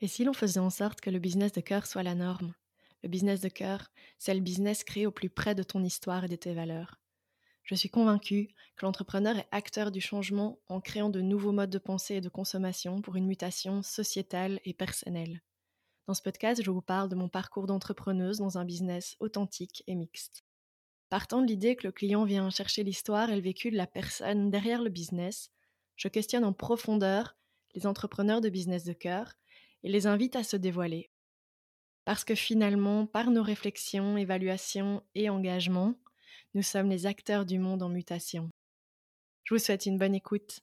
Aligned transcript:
Et 0.00 0.06
si 0.06 0.22
l'on 0.22 0.32
faisait 0.32 0.60
en 0.60 0.70
sorte 0.70 1.00
que 1.00 1.10
le 1.10 1.18
business 1.18 1.52
de 1.52 1.60
cœur 1.60 1.86
soit 1.86 2.04
la 2.04 2.14
norme? 2.14 2.54
Le 3.02 3.08
business 3.08 3.40
de 3.40 3.48
cœur, 3.48 3.90
c'est 4.18 4.34
le 4.34 4.40
business 4.40 4.84
créé 4.84 5.06
au 5.06 5.10
plus 5.10 5.30
près 5.30 5.54
de 5.54 5.62
ton 5.64 5.82
histoire 5.82 6.24
et 6.24 6.28
de 6.28 6.36
tes 6.36 6.54
valeurs. 6.54 7.00
Je 7.64 7.74
suis 7.74 7.90
convaincue 7.90 8.48
que 8.76 8.86
l'entrepreneur 8.86 9.36
est 9.36 9.48
acteur 9.50 9.90
du 9.90 10.00
changement 10.00 10.58
en 10.68 10.80
créant 10.80 11.10
de 11.10 11.20
nouveaux 11.20 11.52
modes 11.52 11.70
de 11.70 11.78
pensée 11.78 12.14
et 12.14 12.20
de 12.20 12.28
consommation 12.28 13.02
pour 13.02 13.16
une 13.16 13.26
mutation 13.26 13.82
sociétale 13.82 14.60
et 14.64 14.72
personnelle. 14.72 15.42
Dans 16.06 16.14
ce 16.14 16.22
podcast, 16.22 16.62
je 16.62 16.70
vous 16.70 16.80
parle 16.80 17.08
de 17.08 17.16
mon 17.16 17.28
parcours 17.28 17.66
d'entrepreneuse 17.66 18.38
dans 18.38 18.56
un 18.56 18.64
business 18.64 19.16
authentique 19.20 19.82
et 19.86 19.96
mixte. 19.96 20.44
Partant 21.10 21.42
de 21.42 21.46
l'idée 21.46 21.76
que 21.76 21.86
le 21.86 21.92
client 21.92 22.24
vient 22.24 22.50
chercher 22.50 22.84
l'histoire 22.84 23.30
et 23.30 23.36
le 23.36 23.42
vécu 23.42 23.70
de 23.70 23.76
la 23.76 23.86
personne 23.86 24.50
derrière 24.50 24.82
le 24.82 24.90
business, 24.90 25.50
je 25.96 26.08
questionne 26.08 26.44
en 26.44 26.52
profondeur 26.52 27.36
les 27.74 27.86
entrepreneurs 27.86 28.40
de 28.40 28.48
business 28.48 28.84
de 28.84 28.92
cœur 28.92 29.34
et 29.82 29.88
les 29.88 30.06
invite 30.06 30.36
à 30.36 30.44
se 30.44 30.56
dévoiler. 30.56 31.10
Parce 32.04 32.24
que 32.24 32.34
finalement, 32.34 33.06
par 33.06 33.30
nos 33.30 33.42
réflexions, 33.42 34.16
évaluations 34.16 35.02
et 35.14 35.28
engagements, 35.28 35.94
nous 36.54 36.62
sommes 36.62 36.88
les 36.88 37.06
acteurs 37.06 37.44
du 37.44 37.58
monde 37.58 37.82
en 37.82 37.88
mutation. 37.88 38.48
Je 39.44 39.54
vous 39.54 39.58
souhaite 39.58 39.86
une 39.86 39.98
bonne 39.98 40.14
écoute. 40.14 40.60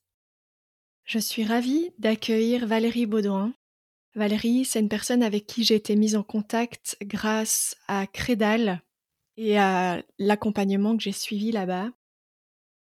Je 1.03 1.19
suis 1.19 1.43
ravie 1.43 1.91
d'accueillir 1.99 2.65
Valérie 2.65 3.05
Baudouin. 3.05 3.53
Valérie, 4.15 4.65
c'est 4.65 4.79
une 4.79 4.89
personne 4.89 5.21
avec 5.21 5.45
qui 5.45 5.63
j'ai 5.63 5.75
été 5.75 5.95
mise 5.95 6.15
en 6.15 6.23
contact 6.23 6.97
grâce 7.01 7.75
à 7.87 8.07
Crédal 8.07 8.81
et 9.37 9.59
à 9.59 10.03
l'accompagnement 10.17 10.95
que 10.97 11.03
j'ai 11.03 11.11
suivi 11.11 11.51
là-bas. 11.51 11.91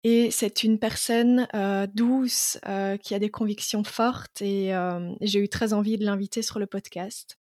Et 0.05 0.33
c'est 0.33 0.65
une 0.65 0.81
personne 0.81 1.47
euh, 1.55 1.87
douce 1.87 2.59
euh, 2.67 2.97
qui 2.97 3.15
a 3.15 3.21
des 3.21 3.31
convictions 3.31 3.85
fortes 3.85 4.43
et 4.43 4.75
euh, 4.75 5.13
j'ai 5.21 5.39
eu 5.39 5.49
très 5.49 5.73
envie 5.73 5.97
de 5.97 6.05
l'inviter 6.05 6.43
sur 6.43 6.59
le 6.59 6.67
podcast. 6.67 7.39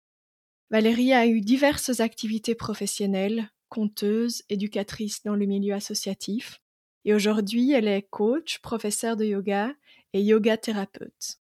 Valérie 0.71 1.12
a 1.12 1.27
eu 1.27 1.41
diverses 1.41 1.98
activités 1.98 2.55
professionnelles, 2.55 3.51
conteuse, 3.69 4.45
éducatrice 4.48 5.25
dans 5.25 5.34
le 5.34 5.47
milieu 5.47 5.75
associatif. 5.75 6.61
Et 7.05 7.12
aujourd'hui, 7.12 7.73
elle 7.73 7.89
est 7.89 8.03
coach, 8.03 8.61
professeure 8.61 9.17
de 9.17 9.25
yoga 9.25 9.73
et 10.12 10.23
yoga 10.23 10.56
thérapeute. 10.56 11.39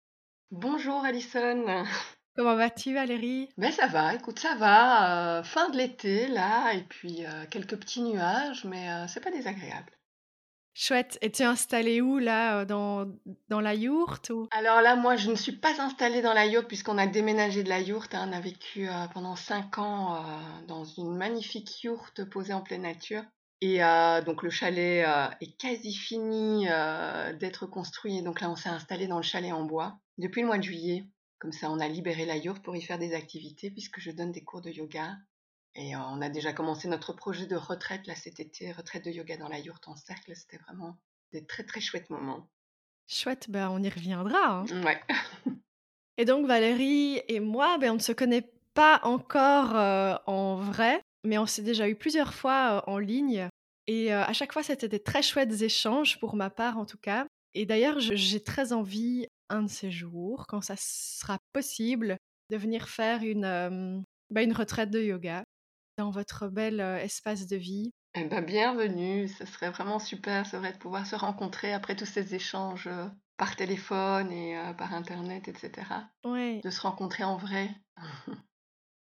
Bonjour 0.50 1.06
Alison. 1.06 1.86
Comment 2.36 2.56
vas-tu 2.56 2.96
Valérie? 2.96 3.50
Ben 3.60 3.72
ça 3.72 3.86
va, 3.86 4.16
écoute, 4.16 4.40
ça 4.40 4.56
va. 4.56 5.44
fin 5.44 5.70
de 5.70 5.78
l'été 5.78 6.28
là, 6.28 6.74
et 6.74 6.82
puis 6.82 7.24
quelques 7.52 7.78
petits 7.78 8.02
nuages, 8.02 8.66
mais 8.66 8.88
c'est 9.08 9.24
pas 9.24 9.30
désagréable. 9.30 9.94
Chouette. 10.76 11.20
Et 11.22 11.32
tu 11.32 11.44
es 11.44 11.46
installée 11.46 12.02
où 12.02 12.18
là 12.18 12.60
euh, 12.60 12.66
dans, 12.66 13.08
dans 13.50 13.62
la 13.62 13.76
yourte 13.76 14.32
ou... 14.32 14.48
Alors 14.52 14.82
là, 14.82 14.96
moi, 14.96 15.16
je 15.16 15.30
ne 15.30 15.36
suis 15.36 15.52
pas 15.52 15.80
installée 15.80 16.22
dans 16.22 16.34
la 16.34 16.48
yourte 16.48 16.68
puisqu'on 16.68 16.98
a 16.98 17.06
déménagé 17.06 17.64
de 17.64 17.70
la 17.70 17.80
yourte. 17.80 18.16
Hein. 18.16 18.30
On 18.30 18.34
a 18.34 18.42
vécu 18.42 18.90
euh, 18.90 19.08
pendant 19.14 19.36
cinq 19.36 19.78
ans 19.78 20.16
euh, 20.16 20.20
dans 20.68 20.84
une 20.84 21.16
magnifique 21.16 21.84
yourte 21.84 22.24
posée 22.26 22.54
en 22.54 22.62
pleine 22.62 22.82
nature. 22.84 23.24
Et 23.62 23.80
donc 24.26 24.44
le 24.44 24.50
chalet 24.50 25.08
est 25.40 25.58
quasi 25.58 25.94
fini 25.94 26.68
d'être 27.40 27.66
construit. 27.66 28.18
Et 28.18 28.22
donc 28.22 28.42
là, 28.42 28.50
on 28.50 28.58
s'est 28.58 28.68
installé 28.68 29.08
dans 29.08 29.16
le 29.16 29.24
chalet 29.24 29.54
en 29.54 29.64
bois 29.64 30.00
depuis 30.18 30.42
le 30.42 30.48
mois 30.48 30.58
de 30.58 30.64
juillet. 30.64 31.06
Comme 31.40 31.54
ça, 31.54 31.72
on 31.72 31.80
a 31.80 31.88
libéré 31.88 32.26
la 32.26 32.36
yourte 32.36 32.62
pour 32.62 32.76
y 32.76 32.82
faire 32.82 33.00
des 33.00 33.14
activités 33.14 33.72
puisque 33.72 34.02
je 34.02 34.12
donne 34.12 34.34
des 34.34 34.44
cours 34.44 34.62
de 34.62 34.70
yoga 34.70 35.16
et 35.76 35.96
on 35.96 36.22
a 36.22 36.30
déjà 36.30 36.54
commencé 36.54 36.88
notre 36.88 37.14
projet 37.14 37.48
de 37.48 37.56
retraite 37.56 38.06
là 38.06 38.16
cet 38.16 38.40
été, 38.40 38.72
retraite 38.72 39.06
de 39.06 39.12
yoga 39.12 39.38
dans 39.38 39.48
la 39.48 39.60
yourte 39.60 39.88
en 39.88 39.96
cercle. 39.96 40.36
C'était 40.36 40.58
vraiment 40.58 40.98
des 41.32 41.46
très 41.46 41.64
très 41.64 41.82
chouettes 41.82 42.10
moments. 42.10 42.48
Chouette, 43.08 43.50
ben 43.50 43.70
on 43.70 43.82
y 43.82 43.90
reviendra. 43.90 44.60
Hein. 44.60 44.84
Ouais. 44.84 45.02
et 46.18 46.26
donc 46.26 46.46
Valérie 46.46 47.22
et 47.28 47.40
moi, 47.40 47.78
ben, 47.80 47.92
on 47.92 47.96
ne 47.96 48.00
se 48.00 48.12
connaît 48.12 48.52
pas 48.76 49.02
encore 49.04 49.74
en 50.28 50.56
vrai, 50.56 51.02
mais 51.24 51.38
on 51.38 51.46
s'est 51.46 51.62
déjà 51.64 51.90
eu 51.90 51.96
plusieurs 51.96 52.34
fois 52.34 52.84
en 52.88 52.98
ligne. 52.98 53.48
Et 53.88 54.14
à 54.14 54.34
chaque 54.34 54.54
fois, 54.54 54.64
c'était 54.64 54.88
des 54.88 55.02
très 55.02 55.22
chouettes 55.22 55.62
échanges 55.62 56.20
pour 56.20 56.36
ma 56.36 56.50
part 56.50 56.78
en 56.78 56.86
tout 56.86 56.98
cas. 56.98 57.26
Et 57.56 57.66
d'ailleurs, 57.66 58.00
j'ai 58.00 58.44
très 58.44 58.74
envie, 58.74 59.28
un 59.50 59.64
de 59.64 59.70
ces 59.70 59.92
jours, 59.92 60.46
quand 60.48 60.62
ça 60.62 60.76
sera 60.78 61.38
possible, 61.52 62.18
de 62.50 62.58
venir 62.58 62.90
faire 62.90 63.22
une, 63.24 64.04
ben, 64.30 64.44
une 64.44 64.54
retraite 64.54 64.90
de 64.90 65.02
yoga 65.02 65.44
dans 65.98 66.12
votre 66.12 66.48
bel 66.48 66.80
espace 66.80 67.48
de 67.48 67.56
vie? 67.56 67.92
Eh 68.16 68.26
ben, 68.26 68.46
bienvenue, 68.46 69.28
ce 69.28 69.46
serait 69.46 69.72
vraiment 69.72 70.00
super, 70.00 70.46
c'est 70.46 70.58
vrai, 70.58 70.74
de 70.74 70.78
pouvoir 70.78 71.06
se 71.08 71.16
rencontrer 71.16 71.74
après 71.74 71.96
tous 71.96 72.06
ces 72.06 72.36
échanges 72.36 72.90
par 73.38 73.56
téléphone 73.56 74.32
et 74.32 74.56
par 74.78 74.94
Internet, 74.94 75.48
etc. 75.48 76.12
Oui. 76.26 76.62
De 76.64 76.70
se 76.70 76.82
rencontrer 76.82 77.24
en 77.24 77.38
vrai. 77.38 77.70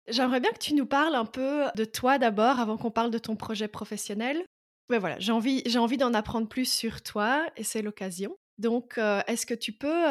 J'aimerais 0.09 0.41
bien 0.41 0.51
que 0.53 0.59
tu 0.59 0.75
nous 0.75 0.87
parles 0.87 1.15
un 1.15 1.25
peu 1.25 1.65
de 1.75 1.85
toi 1.85 2.19
d'abord, 2.19 2.61
avant 2.61 2.77
qu'on 2.77 2.91
parle 2.91 3.11
de 3.11 3.19
ton 3.19 3.37
projet 3.37 3.69
professionnel. 3.69 4.45
Mais 4.89 4.99
voilà, 4.99 5.19
j'ai 5.19 5.33
envie, 5.33 5.63
j'ai 5.67 5.79
envie 5.81 5.97
d'en 5.97 6.15
apprendre 6.15 6.49
plus 6.49 6.73
sur 6.73 7.03
toi 7.03 7.45
et 7.57 7.65
c'est 7.65 7.83
l'occasion. 7.83 8.37
Donc, 8.59 8.99
est-ce 8.99 9.47
que 9.47 9.55
tu 9.55 9.73
peux 9.73 10.07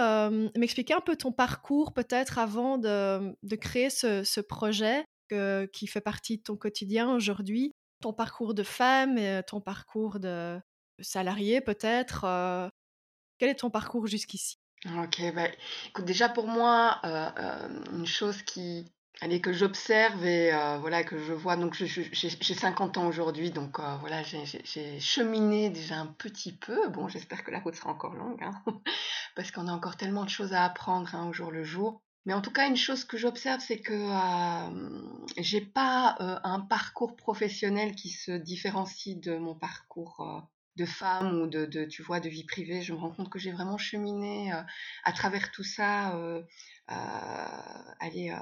m'expliquer 0.57 0.93
un 0.93 1.01
peu 1.01 1.15
ton 1.15 1.31
parcours 1.31 1.93
peut-être 1.93 2.37
avant 2.39 2.77
de, 2.77 3.35
de 3.41 3.55
créer 3.55 3.89
ce, 3.89 4.23
ce 4.23 4.41
projet? 4.41 5.05
Qui 5.71 5.87
fait 5.87 6.01
partie 6.01 6.37
de 6.37 6.43
ton 6.43 6.55
quotidien 6.55 7.13
aujourd'hui, 7.13 7.71
ton 8.01 8.13
parcours 8.13 8.53
de 8.53 8.63
femme, 8.63 9.17
et 9.17 9.41
ton 9.47 9.61
parcours 9.61 10.19
de 10.19 10.59
salarié 11.01 11.61
peut-être. 11.61 12.25
quel 13.37 13.49
est 13.49 13.55
ton 13.55 13.69
parcours 13.69 14.07
jusqu'ici? 14.07 14.57
Ok, 14.85 15.21
bah, 15.33 15.47
écoute, 15.87 16.05
déjà 16.05 16.29
pour 16.29 16.47
moi, 16.47 17.01
une 17.91 18.05
chose 18.05 18.43
qui, 18.43 18.85
allez, 19.21 19.41
que 19.41 19.51
j'observe 19.51 20.23
et 20.25 20.51
voilà 20.79 21.03
que 21.03 21.17
je 21.17 21.33
vois, 21.33 21.55
donc 21.55 21.73
j'ai 21.73 22.53
50 22.53 22.97
ans 22.97 23.07
aujourd'hui, 23.07 23.49
donc 23.49 23.79
voilà, 23.79 24.21
j'ai 24.23 24.99
cheminé 24.99 25.71
déjà 25.71 25.95
un 25.95 26.07
petit 26.07 26.51
peu. 26.55 26.89
Bon, 26.89 27.07
j'espère 27.07 27.43
que 27.43 27.51
la 27.51 27.59
route 27.59 27.75
sera 27.75 27.89
encore 27.89 28.13
longue, 28.13 28.43
hein, 28.43 28.63
parce 29.35 29.49
qu'on 29.51 29.67
a 29.67 29.71
encore 29.71 29.97
tellement 29.97 30.23
de 30.23 30.29
choses 30.29 30.53
à 30.53 30.63
apprendre 30.63 31.13
hein, 31.15 31.27
au 31.29 31.33
jour 31.33 31.51
le 31.51 31.63
jour. 31.63 32.01
Mais 32.25 32.33
en 32.33 32.41
tout 32.41 32.51
cas, 32.51 32.67
une 32.67 32.75
chose 32.75 33.03
que 33.03 33.17
j'observe, 33.17 33.61
c'est 33.61 33.79
que 33.79 33.93
euh, 33.93 35.01
j'ai 35.37 35.61
pas 35.61 36.15
euh, 36.19 36.39
un 36.43 36.59
parcours 36.59 37.15
professionnel 37.15 37.93
qui 37.95 38.09
se 38.09 38.31
différencie 38.31 39.19
de 39.19 39.37
mon 39.37 39.53
parcours 39.53 40.21
euh, 40.21 40.41
de 40.75 40.85
femme 40.85 41.39
ou 41.41 41.47
de, 41.47 41.85
tu 41.85 42.01
vois, 42.01 42.19
de 42.19 42.27
vie 42.27 42.43
privée. 42.43 42.81
Je 42.81 42.93
me 42.93 42.97
rends 42.97 43.11
compte 43.11 43.29
que 43.29 43.39
j'ai 43.39 43.51
vraiment 43.51 43.77
cheminé 43.77 44.51
euh, 44.53 44.61
à 45.03 45.13
travers 45.13 45.51
tout 45.51 45.63
ça. 45.63 46.19
allez, 47.99 48.35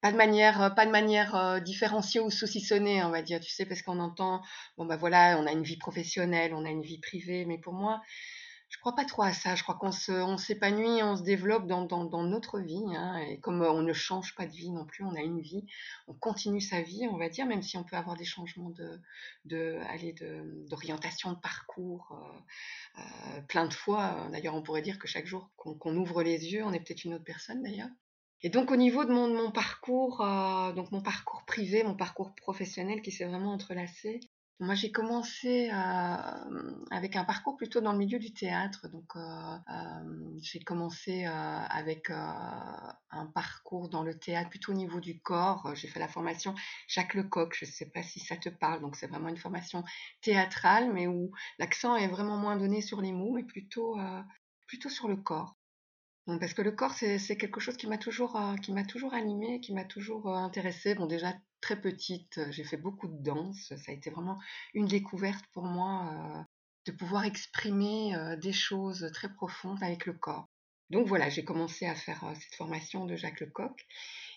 pas 0.00 0.12
de 0.12 0.16
manière, 0.16 0.74
pas 0.74 0.84
de 0.84 0.90
manière 0.90 1.62
différenciée 1.62 2.20
ou 2.20 2.30
saucissonnée, 2.30 3.02
on 3.04 3.10
va 3.10 3.22
dire. 3.22 3.40
Tu 3.40 3.50
sais, 3.50 3.64
parce 3.64 3.82
qu'on 3.82 4.00
entend, 4.00 4.42
bon 4.76 4.84
bah 4.84 4.96
voilà, 4.96 5.38
on 5.38 5.46
a 5.46 5.52
une 5.52 5.62
vie 5.62 5.78
professionnelle, 5.78 6.52
on 6.54 6.64
a 6.66 6.70
une 6.70 6.82
vie 6.82 6.98
privée, 6.98 7.46
mais 7.46 7.56
pour 7.58 7.72
moi 7.72 8.02
je 8.74 8.80
crois 8.80 8.96
pas 8.96 9.04
trop 9.04 9.22
à 9.22 9.32
ça. 9.32 9.54
Je 9.54 9.62
crois 9.62 9.76
qu'on 9.76 9.92
s'épanouit, 10.36 11.00
on 11.04 11.16
se 11.16 11.22
développe 11.22 11.68
dans, 11.68 12.24
notre 12.24 12.58
vie. 12.58 12.84
Hein, 12.96 13.18
et 13.18 13.38
comme 13.38 13.62
euh, 13.62 13.70
on 13.70 13.82
ne 13.82 13.92
change 13.92 14.34
pas 14.34 14.46
de 14.46 14.52
vie 14.52 14.70
non 14.70 14.84
plus, 14.84 15.04
on 15.04 15.14
a 15.14 15.20
une 15.20 15.40
vie, 15.40 15.64
on 16.08 16.12
continue 16.12 16.60
sa 16.60 16.82
vie, 16.82 17.06
on 17.08 17.16
va 17.16 17.28
dire, 17.28 17.46
même 17.46 17.62
si 17.62 17.76
on 17.76 17.84
peut 17.84 17.94
avoir 17.94 18.16
des 18.16 18.24
changements 18.24 18.70
de, 18.70 19.00
de, 19.44 19.78
d'orientation 20.68 21.30
de 21.30 21.38
parcours 21.38 22.20
euh, 22.98 23.00
euh, 23.00 23.40
plein 23.42 23.66
de 23.66 23.74
fois. 23.74 24.28
D'ailleurs, 24.32 24.56
on 24.56 24.62
pourrait 24.62 24.82
dire 24.82 24.98
que 24.98 25.06
chaque 25.06 25.26
jour 25.26 25.50
qu'on, 25.56 25.96
ouvre 25.96 26.24
les 26.24 26.52
yeux, 26.52 26.64
on 26.64 26.72
est 26.72 26.80
peut-être 26.80 27.04
une 27.04 27.14
autre 27.14 27.24
personne 27.24 27.62
d'ailleurs. 27.62 27.90
Et 28.42 28.50
donc 28.50 28.72
au 28.72 28.76
niveau 28.76 29.04
de 29.04 29.12
mon, 29.12 29.52
parcours, 29.52 30.18
donc 30.74 30.90
mon 30.90 31.00
parcours 31.00 31.44
privé, 31.46 31.84
mon 31.84 31.94
parcours 31.94 32.34
professionnel 32.34 33.00
qui 33.02 33.12
s'est 33.12 33.24
vraiment 33.24 33.52
entrelacé, 33.52 34.20
moi, 34.60 34.76
j'ai 34.76 34.92
commencé 34.92 35.68
euh, 35.72 36.70
avec 36.92 37.16
un 37.16 37.24
parcours 37.24 37.56
plutôt 37.56 37.80
dans 37.80 37.92
le 37.92 37.98
milieu 37.98 38.20
du 38.20 38.32
théâtre. 38.32 38.88
Donc, 38.88 39.16
euh, 39.16 39.20
euh, 39.20 40.38
j'ai 40.40 40.60
commencé 40.60 41.24
avec 41.24 42.10
un 42.10 43.26
parcours 43.34 43.88
dans 43.88 44.04
le 44.04 44.16
théâtre 44.16 44.50
plutôt 44.50 44.72
au 44.72 44.76
niveau 44.76 45.00
du 45.00 45.20
corps. 45.20 45.74
J'ai 45.74 45.88
fait 45.88 45.98
la 45.98 46.08
formation 46.08 46.54
Jacques 46.86 47.14
Lecoq. 47.14 47.54
Je 47.58 47.64
ne 47.64 47.70
sais 47.70 47.90
pas 47.90 48.02
si 48.04 48.20
ça 48.20 48.36
te 48.36 48.48
parle. 48.48 48.80
Donc, 48.80 48.94
c'est 48.94 49.08
vraiment 49.08 49.28
une 49.28 49.36
formation 49.36 49.82
théâtrale, 50.22 50.92
mais 50.92 51.08
où 51.08 51.32
l'accent 51.58 51.96
est 51.96 52.08
vraiment 52.08 52.36
moins 52.36 52.56
donné 52.56 52.80
sur 52.80 53.00
les 53.00 53.12
mots, 53.12 53.32
mais 53.34 53.44
plutôt, 53.44 53.98
plutôt 54.68 54.88
sur 54.88 55.08
le 55.08 55.16
corps. 55.16 55.56
Parce 56.26 56.54
que 56.54 56.62
le 56.62 56.72
corps, 56.72 56.94
c'est 56.94 57.36
quelque 57.36 57.60
chose 57.60 57.76
qui 57.76 57.86
m'a 57.86 57.98
toujours, 57.98 58.40
qui 58.62 58.72
m'a 58.72 58.84
toujours 58.84 59.14
animé, 59.14 59.60
qui 59.60 59.74
m'a 59.74 59.84
toujours 59.84 60.28
intéressé. 60.28 60.94
Bon, 60.94 61.06
déjà 61.06 61.34
très 61.64 61.80
petite, 61.80 62.40
j'ai 62.50 62.62
fait 62.62 62.76
beaucoup 62.76 63.08
de 63.08 63.22
danse. 63.22 63.72
Ça 63.74 63.90
a 63.90 63.94
été 63.94 64.10
vraiment 64.10 64.38
une 64.74 64.86
découverte 64.86 65.46
pour 65.54 65.64
moi 65.64 66.10
euh, 66.12 66.42
de 66.86 66.92
pouvoir 66.92 67.24
exprimer 67.24 68.14
euh, 68.14 68.36
des 68.36 68.52
choses 68.52 69.10
très 69.14 69.32
profondes 69.32 69.82
avec 69.82 70.04
le 70.04 70.12
corps. 70.12 70.46
Donc 70.90 71.08
voilà, 71.08 71.30
j'ai 71.30 71.42
commencé 71.42 71.86
à 71.86 71.94
faire 71.94 72.22
euh, 72.24 72.34
cette 72.34 72.54
formation 72.54 73.06
de 73.06 73.16
Jacques 73.16 73.40
Lecoq. 73.40 73.86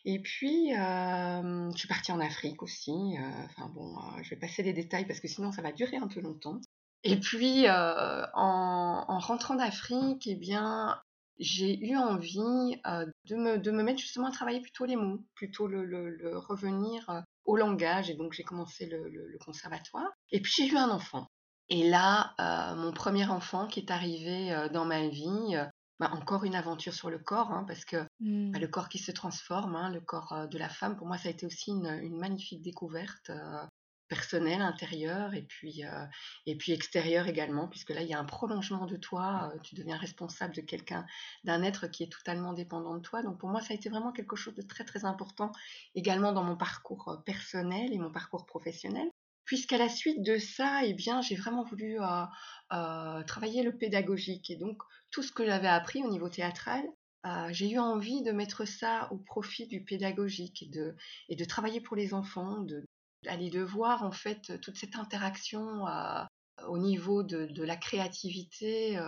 Et 0.06 0.22
puis, 0.22 0.70
je 0.70 1.72
suis 1.76 1.88
partie 1.90 2.14
en 2.14 2.22
Afrique 2.22 2.64
aussi. 2.64 3.18
enfin 3.44 3.68
bon, 3.76 3.98
je 4.22 4.30
vais 4.30 4.38
passer 4.38 4.64
les 4.64 4.72
détails 4.72 5.06
parce 5.06 5.20
que 5.20 5.28
sinon 5.28 5.52
ça 5.52 5.62
va 5.62 5.74
durer 5.74 5.98
un 5.98 6.08
peu 6.08 6.22
longtemps. 6.22 6.62
Et 7.04 7.20
puis, 7.20 7.70
en, 7.70 8.26
en, 8.34 9.20
rentrant 9.20 9.56
d'Afrique, 9.56 10.26
eh 10.28 10.36
bien, 10.36 10.98
j'ai 11.40 11.80
eu 11.86 11.96
envie 11.98 12.80
de, 13.26 13.36
me, 13.36 13.58
de 13.58 13.72
me 13.72 13.84
mettre 13.84 14.00
justement 14.00 14.28
à 14.28 14.32
travailler 14.32 14.62
plutôt 14.62 14.86
les 14.86 14.96
mots, 14.96 15.24
plutôt 15.36 15.68
le, 15.68 15.86
le, 15.86 16.38
revenir 16.38 17.24
au 17.46 17.56
langage. 17.56 18.10
Et 18.10 18.16
donc 18.16 18.34
j'ai 18.34 18.44
commencé 18.44 18.86
le, 18.86 19.10
le, 19.10 19.38
conservatoire. 19.40 20.10
Et 20.32 20.42
puis 20.42 20.54
j'ai 20.58 20.68
eu 20.68 20.78
un 20.78 20.90
enfant. 20.90 21.28
Et 21.70 21.90
là, 21.90 22.34
mon 22.76 22.92
premier 22.92 23.28
enfant 23.28 23.68
qui 23.68 23.82
est 23.82 23.92
arrivé 23.92 24.68
dans 24.72 24.86
ma 24.86 25.08
vie, 25.08 25.56
bah, 26.00 26.12
encore 26.14 26.44
une 26.44 26.56
aventure 26.56 26.94
sur 26.94 27.10
le 27.10 27.20
corps, 27.20 27.52
hein, 27.52 27.66
parce 27.68 27.84
que 27.84 27.98
bah, 27.98 28.08
mmh. 28.20 28.58
le 28.58 28.68
corps 28.68 28.90
qui 28.90 29.00
se 29.00 29.12
transforme, 29.12 29.76
hein, 29.76 29.90
le 29.90 30.02
corps 30.02 30.48
de 30.50 30.58
la 30.58 30.70
femme, 30.70 30.96
pour 30.96 31.08
moi, 31.08 31.18
ça 31.18 31.28
a 31.28 31.32
été 31.32 31.46
aussi 31.46 31.72
une, 31.72 31.88
une 31.88 32.18
magnifique 32.18 32.62
découverte 32.62 33.32
personnelle, 34.08 34.62
intérieure, 34.62 35.34
et 35.34 35.44
puis, 35.44 35.84
et 36.46 36.56
puis 36.56 36.72
extérieure 36.72 37.28
également, 37.28 37.68
puisque 37.68 37.92
là, 37.92 38.02
il 38.02 38.08
y 38.08 38.14
a 38.14 38.20
un 38.20 38.26
prolongement 38.26 38.86
de 38.86 38.98
toi, 38.98 39.54
tu 39.64 39.76
deviens 39.76 39.98
responsable 39.98 40.56
de 40.56 40.62
quelqu'un, 40.62 41.06
d'un 41.44 41.64
être 41.64 41.88
qui 41.88 42.04
est 42.04 42.12
totalement 42.12 42.54
dépendant 42.54 42.96
de 42.96 43.02
toi. 43.02 43.24
Donc 43.24 43.40
pour 43.40 43.50
moi, 43.50 43.62
ça 43.62 43.74
a 43.74 43.76
été 43.76 43.90
vraiment 43.90 44.12
quelque 44.12 44.36
chose 44.36 44.56
de 44.56 44.62
très, 44.62 44.84
très 44.84 45.06
important, 45.06 45.52
également 45.96 46.32
dans 46.32 46.44
mon 46.44 46.58
parcours 46.58 47.22
personnel 47.26 47.94
et 47.94 47.98
mon 47.98 48.12
parcours 48.12 48.46
professionnel 48.46 49.10
puisqu'à 49.46 49.78
la 49.78 49.88
suite 49.88 50.22
de 50.22 50.38
ça, 50.38 50.82
eh 50.84 50.94
bien, 50.94 51.22
j'ai 51.22 51.36
vraiment 51.36 51.64
voulu 51.64 51.98
travailler 52.70 53.64
le 53.64 53.78
pédagogique. 53.78 54.50
Et 54.52 54.58
donc, 54.58 54.78
tout 55.10 55.24
ce 55.24 55.32
que 55.32 55.46
j'avais 55.46 55.70
appris 55.70 56.04
au 56.04 56.10
niveau 56.10 56.28
théâtral, 56.28 56.84
j'ai 57.52 57.72
eu 57.72 57.80
envie 57.80 58.24
de 58.24 58.32
mettre 58.32 58.66
ça 58.66 59.08
au 59.12 59.18
profit 59.18 59.66
du 59.68 59.86
pédagogique 59.86 60.64
et 60.64 60.68
de, 60.68 60.96
et 61.30 61.38
de 61.38 61.46
travailler 61.46 61.80
pour 61.80 61.96
les 61.96 62.14
enfants, 62.14 62.66
d'aller 63.24 63.50
de 63.50 63.62
voir 63.62 64.04
en 64.04 64.12
fait 64.12 64.60
toute 64.62 64.78
cette 64.78 64.96
interaction 64.96 65.86
au 66.68 66.78
niveau 66.78 67.24
de, 67.24 67.64
la 67.64 67.76
créativité 67.76 69.00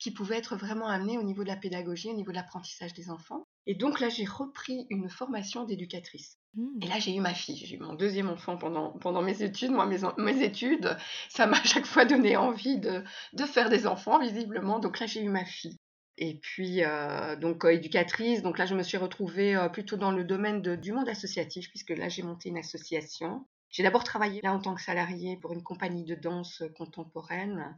qui 0.00 0.10
pouvait 0.10 0.38
être 0.38 0.56
vraiment 0.56 0.88
amenée 0.88 1.18
au 1.18 1.22
niveau 1.22 1.44
de 1.44 1.48
la 1.48 1.56
pédagogie, 1.56 2.08
au 2.08 2.14
niveau 2.14 2.30
de 2.30 2.36
l'apprentissage 2.36 2.94
des 2.94 3.10
enfants. 3.10 3.44
Et 3.66 3.74
donc 3.74 4.00
là, 4.00 4.08
j'ai 4.08 4.24
repris 4.24 4.86
une 4.88 5.08
formation 5.10 5.64
d'éducatrice. 5.64 6.38
Mmh. 6.54 6.82
Et 6.82 6.86
là, 6.86 6.98
j'ai 6.98 7.14
eu 7.14 7.20
ma 7.20 7.34
fille, 7.34 7.56
j'ai 7.56 7.76
eu 7.76 7.78
mon 7.78 7.94
deuxième 7.94 8.30
enfant 8.30 8.56
pendant, 8.56 8.92
pendant 8.98 9.22
mes 9.22 9.42
études. 9.42 9.70
Moi, 9.70 9.86
mes, 9.86 9.98
mes 10.16 10.42
études, 10.42 10.96
ça 11.28 11.46
m'a 11.46 11.58
à 11.58 11.64
chaque 11.64 11.86
fois 11.86 12.06
donné 12.06 12.36
envie 12.36 12.78
de, 12.78 13.04
de, 13.34 13.44
faire 13.44 13.68
des 13.68 13.86
enfants, 13.86 14.18
visiblement. 14.18 14.78
Donc 14.80 14.98
là, 14.98 15.06
j'ai 15.06 15.22
eu 15.22 15.28
ma 15.28 15.44
fille. 15.44 15.76
Et 16.20 16.34
puis, 16.34 16.84
euh, 16.84 17.34
donc, 17.34 17.64
euh, 17.64 17.72
éducatrice. 17.72 18.42
Donc 18.42 18.58
là, 18.58 18.66
je 18.66 18.74
me 18.74 18.82
suis 18.82 18.98
retrouvée 18.98 19.56
euh, 19.56 19.70
plutôt 19.70 19.96
dans 19.96 20.12
le 20.12 20.22
domaine 20.22 20.60
du 20.76 20.92
monde 20.92 21.08
associatif, 21.08 21.70
puisque 21.70 21.90
là, 21.90 22.10
j'ai 22.10 22.22
monté 22.22 22.50
une 22.50 22.58
association. 22.58 23.46
J'ai 23.70 23.82
d'abord 23.82 24.04
travaillé 24.04 24.42
là 24.42 24.52
en 24.52 24.60
tant 24.60 24.74
que 24.74 24.82
salariée 24.82 25.38
pour 25.38 25.52
une 25.52 25.62
compagnie 25.62 26.04
de 26.04 26.14
danse 26.14 26.62
contemporaine 26.76 27.74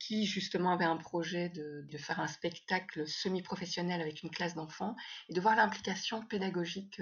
qui 0.00 0.26
justement 0.26 0.72
avait 0.72 0.84
un 0.84 0.96
projet 0.96 1.48
de, 1.50 1.86
de 1.88 1.98
faire 1.98 2.20
un 2.20 2.26
spectacle 2.26 3.06
semi-professionnel 3.06 4.00
avec 4.00 4.24
une 4.24 4.30
classe 4.30 4.56
d'enfants 4.56 4.96
et 5.28 5.34
de 5.34 5.40
voir 5.40 5.54
l'implication 5.54 6.20
pédagogique 6.26 7.00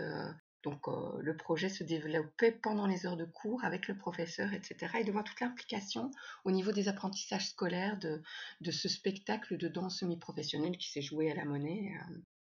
donc 0.65 0.89
euh, 0.89 1.19
le 1.21 1.37
projet 1.37 1.69
se 1.69 1.85
développait 1.85 2.51
pendant 2.51 2.87
les 2.87 3.07
heures 3.07 3.17
de 3.17 3.27
cours 3.27 3.65
avec 3.65 3.87
le 3.87 3.97
professeur, 3.97 4.53
etc. 4.53 4.97
Et 4.99 5.05
de 5.05 5.13
voir 5.13 5.25
toute 5.25 5.41
l'implication 5.41 6.11
au 6.45 6.51
niveau 6.51 6.73
des 6.73 6.89
apprentissages 6.89 7.49
scolaires 7.49 7.99
de, 7.99 8.23
de 8.63 8.71
ce 8.71 8.89
spectacle 8.89 9.59
de 9.59 9.69
danse 9.69 9.99
semi-professionnelle 10.01 10.79
qui 10.79 10.91
s'est 10.91 11.03
joué 11.03 11.31
à 11.31 11.35
la 11.35 11.45
monnaie. 11.45 11.93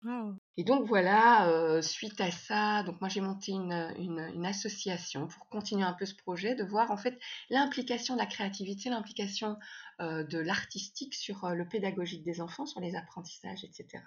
Euh. 0.05 0.33
Et 0.55 0.63
donc 0.63 0.85
voilà, 0.87 1.49
euh, 1.49 1.81
suite 1.81 2.21
à 2.21 2.31
ça, 2.31 2.83
donc 2.83 3.01
moi 3.01 3.09
j'ai 3.09 3.19
monté 3.19 3.51
une, 3.51 3.93
une, 3.97 4.45
association 4.45 5.27
pour 5.27 5.49
continuer 5.49 5.83
un 5.83 5.91
peu 5.91 6.05
ce 6.05 6.15
projet, 6.15 6.55
de 6.55 6.63
voir 6.63 6.89
en 6.89 6.95
fait 6.95 7.19
l'implication 7.49 8.13
de 8.13 8.19
la 8.19 8.25
créativité, 8.25 8.89
l'implication 8.89 9.57
de 9.99 10.39
l'artistique 10.39 11.13
sur 11.13 11.49
le 11.49 11.67
pédagogique 11.67 12.23
des 12.23 12.39
enfants, 12.39 12.65
sur 12.65 12.79
les 12.79 12.95
apprentissages, 12.95 13.65
etc. 13.65 14.01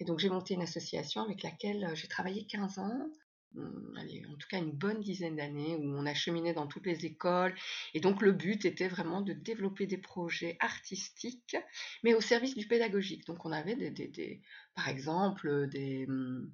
Et 0.00 0.06
donc 0.06 0.20
j'ai 0.20 0.30
monté 0.30 0.54
une 0.54 0.62
association 0.62 1.20
avec 1.20 1.42
laquelle 1.42 1.90
j'ai 1.94 2.08
travaillé 2.08 2.46
15 2.46 2.78
ans, 2.78 3.10
en 3.56 4.36
tout 4.38 4.48
cas 4.48 4.58
une 4.58 4.72
bonne 4.72 5.00
dizaine 5.00 5.36
d'années 5.36 5.76
où 5.76 5.84
on 5.84 6.06
a 6.06 6.14
cheminé 6.14 6.52
dans 6.52 6.66
toutes 6.66 6.86
les 6.86 7.06
écoles. 7.06 7.54
Et 7.94 8.00
donc 8.00 8.22
le 8.22 8.32
but 8.32 8.64
était 8.64 8.88
vraiment 8.88 9.20
de 9.22 9.32
développer 9.32 9.86
des 9.86 9.98
projets 9.98 10.56
artistiques, 10.60 11.56
mais 12.02 12.14
au 12.14 12.20
service 12.20 12.56
du 12.56 12.66
pédagogique. 12.66 13.26
Donc 13.26 13.44
on 13.44 13.52
avait 13.52 13.76
des, 13.76 13.90
des 13.90 14.42
par 14.74 14.88
exemple 14.88 15.68
des, 15.68 16.06
hum, 16.08 16.52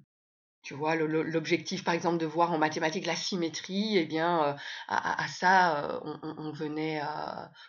tu 0.63 0.73
vois, 0.73 0.95
l'objectif, 0.95 1.83
par 1.83 1.93
exemple, 1.93 2.17
de 2.17 2.25
voir 2.25 2.53
en 2.53 2.57
mathématiques 2.57 3.05
la 3.05 3.17
symétrie, 3.17 3.97
eh 3.97 4.05
bien, 4.05 4.43
euh, 4.45 4.53
à, 4.87 5.27
ça, 5.27 5.91
euh, 5.91 5.99
on, 6.23 6.51
venait 6.51 7.01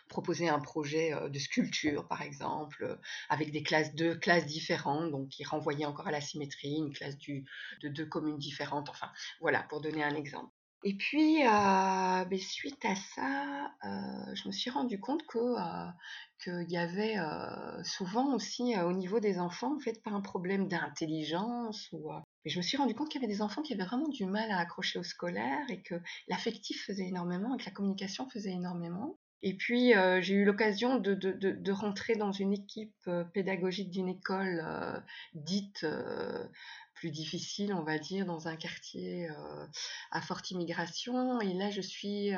proposer 0.07 0.47
un 0.47 0.59
projet 0.59 1.13
euh, 1.13 1.27
de 1.27 1.37
sculpture, 1.37 2.07
par 2.07 2.21
exemple, 2.21 2.97
avec 3.29 3.51
des 3.51 3.63
classes, 3.63 3.93
deux 3.95 4.15
classes 4.15 4.45
différentes, 4.45 5.11
donc 5.11 5.27
qui 5.27 5.43
renvoyaient 5.43 5.85
encore 5.85 6.07
à 6.07 6.11
la 6.11 6.21
symétrie, 6.21 6.77
une 6.77 6.93
classe 6.93 7.17
du, 7.17 7.45
de 7.81 7.89
deux 7.89 8.05
communes 8.05 8.37
différentes, 8.37 8.89
enfin, 8.89 9.11
voilà, 9.41 9.63
pour 9.63 9.81
donner 9.81 10.03
un 10.03 10.15
exemple. 10.15 10.51
Et 10.85 10.95
puis, 10.95 11.43
ben, 11.43 12.39
suite 12.39 12.85
à 12.85 12.95
ça, 12.95 13.71
je 13.83 14.47
me 14.47 14.53
suis 14.53 14.69
rendu 14.69 14.99
compte 14.99 15.25
que 15.25 15.55
qu'il 16.43 16.71
y 16.71 16.77
avait 16.77 17.17
souvent 17.83 18.35
aussi 18.35 18.77
au 18.77 18.93
niveau 18.93 19.19
des 19.19 19.39
enfants, 19.39 19.75
en 19.75 19.79
fait, 19.79 20.01
pas 20.03 20.11
un 20.11 20.21
problème 20.21 20.67
d'intelligence 20.67 21.89
ou 21.91 22.11
mais 22.45 22.51
je 22.51 22.57
me 22.57 22.63
suis 22.63 22.77
rendu 22.77 22.93
compte 22.93 23.09
qu'il 23.09 23.19
y 23.21 23.25
avait 23.25 23.33
des 23.33 23.41
enfants 23.41 23.63
qui 23.63 23.73
avaient 23.73 23.83
vraiment 23.83 24.07
du 24.07 24.25
mal 24.25 24.51
à 24.51 24.59
accrocher 24.59 24.99
au 24.99 25.03
scolaire 25.03 25.65
et 25.69 25.81
que 25.81 25.95
l'affectif 26.27 26.85
faisait 26.85 27.07
énormément 27.07 27.55
et 27.55 27.57
que 27.57 27.65
la 27.65 27.71
communication 27.71 28.29
faisait 28.29 28.51
énormément. 28.51 29.17
Et 29.41 29.53
puis, 29.53 29.93
j'ai 30.21 30.33
eu 30.33 30.43
l'occasion 30.43 30.97
de, 30.97 31.13
de, 31.13 31.31
de, 31.31 31.71
rentrer 31.71 32.15
dans 32.15 32.31
une 32.31 32.53
équipe 32.53 33.09
pédagogique 33.31 33.91
d'une 33.91 34.07
école 34.07 34.63
dite 35.35 35.85
plus 36.95 37.11
difficile, 37.11 37.73
on 37.73 37.83
va 37.83 37.99
dire, 37.99 38.25
dans 38.25 38.47
un 38.47 38.55
quartier 38.55 39.29
à 40.09 40.21
forte 40.21 40.49
immigration. 40.49 41.39
Et 41.41 41.53
là, 41.53 41.69
je 41.69 41.81
suis 41.81 42.31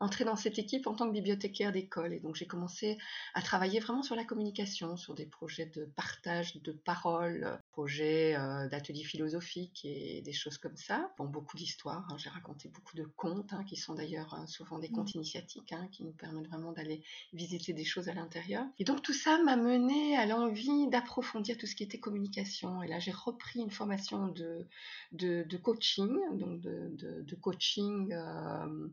entrée 0.00 0.24
dans 0.24 0.34
cette 0.34 0.58
équipe 0.58 0.88
en 0.88 0.94
tant 0.94 1.06
que 1.06 1.12
bibliothécaire 1.12 1.70
d'école. 1.70 2.12
Et 2.12 2.18
donc, 2.18 2.34
j'ai 2.34 2.46
commencé 2.46 2.98
à 3.34 3.42
travailler 3.42 3.78
vraiment 3.78 4.02
sur 4.02 4.16
la 4.16 4.24
communication, 4.24 4.96
sur 4.96 5.14
des 5.14 5.26
projets 5.26 5.66
de 5.66 5.84
partage 5.96 6.56
de 6.56 6.72
paroles, 6.72 7.60
projets 7.78 8.36
d'ateliers 8.72 9.04
philosophiques 9.04 9.84
et 9.84 10.20
des 10.22 10.32
choses 10.32 10.58
comme 10.58 10.76
ça. 10.76 11.12
Bon, 11.16 11.26
beaucoup 11.26 11.56
d'histoires. 11.56 12.04
Hein. 12.10 12.16
J'ai 12.18 12.28
raconté 12.28 12.68
beaucoup 12.68 12.96
de 12.96 13.04
contes, 13.04 13.52
hein, 13.52 13.62
qui 13.62 13.76
sont 13.76 13.94
d'ailleurs 13.94 14.34
hein, 14.34 14.48
souvent 14.48 14.80
des 14.80 14.88
contes 14.88 15.14
mmh. 15.14 15.18
initiatiques, 15.18 15.72
qui 15.92 16.02
nous 16.02 16.10
permettent 16.10 16.48
vraiment 16.48 16.72
d'aller 16.72 17.04
visiter 17.32 17.72
des 17.72 17.84
choses 17.84 18.08
à 18.08 18.14
l'intérieur. 18.14 18.66
Et 18.80 18.84
donc, 18.84 19.02
tout 19.02 19.12
ça 19.12 19.40
m'a 19.44 19.54
mené 19.54 20.16
à 20.16 20.26
l'envie 20.26 20.88
d'approfondir 20.88 21.56
tout 21.56 21.66
ce 21.66 21.76
qui 21.76 21.84
était 21.84 22.00
communication. 22.00 22.82
Et 22.82 22.88
là, 22.88 22.98
j'ai 22.98 23.12
repris 23.12 23.60
une 23.60 23.70
formation 23.70 24.26
de, 24.26 24.66
de, 25.12 25.56
coaching, 25.56 26.18
donc 26.32 26.60
de, 26.60 26.90
de, 27.22 27.34
coaching 27.36 28.12
euh, 28.12 28.88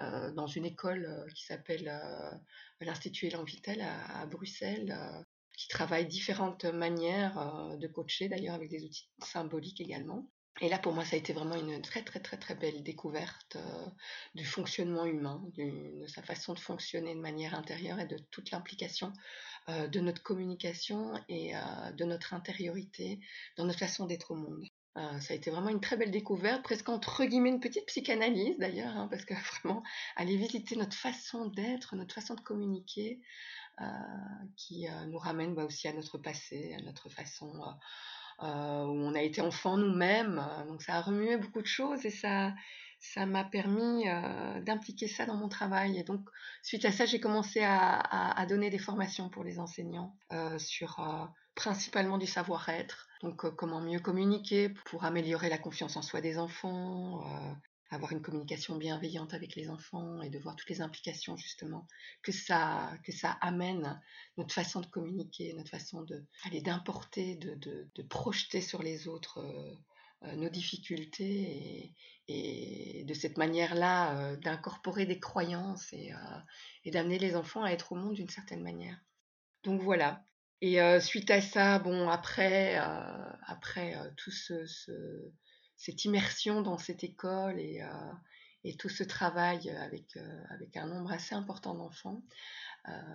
euh, 0.00 0.32
dans 0.32 0.46
une 0.46 0.64
école 0.64 1.04
euh, 1.04 1.28
qui 1.34 1.44
s'appelle 1.44 1.92
l'Institut 2.80 3.26
Elan 3.26 3.44
Vitel 3.44 3.82
à, 3.82 4.24
Bruxelles 4.24 4.96
qui 5.62 5.68
travaille 5.68 6.06
différentes 6.06 6.64
manières 6.64 7.76
de 7.78 7.86
coacher, 7.86 8.28
d'ailleurs 8.28 8.54
avec 8.54 8.68
des 8.68 8.84
outils 8.84 9.08
symboliques 9.22 9.80
également. 9.80 10.28
Et 10.60 10.68
là, 10.68 10.78
pour 10.78 10.92
moi, 10.92 11.04
ça 11.04 11.16
a 11.16 11.18
été 11.18 11.32
vraiment 11.32 11.56
une 11.56 11.80
très, 11.80 12.02
très, 12.02 12.20
très, 12.20 12.36
très 12.36 12.54
belle 12.54 12.82
découverte 12.82 13.56
du 14.34 14.44
fonctionnement 14.44 15.06
humain, 15.06 15.42
de 15.56 16.06
sa 16.06 16.22
façon 16.22 16.52
de 16.52 16.58
fonctionner 16.58 17.14
de 17.14 17.20
manière 17.20 17.54
intérieure 17.54 18.00
et 18.00 18.06
de 18.06 18.18
toute 18.30 18.50
l'implication 18.50 19.12
euh, 19.68 19.86
de 19.86 20.00
notre 20.00 20.24
communication 20.24 21.12
et 21.28 21.54
euh, 21.54 21.60
de 21.92 22.04
notre 22.04 22.34
intériorité 22.34 23.20
dans 23.56 23.64
notre 23.64 23.78
façon 23.78 24.06
d'être 24.06 24.32
au 24.32 24.34
monde. 24.34 24.64
Euh, 24.98 25.20
ça 25.20 25.32
a 25.32 25.36
été 25.36 25.50
vraiment 25.50 25.70
une 25.70 25.80
très 25.80 25.96
belle 25.96 26.10
découverte, 26.10 26.62
presque 26.62 26.88
entre 26.88 27.24
guillemets 27.24 27.48
une 27.48 27.60
petite 27.60 27.86
psychanalyse 27.86 28.58
d'ailleurs, 28.58 28.94
hein, 28.96 29.08
parce 29.08 29.24
que 29.24 29.34
vraiment 29.62 29.82
aller 30.16 30.36
visiter 30.36 30.76
notre 30.76 30.96
façon 30.96 31.46
d'être, 31.46 31.96
notre 31.96 32.14
façon 32.14 32.34
de 32.34 32.40
communiquer, 32.40 33.20
qui 34.56 34.86
nous 35.08 35.18
ramène 35.18 35.54
bah, 35.54 35.64
aussi 35.64 35.88
à 35.88 35.92
notre 35.92 36.18
passé, 36.18 36.74
à 36.78 36.82
notre 36.82 37.08
façon 37.08 37.52
où 38.40 38.44
on 38.44 39.14
a 39.14 39.22
été 39.22 39.40
enfant 39.40 39.76
nous-mêmes. 39.76 40.44
donc 40.68 40.82
ça 40.82 40.94
a 40.96 41.00
remué 41.00 41.36
beaucoup 41.36 41.62
de 41.62 41.66
choses 41.66 42.04
et 42.04 42.10
ça, 42.10 42.52
ça 43.02 43.26
m'a 43.26 43.42
permis 43.42 44.08
euh, 44.08 44.60
d'impliquer 44.60 45.08
ça 45.08 45.26
dans 45.26 45.34
mon 45.34 45.48
travail. 45.48 45.98
Et 45.98 46.04
donc, 46.04 46.20
suite 46.62 46.84
à 46.84 46.92
ça, 46.92 47.04
j'ai 47.04 47.18
commencé 47.18 47.60
à, 47.62 48.46
donner 48.48 48.70
des 48.70 48.78
formations 48.78 49.28
pour 49.28 49.42
les 49.42 49.58
enseignants 49.58 50.16
euh, 50.32 50.56
sur 50.58 51.00
euh, 51.00 51.26
principalement 51.56 52.16
du 52.16 52.26
savoir-être. 52.26 53.08
Donc, 53.22 53.54
comment 53.56 53.80
mieux 53.80 53.98
communiquer 53.98 54.68
pour 54.86 55.04
améliorer 55.04 55.48
la 55.48 55.58
confiance 55.58 55.96
en 55.96 56.02
soi 56.02 56.20
des 56.20 56.38
enfants, 56.38 57.24
avoir 57.92 58.12
une 58.12 58.22
communication 58.22 58.76
bienveillante 58.76 59.34
avec 59.34 59.54
les 59.54 59.68
enfants 59.68 60.22
et 60.22 60.30
de 60.30 60.38
voir 60.38 60.56
toutes 60.56 60.70
les 60.70 60.80
implications 60.80 61.36
justement 61.36 61.86
que 62.22 62.32
ça, 62.32 62.90
que 63.04 63.12
ça 63.12 63.32
amène 63.42 64.00
notre 64.38 64.54
façon 64.54 64.80
de 64.80 64.86
communiquer, 64.86 65.52
notre 65.52 65.70
façon 65.70 66.02
de 66.02 66.24
d'importer, 66.64 67.36
de, 67.36 67.54
de, 67.54 68.02
projeter 68.02 68.62
sur 68.62 68.82
les 68.82 69.08
autres 69.08 69.38
euh, 70.22 70.36
nos 70.36 70.48
difficultés 70.48 71.94
et, 72.28 73.04
de 73.04 73.14
cette 73.14 73.36
manière-là 73.36 74.16
euh, 74.16 74.36
d'incorporer 74.36 75.04
des 75.04 75.20
croyances 75.20 75.92
et, 75.92 76.12
euh, 76.12 76.38
et 76.84 76.90
d'amener 76.90 77.18
les 77.18 77.36
enfants 77.36 77.62
à 77.62 77.70
être 77.70 77.92
au 77.92 77.96
monde 77.96 78.14
d'une 78.14 78.28
certaine 78.28 78.62
manière. 78.62 78.98
Donc 79.64 79.82
voilà. 79.82 80.24
Et 80.62 80.78
suite 81.00 81.28
à 81.32 81.40
ça, 81.40 81.80
bon, 81.80 82.08
après, 82.08 82.76
après 82.76 83.96
tout 84.16 84.30
ce, 84.30 84.64
cette 85.82 86.04
immersion 86.04 86.62
dans 86.62 86.78
cette 86.78 87.02
école 87.02 87.58
et, 87.58 87.82
et 88.62 88.74
tout 88.76 88.88
ce 88.88 89.02
travail 89.02 89.68
avec, 89.70 90.16
avec 90.48 90.76
un 90.76 90.86
nombre 90.86 91.10
assez 91.10 91.34
important 91.34 91.74
d'enfants, 91.74 92.22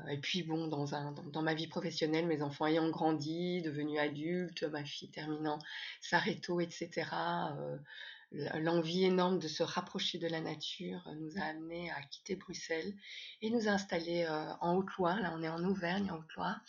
et 0.09 0.17
puis 0.17 0.43
bon, 0.43 0.67
dans, 0.67 0.93
un, 0.93 1.13
dans, 1.13 1.41
ma 1.41 1.53
vie 1.53 1.67
professionnelle, 1.67 2.25
mes 2.25 2.41
enfants 2.41 2.67
ayant 2.67 2.89
grandi, 2.89 3.61
devenus 3.61 3.99
adultes, 3.99 4.63
ma 4.63 4.83
fille 4.83 5.09
terminant 5.09 5.59
sa 6.01 6.19
réto, 6.19 6.59
etc., 6.59 7.05
l'envie 8.31 9.05
énorme 9.05 9.39
de 9.39 9.47
se 9.47 9.63
rapprocher 9.63 10.17
de 10.17 10.27
la 10.27 10.41
nature 10.41 11.01
nous 11.19 11.37
a 11.37 11.45
amené 11.45 11.91
à 11.91 12.01
quitter 12.03 12.35
Bruxelles 12.35 12.93
et 13.41 13.49
nous 13.49 13.67
installer 13.67 14.27
en 14.61 14.75
Haute-Loire. 14.75 15.19
Là, 15.21 15.33
on 15.35 15.43
est 15.43 15.49
en 15.49 15.63
Auvergne, 15.63 16.11
en 16.11 16.17
Haute-Loire. 16.17 16.59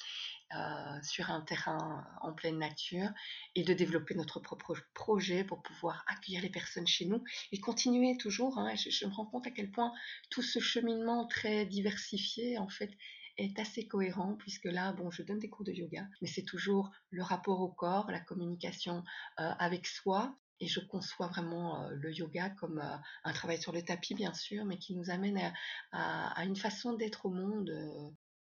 Euh, 0.56 1.02
sur 1.02 1.30
un 1.30 1.42
terrain 1.42 2.06
en 2.22 2.32
pleine 2.32 2.56
nature 2.56 3.10
et 3.54 3.64
de 3.64 3.74
développer 3.74 4.14
notre 4.14 4.40
propre 4.40 4.74
projet 4.94 5.44
pour 5.44 5.60
pouvoir 5.60 6.02
accueillir 6.06 6.40
les 6.40 6.48
personnes 6.48 6.86
chez 6.86 7.04
nous 7.04 7.22
et 7.52 7.60
continuer 7.60 8.16
toujours. 8.16 8.58
Hein, 8.58 8.74
je, 8.74 9.04
me 9.04 9.12
rends 9.12 9.26
compte 9.26 9.46
à 9.46 9.50
quel 9.50 9.70
point 9.70 9.92
tout 10.30 10.40
ce 10.40 10.58
cheminement 10.58 11.26
très 11.26 11.66
diversifié 11.66 12.56
en 12.56 12.70
fait 12.70 12.90
est 13.36 13.58
assez 13.58 13.86
cohérent 13.86 14.36
puisque 14.38 14.64
là, 14.64 14.94
bon, 14.94 15.10
je 15.10 15.22
donne 15.22 15.38
des 15.38 15.50
cours 15.50 15.66
de 15.66 15.72
yoga, 15.72 16.06
mais 16.22 16.28
c'est 16.28 16.44
toujours 16.44 16.90
le 17.10 17.22
rapport 17.22 17.60
au 17.60 17.68
corps, 17.68 18.10
la 18.10 18.20
communication 18.20 19.04
euh, 19.40 19.52
avec 19.58 19.86
soi. 19.86 20.34
Et 20.60 20.66
je 20.66 20.80
conçois 20.80 21.28
vraiment 21.28 21.84
euh, 21.84 21.90
le 21.92 22.12
yoga 22.12 22.50
comme 22.50 22.80
un 23.24 23.32
travail 23.32 23.60
sur 23.60 23.72
le 23.72 23.82
tapis, 23.82 24.14
bien 24.14 24.34
sûr, 24.34 24.64
mais 24.64 24.78
qui 24.78 24.94
nous 24.94 25.10
amène 25.10 25.52
à, 25.92 26.44
une 26.44 26.56
façon 26.56 26.94
d'être 26.94 27.26
au 27.26 27.30
monde 27.30 27.70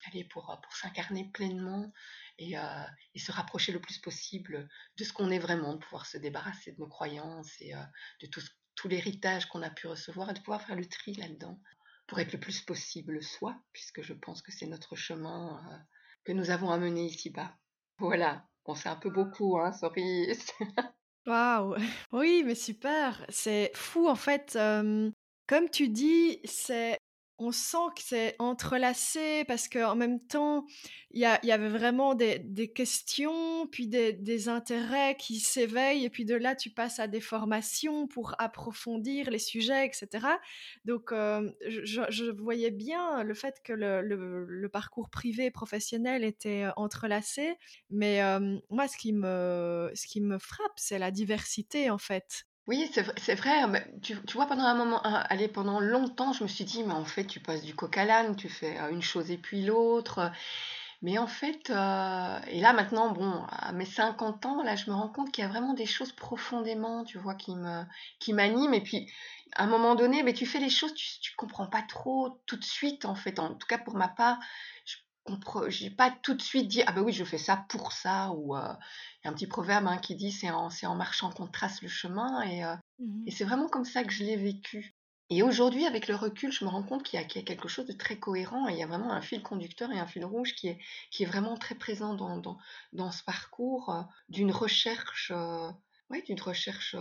aller 0.06 0.24
pour, 0.24 0.50
euh, 0.50 0.56
pour 0.56 0.72
s'incarner 0.74 1.30
pleinement 1.32 1.92
et, 2.38 2.58
euh, 2.58 2.84
et, 3.14 3.18
se 3.18 3.32
rapprocher 3.32 3.72
le 3.72 3.80
plus 3.80 3.98
possible 3.98 4.68
de 4.96 5.04
ce 5.04 5.12
qu'on 5.12 5.30
est 5.30 5.38
vraiment, 5.38 5.74
de 5.74 5.78
pouvoir 5.78 6.06
se 6.06 6.18
débarrasser 6.18 6.72
de 6.72 6.80
nos 6.80 6.88
croyances 6.88 7.60
et 7.60 7.74
euh, 7.74 7.82
de 8.22 8.26
tout, 8.26 8.42
tout 8.74 8.88
l'héritage 8.88 9.46
qu'on 9.46 9.62
a 9.62 9.70
pu 9.70 9.86
recevoir 9.86 10.30
et 10.30 10.34
de 10.34 10.40
pouvoir 10.40 10.62
faire 10.62 10.76
le 10.76 10.88
tri 10.88 11.14
là-dedans 11.14 11.60
pour 12.06 12.18
être 12.18 12.32
le 12.32 12.40
plus 12.40 12.60
possible 12.60 13.22
soi, 13.22 13.56
puisque 13.72 14.02
je 14.02 14.12
pense 14.12 14.42
que 14.42 14.52
c'est 14.52 14.66
notre 14.66 14.94
chemin 14.94 15.62
que 16.24 16.32
nous 16.32 16.50
avons 16.50 16.70
à 16.70 16.76
mener 16.76 17.06
ici-bas. 17.06 17.56
Voilà, 17.98 18.46
bon 18.66 18.74
c'est 18.74 18.90
un 18.90 18.96
peu 18.96 19.08
beaucoup, 19.08 19.58
hein, 19.58 19.72
sorry. 19.72 20.28
Waouh, 21.26 21.76
oui, 22.12 22.42
mais 22.44 22.54
super, 22.54 23.24
c'est 23.28 23.72
fou 23.74 24.08
en 24.08 24.14
fait. 24.14 24.56
comme 25.46 25.68
tu 25.70 25.88
dis, 25.88 26.40
c'est 26.44 26.98
on 27.38 27.50
sent 27.52 27.76
que 27.96 28.02
c'est 28.02 28.36
entrelacé 28.38 29.44
parce 29.46 29.68
qu'en 29.68 29.96
même 29.96 30.20
temps, 30.20 30.66
il 31.10 31.20
y, 31.20 31.52
avait 31.52 31.68
vraiment 31.68 32.14
des, 32.14 32.72
questions, 32.74 33.66
puis 33.68 33.86
des, 33.86 34.48
intérêts 34.48 35.16
qui 35.16 35.38
s'éveillent, 35.38 36.04
et 36.04 36.10
puis 36.10 36.24
de 36.24 36.34
là, 36.34 36.56
tu 36.56 36.70
passes 36.70 36.98
à 36.98 37.06
des 37.06 37.20
formations 37.20 38.08
pour 38.08 38.34
approfondir 38.38 39.30
les 39.30 39.38
sujets, 39.38 39.86
etc. 39.86 40.26
Donc, 40.84 41.10
je, 41.12 42.30
voyais 42.30 42.70
bien 42.70 43.22
le 43.22 43.34
fait 43.34 43.60
que 43.62 43.72
le, 43.72 44.68
parcours 44.72 45.08
privé 45.08 45.46
et 45.46 45.50
professionnel 45.52 46.24
était 46.24 46.66
entrelacé, 46.76 47.54
mais 47.90 48.20
moi, 48.70 48.88
ce 48.88 48.96
qui 48.96 49.12
me, 49.12 49.90
ce 49.94 50.06
qui 50.06 50.20
me 50.20 50.38
frappe, 50.38 50.72
c'est 50.76 50.98
la 50.98 51.10
diversité, 51.10 51.90
en 51.90 51.98
fait. 51.98 52.46
Oui, 52.66 52.90
c'est 53.18 53.34
vrai, 53.34 53.66
mais 53.66 53.86
tu 54.02 54.14
vois, 54.32 54.46
pendant 54.46 54.64
un 54.64 54.74
moment, 54.74 55.02
pendant 55.52 55.80
longtemps, 55.80 56.32
je 56.32 56.42
me 56.44 56.48
suis 56.48 56.64
dit: 56.64 56.82
«Mais 56.82 56.94
en 56.94 57.04
fait, 57.04 57.26
tu 57.26 57.38
passes 57.38 57.60
du 57.62 57.74
coq 57.74 57.94
à 57.98 58.06
l'âne, 58.06 58.36
tu 58.36 58.48
fais, 58.48 58.78
une 58.90 59.02
chose 59.02 59.30
et 59.30 59.36
puis 59.36 59.64
l'autre», 59.66 60.32
mais 61.02 61.18
en 61.18 61.26
fait, 61.26 61.68
et 61.70 62.60
là, 62.60 62.72
maintenant, 62.72 63.10
bon, 63.12 63.44
à 63.50 63.72
mes 63.72 63.84
50 63.84 64.46
ans, 64.46 64.62
là, 64.62 64.76
je 64.76 64.90
me 64.90 64.96
rends 64.96 65.08
compte 65.10 65.30
qu'il 65.32 65.42
y 65.42 65.46
a 65.46 65.50
vraiment 65.50 65.74
des 65.74 65.86
choses 65.86 66.12
profondément, 66.12 67.04
tu 67.04 67.18
vois, 67.18 67.34
qui 67.34 67.54
me 67.56 67.82
qui 68.20 68.32
m'animent 68.32 68.74
et 68.74 68.82
puis, 68.82 69.10
à 69.56 69.64
un 69.64 69.66
moment 69.66 69.94
donné, 69.94 70.22
mais 70.22 70.32
tu 70.32 70.46
fais 70.46 70.60
les 70.60 70.70
choses, 70.70 70.94
tu 70.94 71.20
tu 71.20 71.34
comprends 71.36 71.66
pas 71.68 71.82
trop 71.82 72.40
tout 72.46 72.56
de 72.56 72.64
suite, 72.64 73.04
en 73.04 73.14
fait. 73.14 73.38
En 73.38 73.54
tout 73.54 73.66
cas, 73.68 73.78
pour 73.78 73.96
ma 73.96 74.08
part, 74.08 74.38
j'ai 75.68 75.90
pas 75.90 76.10
tout 76.10 76.34
de 76.34 76.42
suite 76.42 76.68
dit 76.68 76.82
ah 76.86 76.92
ben 76.92 77.02
oui 77.02 77.12
je 77.12 77.24
fais 77.24 77.38
ça 77.38 77.64
pour 77.68 77.92
ça 77.92 78.30
ou 78.32 78.56
euh, 78.56 78.72
il 79.22 79.26
y 79.26 79.28
a 79.28 79.30
un 79.30 79.34
petit 79.34 79.46
proverbe 79.46 79.86
hein, 79.86 79.98
qui 79.98 80.14
dit 80.14 80.32
c'est 80.32 80.50
en, 80.50 80.68
en 80.68 80.94
marchant 80.94 81.30
qu'on 81.30 81.46
trace 81.46 81.82
le 81.82 81.88
chemin 81.88 82.42
et, 82.42 82.64
euh, 82.64 82.74
mmh 82.98 83.24
et 83.26 83.30
c'est 83.30 83.44
vraiment 83.44 83.68
comme 83.68 83.84
ça 83.84 84.04
que 84.04 84.12
je 84.12 84.22
l'ai 84.22 84.36
vécu. 84.36 84.94
Et 85.30 85.42
aujourd'hui 85.42 85.86
avec 85.86 86.08
le 86.08 86.14
recul 86.14 86.52
je 86.52 86.64
me 86.64 86.70
rends 86.70 86.82
compte 86.82 87.04
qu'il 87.04 87.18
y, 87.18 87.22
a 87.22 87.26
quelque 87.26 87.68
chose 87.68 87.86
de 87.86 87.92
très 87.92 88.18
cohérent 88.18 88.68
et 88.68 88.72
il 88.72 88.78
y 88.78 88.82
a 88.82 88.86
vraiment 88.86 89.12
un 89.12 89.22
fil 89.22 89.42
conducteur 89.42 89.90
et 89.90 89.98
un 89.98 90.06
fil 90.06 90.24
rouge 90.24 90.54
qui 90.54 90.68
est, 90.68 90.78
qui 91.10 91.22
est 91.22 91.26
vraiment 91.26 91.56
très 91.56 91.74
présent 91.74 92.14
dans, 92.14 92.36
dans, 92.36 92.58
dans 92.92 93.10
ce 93.10 93.24
parcours 93.24 93.90
euh, 93.90 94.02
d'une 94.28 94.52
recherche 94.52 95.32
ouais, 96.10 96.20
d'une 96.20 96.40
recherche 96.40 96.94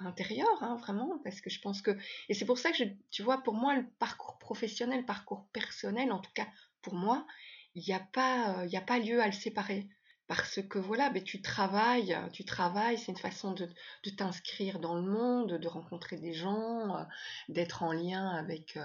intérieure, 0.00 0.62
hein, 0.62 0.76
vraiment, 0.76 1.18
parce 1.24 1.40
que 1.40 1.48
je 1.48 1.58
pense 1.62 1.80
que... 1.80 1.96
Et 2.28 2.34
c'est 2.34 2.44
pour 2.44 2.58
ça 2.58 2.70
que, 2.70 2.76
je, 2.76 2.84
tu 3.10 3.22
vois, 3.22 3.38
pour 3.42 3.54
moi, 3.54 3.74
le 3.74 3.86
parcours 3.98 4.38
professionnel, 4.38 5.00
le 5.00 5.06
parcours 5.06 5.48
personnel, 5.54 6.12
en 6.12 6.18
tout 6.18 6.30
cas 6.34 6.46
pour 6.82 6.94
moi, 6.94 7.26
il 7.74 7.84
n'y 7.86 7.94
a, 7.94 8.00
pas, 8.00 8.64
il 8.66 8.76
a 8.76 8.80
pas 8.80 8.98
lieu 8.98 9.20
à 9.20 9.26
le 9.26 9.32
séparer. 9.32 9.88
Parce 10.26 10.60
que 10.62 10.78
voilà, 10.78 11.10
ben, 11.10 11.24
tu 11.24 11.42
travailles, 11.42 12.16
tu 12.32 12.44
travailles, 12.44 12.96
c'est 12.98 13.10
une 13.10 13.18
façon 13.18 13.50
de, 13.52 13.68
de 14.04 14.10
t'inscrire 14.10 14.78
dans 14.78 14.94
le 14.94 15.02
monde, 15.02 15.54
de 15.54 15.66
rencontrer 15.66 16.18
des 16.18 16.32
gens, 16.32 17.04
d'être 17.48 17.82
en 17.82 17.92
lien 17.92 18.28
avec, 18.28 18.78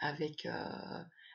avec, 0.00 0.48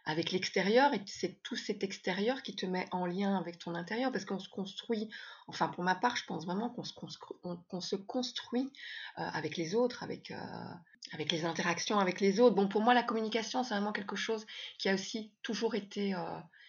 avec 0.04 0.32
l'extérieur. 0.34 0.94
Et 0.94 1.02
c'est 1.06 1.42
tout 1.44 1.56
cet 1.56 1.82
extérieur 1.82 2.44
qui 2.44 2.58
te 2.58 2.66
met 2.66 2.88
en 2.92 3.06
lien 3.06 3.38
avec 3.38 3.58
ton 3.58 3.74
intérieur. 3.74 4.12
Parce 4.12 4.26
qu'on 4.26 4.38
se 4.38 4.50
construit, 4.50 5.10
enfin 5.48 5.70
pour 5.70 5.86
ma 5.86 5.96
part, 5.96 6.18
je 6.18 6.26
pense 6.26 6.46
vraiment 6.46 6.70
qu'on 6.70 6.84
se 6.84 6.94
construit, 6.94 7.38
qu'on 7.70 7.80
se 7.80 7.96
construit 7.96 8.70
avec 9.16 9.56
les 9.56 9.76
autres, 9.76 10.04
avec, 10.04 10.34
avec 11.14 11.32
les 11.32 11.46
interactions 11.46 12.00
avec 12.00 12.20
les 12.20 12.42
autres. 12.42 12.58
Bon, 12.58 12.68
pour 12.68 12.82
moi, 12.82 12.94
la 12.94 13.04
communication, 13.04 13.64
c'est 13.64 13.76
vraiment 13.76 13.94
quelque 13.94 14.18
chose 14.18 14.46
qui 14.78 14.90
a 14.90 14.94
aussi 14.94 15.32
toujours 15.42 15.74
été 15.76 16.14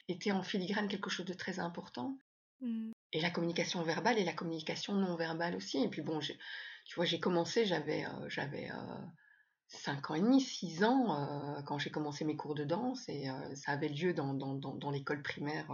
était 0.09 0.33
en 0.33 0.43
filigrane 0.43 0.89
quelque 0.89 1.11
chose 1.11 1.27
de 1.27 1.35
très 1.35 1.59
important. 1.59 2.19
Mmh. 2.61 2.93
Et 3.13 3.21
la 3.21 3.31
communication 3.31 3.83
verbale 3.83 4.19
et 4.19 4.25
la 4.25 4.33
communication 4.33 4.95
non 4.95 5.17
verbale 5.17 5.57
aussi. 5.57 5.83
Et 5.83 5.89
puis 5.89 6.03
bon, 6.03 6.21
tu 6.21 6.95
vois, 6.97 7.05
j'ai 7.05 7.21
commencé, 7.21 7.67
j'avais 7.67 8.05
euh, 8.05 8.29
j'avais 8.29 8.71
5 9.69 10.11
euh, 10.11 10.13
ans 10.13 10.17
et 10.17 10.21
demi, 10.21 10.41
6 10.41 10.85
ans 10.85 11.57
euh, 11.59 11.63
quand 11.63 11.79
j'ai 11.79 11.91
commencé 11.91 12.25
mes 12.25 12.37
cours 12.37 12.55
de 12.55 12.65
danse 12.65 13.09
et 13.09 13.29
ça 13.55 13.73
avait 13.73 13.89
lieu 13.89 14.13
dans, 14.13 14.35
dans, 14.35 14.55
dans, 14.55 14.91
l'école 14.91 15.23
primaire 15.23 15.67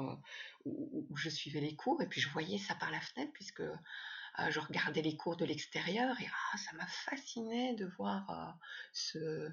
où, 0.64 1.06
où, 1.08 1.16
je 1.16 1.30
suivais 1.30 1.60
les 1.60 1.76
cours 1.76 2.02
et 2.02 2.08
puis 2.08 2.20
je 2.20 2.28
voyais 2.28 2.58
ça 2.58 2.74
par 2.74 2.90
la 2.90 3.00
fenêtre 3.00 3.32
puisque 3.32 3.62
je 4.50 4.58
regardais 4.58 5.02
les 5.02 5.16
cours 5.16 5.36
de 5.36 5.44
l'extérieur 5.44 6.20
et 6.20 6.26
ah, 6.26 6.56
ça 6.58 6.72
m'a 6.76 6.86
fasciné 6.86 7.74
de 7.74 7.86
voir 7.96 8.58
ce, 8.92 9.48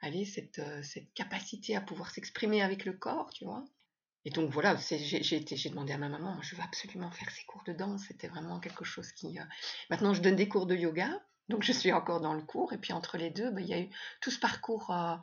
allez, 0.00 0.26
cette, 0.26 0.60
cette 0.82 1.12
capacité 1.14 1.74
à 1.74 1.80
pouvoir 1.80 2.10
s'exprimer 2.10 2.60
avec 2.62 2.84
le 2.84 2.92
corps, 2.92 3.30
tu 3.30 3.44
vois. 3.44 3.64
Et 4.28 4.30
donc 4.30 4.50
voilà, 4.50 4.76
j'ai 4.76 5.70
demandé 5.70 5.94
à 5.94 5.96
ma 5.96 6.10
maman, 6.10 6.36
je 6.42 6.54
veux 6.54 6.60
absolument 6.62 7.10
faire 7.10 7.30
ces 7.30 7.46
cours 7.46 7.64
de 7.64 7.72
danse. 7.72 8.02
C'était 8.08 8.28
vraiment 8.28 8.60
quelque 8.60 8.84
chose 8.84 9.10
qui... 9.12 9.38
Euh, 9.38 9.42
maintenant, 9.88 10.12
je 10.12 10.20
donne 10.20 10.36
des 10.36 10.50
cours 10.50 10.66
de 10.66 10.76
yoga, 10.76 11.08
donc 11.48 11.62
je 11.62 11.72
suis 11.72 11.90
encore 11.94 12.20
dans 12.20 12.34
le 12.34 12.42
cours. 12.42 12.74
Et 12.74 12.76
puis 12.76 12.92
entre 12.92 13.16
les 13.16 13.30
deux, 13.30 13.50
bah, 13.50 13.62
il 13.62 13.68
y 13.68 13.72
a 13.72 13.80
eu 13.80 13.88
tout 14.20 14.30
ce 14.30 14.38
parcours 14.38 14.90
euh, 14.90 15.16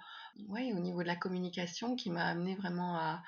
au 0.49 0.79
niveau 0.79 1.03
de 1.03 1.07
la 1.07 1.15
communication 1.15 1.95
qui 1.95 2.09
m'a 2.09 2.25
amené 2.25 2.55
vraiment 2.55 2.97
à, 2.97 3.21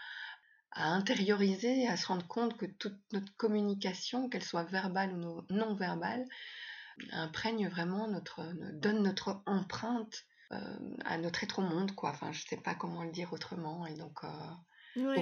à, 0.71 0.87
intérioriser, 0.87 1.87
à 1.87 1.95
se 1.95 2.07
rendre 2.07 2.25
compte 2.25 2.57
que 2.57 2.65
toute 2.65 2.97
notre 3.13 3.35
communication, 3.35 4.29
qu'elle 4.29 4.43
soit 4.43 4.63
verbale 4.63 5.13
ou 5.13 5.43
non 5.51 5.75
verbale, 5.75 6.25
imprègne 7.11 7.67
vraiment 7.67 8.07
notre... 8.07 8.41
donne 8.73 9.03
notre 9.03 9.43
empreinte 9.45 10.25
euh, 10.53 10.77
à 11.05 11.19
notre 11.19 11.43
être 11.43 11.59
au 11.59 11.61
monde, 11.61 11.93
quoi. 11.93 12.09
Enfin, 12.09 12.31
je 12.31 12.41
sais 12.47 12.57
pas 12.57 12.73
comment 12.73 13.03
le 13.03 13.11
dire 13.11 13.31
autrement. 13.31 13.85
Et 13.85 13.93
donc 13.93 14.23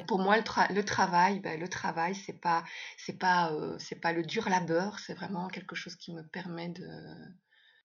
pour 0.07 0.19
moi, 0.19 0.37
le, 0.37 0.83
travail, 0.83 1.39
ben, 1.39 1.59
le 1.59 1.67
travail, 1.67 2.15
c'est 2.15 2.39
pas, 2.39 2.63
c'est 2.97 3.17
pas, 3.17 3.51
euh, 3.53 3.77
c'est 3.79 3.99
pas 3.99 4.13
le 4.13 4.23
dur 4.23 4.49
labeur, 4.49 4.99
c'est 4.99 5.13
vraiment 5.13 5.47
quelque 5.47 5.75
chose 5.75 5.95
qui 5.95 6.13
me 6.13 6.23
permet 6.23 6.69
de 6.69 6.87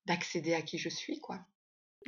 d'accéder 0.06 0.54
à 0.54 0.62
qui 0.62 0.78
je 0.78 0.88
suis, 0.88 1.20
quoi. 1.20 1.40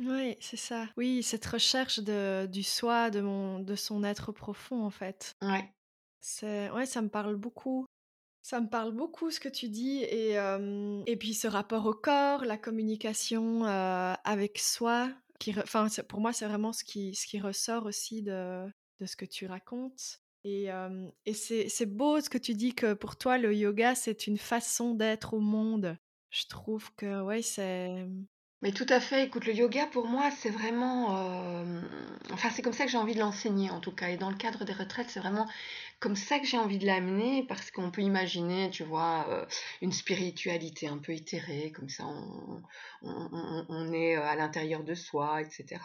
Oui, 0.01 0.35
c'est 0.41 0.57
ça. 0.57 0.87
Oui, 0.97 1.21
cette 1.21 1.45
recherche 1.45 1.99
de, 1.99 2.47
du 2.47 2.63
soi, 2.63 3.11
de 3.11 3.21
mon, 3.21 3.59
de 3.59 3.75
son 3.75 4.03
être 4.03 4.31
profond, 4.31 4.83
en 4.83 4.89
fait. 4.89 5.35
Ouais. 5.41 5.71
C'est, 6.19 6.71
ouais, 6.71 6.87
ça 6.87 7.01
me 7.01 7.09
parle 7.09 7.35
beaucoup. 7.35 7.85
Ça 8.41 8.59
me 8.59 8.67
parle 8.67 8.91
beaucoup 8.91 9.29
ce 9.29 9.39
que 9.39 9.47
tu 9.47 9.69
dis 9.69 9.99
et, 10.03 10.35
et 11.05 11.15
puis 11.15 11.33
ce 11.33 11.47
rapport 11.47 11.85
au 11.85 11.93
corps, 11.93 12.43
la 12.43 12.57
communication 12.57 13.65
euh, 13.65 14.13
avec 14.23 14.57
soi. 14.57 15.11
Qui, 15.39 15.57
enfin, 15.59 15.87
pour 16.09 16.19
moi, 16.19 16.33
c'est 16.33 16.47
vraiment 16.47 16.73
ce 16.73 16.83
qui, 16.83 17.15
ce 17.15 17.27
qui 17.27 17.39
ressort 17.39 17.85
aussi 17.85 18.21
de, 18.21 18.67
de 19.03 19.07
ce 19.07 19.15
que 19.15 19.25
tu 19.25 19.45
racontes. 19.45 20.21
Et, 20.45 20.69
et 21.25 21.33
c'est 21.33 21.85
beau 21.85 22.19
ce 22.19 22.29
que 22.29 22.37
tu 22.37 22.53
dis 22.53 22.73
que 22.73 22.93
pour 22.93 23.15
toi, 23.15 23.37
le 23.37 23.53
yoga, 23.53 23.95
c'est 23.95 24.27
une 24.27 24.37
façon 24.37 24.93
d'être 24.93 25.33
au 25.33 25.39
monde. 25.39 25.97
Je 26.31 26.47
trouve 26.47 26.93
que, 26.95 27.21
ouais, 27.21 27.41
c'est. 27.41 28.07
Mais 28.63 28.71
tout 28.71 28.85
à 28.87 29.01
fait, 29.01 29.25
écoute, 29.25 29.45
le 29.45 29.53
yoga 29.53 29.87
pour 29.87 30.07
moi, 30.07 30.31
c'est 30.31 30.49
vraiment, 30.49 31.17
euh, 31.17 31.81
enfin, 32.31 32.49
c'est 32.49 32.61
comme 32.61 32.71
ça 32.71 32.85
que 32.85 32.91
j'ai 32.91 32.97
envie 32.97 33.13
de 33.13 33.19
l'enseigner 33.19 33.69
en 33.69 33.81
tout 33.81 33.91
cas. 33.91 34.07
Et 34.07 34.15
dans 34.15 34.29
le 34.29 34.37
cadre 34.37 34.63
des 34.63 34.71
retraites, 34.71 35.09
c'est 35.09 35.19
vraiment 35.19 35.49
comme 35.99 36.15
ça 36.15 36.39
que 36.39 36.45
j'ai 36.45 36.57
envie 36.57 36.77
de 36.77 36.85
l'amener 36.85 37.45
parce 37.45 37.71
qu'on 37.71 37.91
peut 37.91 38.03
imaginer, 38.03 38.69
tu 38.69 38.85
vois, 38.85 39.25
euh, 39.27 39.45
une 39.81 39.91
spiritualité 39.91 40.87
un 40.87 40.97
peu 40.97 41.13
itérée, 41.13 41.73
comme 41.75 41.89
ça, 41.89 42.05
on, 43.01 43.91
est 43.91 44.15
euh, 44.15 44.25
à 44.25 44.37
l'intérieur 44.37 44.85
de 44.85 44.95
soi, 44.95 45.41
etc. 45.41 45.81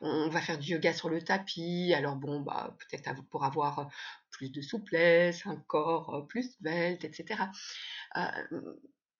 On, 0.00 0.28
va 0.30 0.40
faire 0.40 0.58
du 0.58 0.72
yoga 0.72 0.92
sur 0.92 1.08
le 1.08 1.22
tapis, 1.22 1.94
alors 1.94 2.16
bon, 2.16 2.40
bah, 2.40 2.76
peut-être 2.90 3.22
pour 3.30 3.44
avoir 3.44 3.88
plus 4.32 4.50
de 4.50 4.62
souplesse, 4.62 5.46
un 5.46 5.56
corps 5.68 6.26
plus 6.28 6.56
svelte, 6.58 7.04
etc 7.04 7.44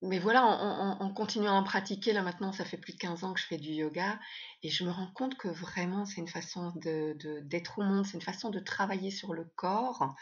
mais 0.00 0.20
voilà, 0.20 0.44
en, 0.44 1.12
continuant 1.12 1.58
à 1.58 1.62
pratiquer, 1.64 2.12
là 2.12 2.22
maintenant, 2.22 2.52
ça 2.52 2.64
fait 2.64 2.76
plus 2.76 2.92
de 2.92 2.98
15 2.98 3.24
ans 3.24 3.32
que 3.32 3.40
je 3.40 3.46
fais 3.46 3.56
du 3.56 3.70
yoga, 3.70 4.20
et 4.62 4.70
je 4.70 4.84
me 4.84 4.90
rends 4.90 5.10
compte 5.12 5.36
que 5.36 5.48
vraiment, 5.48 6.04
c'est 6.04 6.20
une 6.20 6.28
façon 6.28 6.72
de, 6.76 7.16
d'être 7.42 7.78
au 7.78 7.82
monde, 7.82 8.06
c'est 8.06 8.14
une 8.14 8.22
façon 8.22 8.50
de 8.50 8.60
travailler 8.60 9.10
sur 9.10 9.34
le 9.34 9.44
corps, 9.56 10.14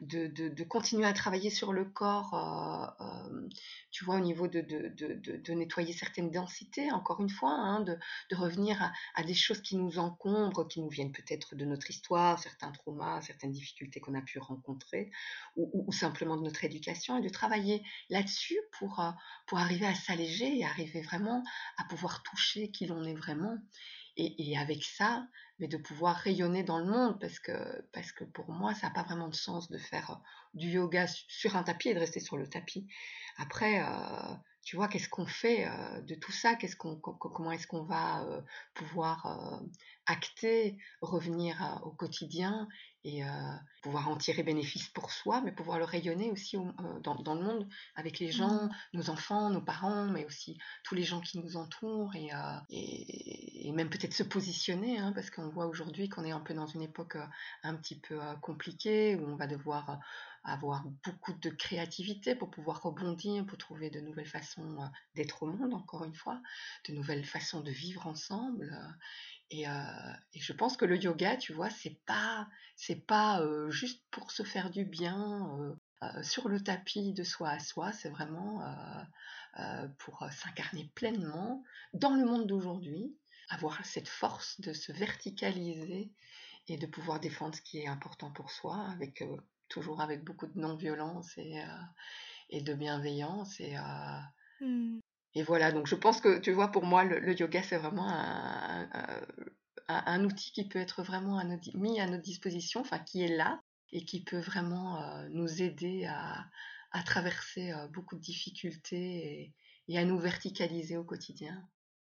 de, 0.00 0.26
de, 0.26 0.64
continuer 0.64 1.06
à 1.06 1.12
travailler 1.12 1.50
sur 1.50 1.72
le 1.72 1.84
corps, 1.84 2.34
euh, 3.00 3.04
euh, 3.04 3.48
tu 3.90 4.04
vois, 4.04 4.16
au 4.16 4.20
niveau 4.20 4.48
de, 4.48 4.60
de, 4.60 5.52
nettoyer 5.52 5.92
certaines 5.92 6.30
densités, 6.30 6.90
encore 6.90 7.20
une 7.20 7.30
fois, 7.30 7.52
hein, 7.52 7.80
de, 7.80 7.98
revenir 8.32 8.92
à, 9.14 9.22
des 9.22 9.34
choses 9.34 9.60
qui 9.60 9.76
nous 9.76 9.98
encombrent, 9.98 10.66
qui 10.66 10.80
nous 10.80 10.88
viennent 10.88 11.12
peut-être 11.12 11.54
de 11.54 11.64
notre 11.64 11.90
histoire, 11.90 12.38
certains 12.38 12.72
traumas, 12.72 13.20
certaines 13.22 13.52
difficultés 13.52 14.00
qu'on 14.00 14.14
a 14.14 14.22
pu 14.22 14.38
rencontrer, 14.38 15.10
ou, 15.56 15.92
simplement 15.92 16.36
de 16.36 16.42
notre 16.42 16.64
éducation, 16.64 17.18
et 17.18 17.22
de 17.22 17.28
travailler 17.28 17.82
là-dessus 18.08 18.58
pour, 18.78 19.00
euh, 19.00 19.10
pour 19.46 19.58
arriver 19.58 19.86
à 19.86 19.94
s'alléger 19.94 20.58
et 20.58 20.64
arriver 20.64 21.02
vraiment 21.02 21.42
à 21.76 21.84
pouvoir 21.84 22.22
toucher 22.22 22.70
qui 22.70 22.86
l'on 22.86 23.04
est 23.04 23.14
vraiment. 23.14 23.56
Et, 24.16 24.58
avec 24.58 24.84
ça, 24.84 25.26
mais 25.58 25.68
de 25.68 25.78
pouvoir 25.78 26.16
rayonner 26.16 26.62
dans 26.62 26.78
le 26.78 26.84
monde 26.84 27.18
parce 27.18 27.38
que, 27.38 27.52
parce 27.92 28.12
que 28.12 28.24
pour 28.24 28.50
moi, 28.50 28.74
ça 28.74 28.88
n'a 28.88 28.92
pas 28.92 29.02
vraiment 29.02 29.28
de 29.28 29.34
sens 29.34 29.70
de 29.70 29.78
faire 29.78 30.10
euh, 30.10 30.14
du 30.52 30.68
yoga 30.68 31.06
sur 31.06 31.56
un 31.56 31.62
tapis 31.62 31.88
et 31.88 31.94
de 31.94 32.00
rester 32.00 32.20
sur 32.20 32.36
le 32.36 32.46
tapis. 32.46 32.86
Après, 33.38 33.82
euh, 33.82 34.34
tu 34.62 34.76
vois, 34.76 34.88
qu'est-ce 34.88 35.08
qu'on 35.08 35.26
fait 35.26 35.66
euh, 35.66 36.02
de 36.02 36.16
tout 36.16 36.32
ça? 36.32 36.54
Qu'est-ce 36.56 36.76
qu'on, 36.76 36.96
Comment 36.96 37.52
est-ce 37.52 37.66
qu'on 37.66 37.84
va 37.84 38.26
pouvoir 38.74 39.62
acter, 40.10 40.76
revenir 41.00 41.80
au 41.84 41.90
quotidien 41.90 42.68
et 43.04 43.22
pouvoir 43.82 44.10
en 44.10 44.16
tirer 44.16 44.42
bénéfice 44.42 44.88
pour 44.88 45.10
soi, 45.10 45.40
mais 45.40 45.52
pouvoir 45.52 45.78
le 45.78 45.84
rayonner 45.84 46.30
aussi 46.30 46.58
dans, 47.02 47.14
dans, 47.14 47.34
le 47.34 47.42
monde 47.42 47.66
avec 47.94 48.18
les 48.18 48.30
gens, 48.30 48.64
mmh. 48.64 48.70
nos 48.92 49.08
enfants, 49.08 49.48
nos 49.48 49.62
parents, 49.62 50.04
mais 50.06 50.26
aussi 50.26 50.58
tous 50.84 50.94
les 50.94 51.02
gens 51.02 51.20
qui 51.20 51.38
nous 51.38 51.56
entourent 51.56 52.14
et, 52.14 52.30
et, 52.68 53.68
et 53.68 53.72
même 53.72 53.88
peut-être 53.88 54.12
se 54.12 54.22
positionner, 54.22 54.98
hein, 54.98 55.12
parce 55.14 55.30
qu'on 55.30 55.48
voit 55.48 55.66
aujourd'hui 55.66 56.10
qu'on 56.10 56.24
est 56.24 56.30
un 56.30 56.40
peu 56.40 56.52
dans 56.52 56.66
une 56.66 56.82
époque 56.82 57.16
un 57.62 57.74
petit 57.76 57.98
peu 57.98 58.18
compliquée 58.42 59.16
où 59.16 59.26
on 59.26 59.36
va 59.36 59.46
devoir 59.46 59.98
avoir 60.44 60.84
beaucoup 61.04 61.32
de 61.34 61.50
créativité 61.50 62.34
pour 62.34 62.50
pouvoir 62.50 62.82
rebondir, 62.82 63.44
pour 63.46 63.58
trouver 63.58 63.90
de 63.90 64.00
nouvelles 64.00 64.26
façons 64.26 64.90
d'être 65.14 65.42
au 65.42 65.46
monde, 65.46 65.74
encore 65.74 66.04
une 66.04 66.14
fois, 66.14 66.40
de 66.88 66.94
nouvelles 66.94 67.24
façons 67.24 67.60
de 67.60 67.70
vivre 67.70 68.06
ensemble. 68.06 68.76
Et, 69.50 69.64
et, 69.64 70.40
je 70.40 70.52
pense 70.52 70.76
que 70.76 70.84
le 70.84 70.96
yoga, 70.96 71.36
tu 71.36 71.52
vois, 71.52 71.70
c'est 71.70 71.98
pas, 72.06 72.48
c'est 72.76 73.06
pas 73.06 73.42
juste 73.68 74.04
pour 74.10 74.30
se 74.30 74.44
faire 74.44 74.70
du 74.70 74.84
bien 74.84 75.76
sur 76.22 76.48
le 76.48 76.62
tapis 76.62 77.12
de 77.12 77.24
soi 77.24 77.50
à 77.50 77.58
soi, 77.58 77.92
c'est 77.92 78.10
vraiment 78.10 78.64
pour 79.98 80.24
s'incarner 80.30 80.90
pleinement 80.94 81.64
dans 81.94 82.14
le 82.14 82.24
monde 82.24 82.46
d'aujourd'hui, 82.46 83.16
avoir 83.48 83.84
cette 83.84 84.08
force 84.08 84.60
de 84.60 84.72
se 84.72 84.92
verticaliser 84.92 86.12
et 86.68 86.76
de 86.76 86.86
pouvoir 86.86 87.18
défendre 87.18 87.56
ce 87.56 87.62
qui 87.62 87.78
est 87.78 87.88
important 87.88 88.30
pour 88.30 88.52
soi, 88.52 88.88
avec 88.92 89.24
toujours 89.68 90.00
avec 90.00 90.22
beaucoup 90.22 90.46
de 90.46 90.58
non-violence 90.58 91.36
et, 91.38 91.60
et 92.50 92.62
de 92.62 92.74
bienveillance 92.74 93.58
et 93.58 93.76
mmh. 94.60 95.00
Et 95.34 95.42
voilà, 95.42 95.72
donc 95.72 95.86
je 95.86 95.94
pense 95.94 96.20
que, 96.20 96.38
tu 96.38 96.52
vois, 96.52 96.68
pour 96.68 96.84
moi, 96.84 97.04
le, 97.04 97.38
yoga, 97.38 97.62
c'est 97.62 97.76
vraiment 97.76 98.08
un, 99.88 100.24
outil 100.24 100.52
qui 100.52 100.68
peut 100.68 100.78
être 100.78 101.02
vraiment 101.02 101.42
mis 101.74 102.00
à 102.00 102.06
notre 102.06 102.22
disposition, 102.22 102.80
enfin, 102.80 102.98
qui 102.98 103.22
est 103.22 103.36
là 103.36 103.60
et 103.92 104.04
qui 104.04 104.22
peut 104.22 104.38
vraiment 104.38 105.02
euh, 105.02 105.28
nous 105.30 105.62
aider 105.62 106.04
à, 106.06 106.44
à 106.92 107.02
traverser 107.02 107.72
euh, 107.72 107.86
beaucoup 107.88 108.16
de 108.16 108.20
difficultés 108.20 109.54
et, 109.88 109.98
à 109.98 110.04
nous 110.04 110.18
verticaliser 110.18 110.96
au 110.96 111.04
quotidien. 111.04 111.68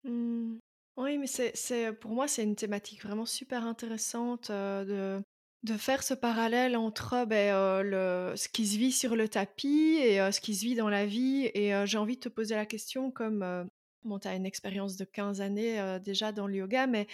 Mmh. 0.05 0.59
Oui, 0.97 1.17
mais 1.17 1.27
c'est, 1.27 1.91
pour 1.91 2.11
moi, 2.11 2.27
c'est 2.27 2.43
une 2.43 2.55
thématique 2.55 3.03
vraiment 3.03 3.25
super 3.25 3.65
intéressante 3.65 4.49
euh, 4.49 4.85
de, 5.19 5.23
de 5.65 5.77
faire 5.77 6.03
ce 6.03 6.13
parallèle 6.13 6.77
entre 6.77 7.25
ben, 7.25 7.81
le, 7.81 8.33
ce 8.35 8.47
qui 8.47 8.65
se 8.67 8.77
vit 8.77 8.91
sur 8.91 9.15
le 9.15 9.27
tapis 9.27 9.97
et 9.99 10.17
ce 10.31 10.39
qui 10.39 10.55
se 10.55 10.63
vit 10.63 10.75
dans 10.75 10.89
la 10.89 11.05
vie. 11.05 11.49
Et 11.53 11.73
j'ai 11.85 11.97
envie 11.97 12.15
de 12.15 12.21
te 12.21 12.29
poser 12.29 12.55
la 12.55 12.65
question 12.65 13.11
comme, 13.11 13.67
bon, 14.03 14.19
tu 14.19 14.27
as 14.27 14.35
une 14.35 14.45
expérience 14.45 14.95
de 14.95 15.05
15 15.05 15.41
années 15.41 15.99
déjà 16.03 16.31
dans 16.31 16.47
le 16.47 16.55
yoga, 16.55 16.87
mais 16.87 17.07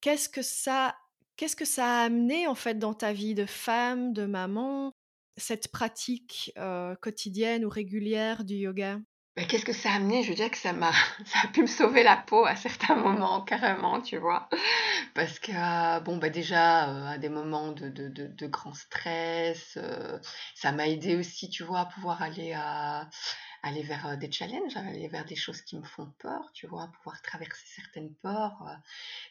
qu'est-ce 0.00 0.28
que 0.28 0.42
ça, 0.42 0.96
qu'est-ce 1.36 1.56
que 1.56 1.64
ça 1.64 2.00
a 2.00 2.04
amené 2.04 2.46
en 2.46 2.54
fait 2.54 2.78
dans 2.78 2.94
ta 2.94 3.12
vie 3.12 3.34
de 3.34 3.44
femme, 3.46 4.12
de 4.12 4.24
maman, 4.24 4.92
cette 5.36 5.68
pratique 5.68 6.52
quotidienne 7.02 7.64
ou 7.64 7.68
régulière 7.68 8.44
du 8.44 8.54
yoga? 8.54 9.00
Qu'est-ce 9.44 9.64
que 9.66 9.72
ça 9.74 9.90
a 9.90 9.96
amené? 9.96 10.22
Je 10.22 10.30
veux 10.30 10.34
dire 10.34 10.50
que 10.50 10.56
ça 10.56 10.72
m'a, 10.72 10.92
ça 11.26 11.40
a 11.44 11.48
pu 11.48 11.60
me 11.62 11.66
sauver 11.66 12.02
la 12.02 12.16
peau 12.16 12.46
à 12.46 12.56
certains 12.56 12.94
moments, 12.96 13.42
carrément, 13.42 14.00
tu 14.00 14.16
vois. 14.16 14.48
Parce 15.14 15.38
que, 15.38 15.52
euh, 15.52 16.00
bon, 16.00 16.16
bah 16.18 16.30
déjà, 16.30 16.88
euh, 16.90 17.06
à 17.14 17.18
des 17.18 17.28
moments 17.28 17.72
de, 17.72 17.88
de, 17.88 18.08
de, 18.08 18.26
de 18.28 18.46
grand 18.46 18.74
stress, 18.74 19.74
euh, 19.76 20.18
ça 20.54 20.72
m'a 20.72 20.88
aidé 20.88 21.16
aussi, 21.16 21.50
tu 21.50 21.64
vois, 21.64 21.80
à 21.80 21.86
pouvoir 21.86 22.22
aller 22.22 22.52
à 22.54 23.08
aller 23.62 23.82
vers 23.82 24.06
euh, 24.06 24.16
des 24.16 24.30
challenges, 24.30 24.76
aller 24.76 25.08
vers 25.08 25.24
des 25.24 25.36
choses 25.36 25.62
qui 25.62 25.76
me 25.76 25.84
font 25.84 26.12
peur, 26.18 26.50
tu 26.52 26.66
vois, 26.66 26.88
pouvoir 26.88 27.20
traverser 27.22 27.64
certaines 27.66 28.14
peurs. 28.14 28.62
Euh, 28.68 28.74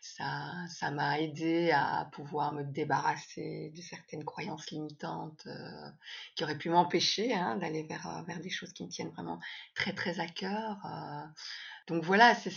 ça, 0.01 0.53
ça 0.69 0.91
m'a 0.91 1.19
aidé 1.19 1.71
à 1.71 2.09
pouvoir 2.11 2.53
me 2.53 2.63
débarrasser 2.63 3.71
de 3.75 3.81
certaines 3.81 4.23
croyances 4.23 4.71
limitantes 4.71 5.43
euh, 5.47 5.89
qui 6.35 6.43
auraient 6.43 6.57
pu 6.57 6.69
m'empêcher 6.69 7.33
hein, 7.33 7.57
d'aller 7.57 7.83
vers, 7.83 8.23
vers 8.27 8.39
des 8.39 8.49
choses 8.49 8.73
qui 8.73 8.83
me 8.83 8.89
tiennent 8.89 9.11
vraiment 9.11 9.39
très 9.73 9.93
très 9.93 10.19
à 10.19 10.27
cœur. 10.27 10.77
donc 11.87 12.03
voilà, 12.03 12.35
c'est 12.35 12.49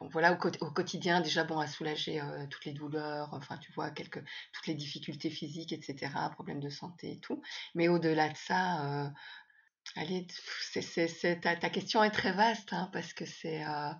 voilà, 0.00 0.32
au, 0.32 0.70
quotidien, 0.70 1.20
déjà, 1.20 1.44
bon, 1.44 1.58
à 1.58 1.66
soulager 1.66 2.20
euh, 2.20 2.46
toutes 2.48 2.64
les 2.66 2.72
douleurs, 2.72 3.30
enfin, 3.32 3.56
tu 3.58 3.72
vois, 3.72 3.90
quelques, 3.90 4.22
toutes 4.52 4.66
les 4.66 4.74
difficultés 4.74 5.30
physiques, 5.30 5.72
etc., 5.72 6.12
problèmes 6.32 6.60
de 6.60 6.68
santé 6.68 7.12
et 7.12 7.20
tout. 7.20 7.42
Mais 7.74 7.88
au-delà 7.88 8.28
de 8.28 8.36
ça, 8.36 8.84
euh, 8.84 9.08
allez, 9.96 10.26
ta, 11.42 11.70
question 11.70 12.04
est 12.04 12.10
très 12.10 12.32
vaste, 12.32 12.72
hein, 12.72 12.90
parce 12.92 13.14
que 13.14 13.24
c'est, 13.24 13.64
euh, 13.64 13.90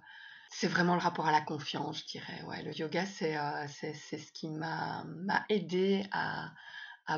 c'est 0.50 0.68
vraiment 0.68 0.94
le 0.94 1.00
rapport 1.00 1.26
à 1.26 1.32
la 1.32 1.40
confiance, 1.40 2.00
je 2.00 2.06
dirais. 2.06 2.42
Ouais, 2.42 2.62
le 2.62 2.76
yoga, 2.76 3.06
c'est, 3.06 3.34
ce 3.66 4.32
qui 4.32 4.50
m'a, 4.50 5.04
aidé 5.48 6.06
à 6.12 6.52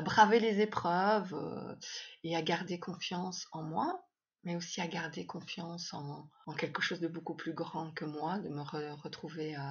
braver 0.01 0.39
les 0.39 0.61
épreuves 0.61 1.35
et 2.23 2.35
à 2.35 2.41
garder 2.41 2.79
confiance 2.79 3.47
en 3.51 3.63
moi 3.63 4.08
mais 4.43 4.55
aussi 4.55 4.81
à 4.81 4.87
garder 4.87 5.25
confiance 5.25 5.93
en, 5.93 6.29
quelque 6.57 6.81
chose 6.81 6.99
de 6.99 7.07
beaucoup 7.07 7.35
plus 7.35 7.53
grand 7.53 7.91
que 7.91 8.05
moi, 8.05 8.39
de 8.39 8.49
me 8.49 8.61
retrouver 8.95 9.55
euh, 9.55 9.61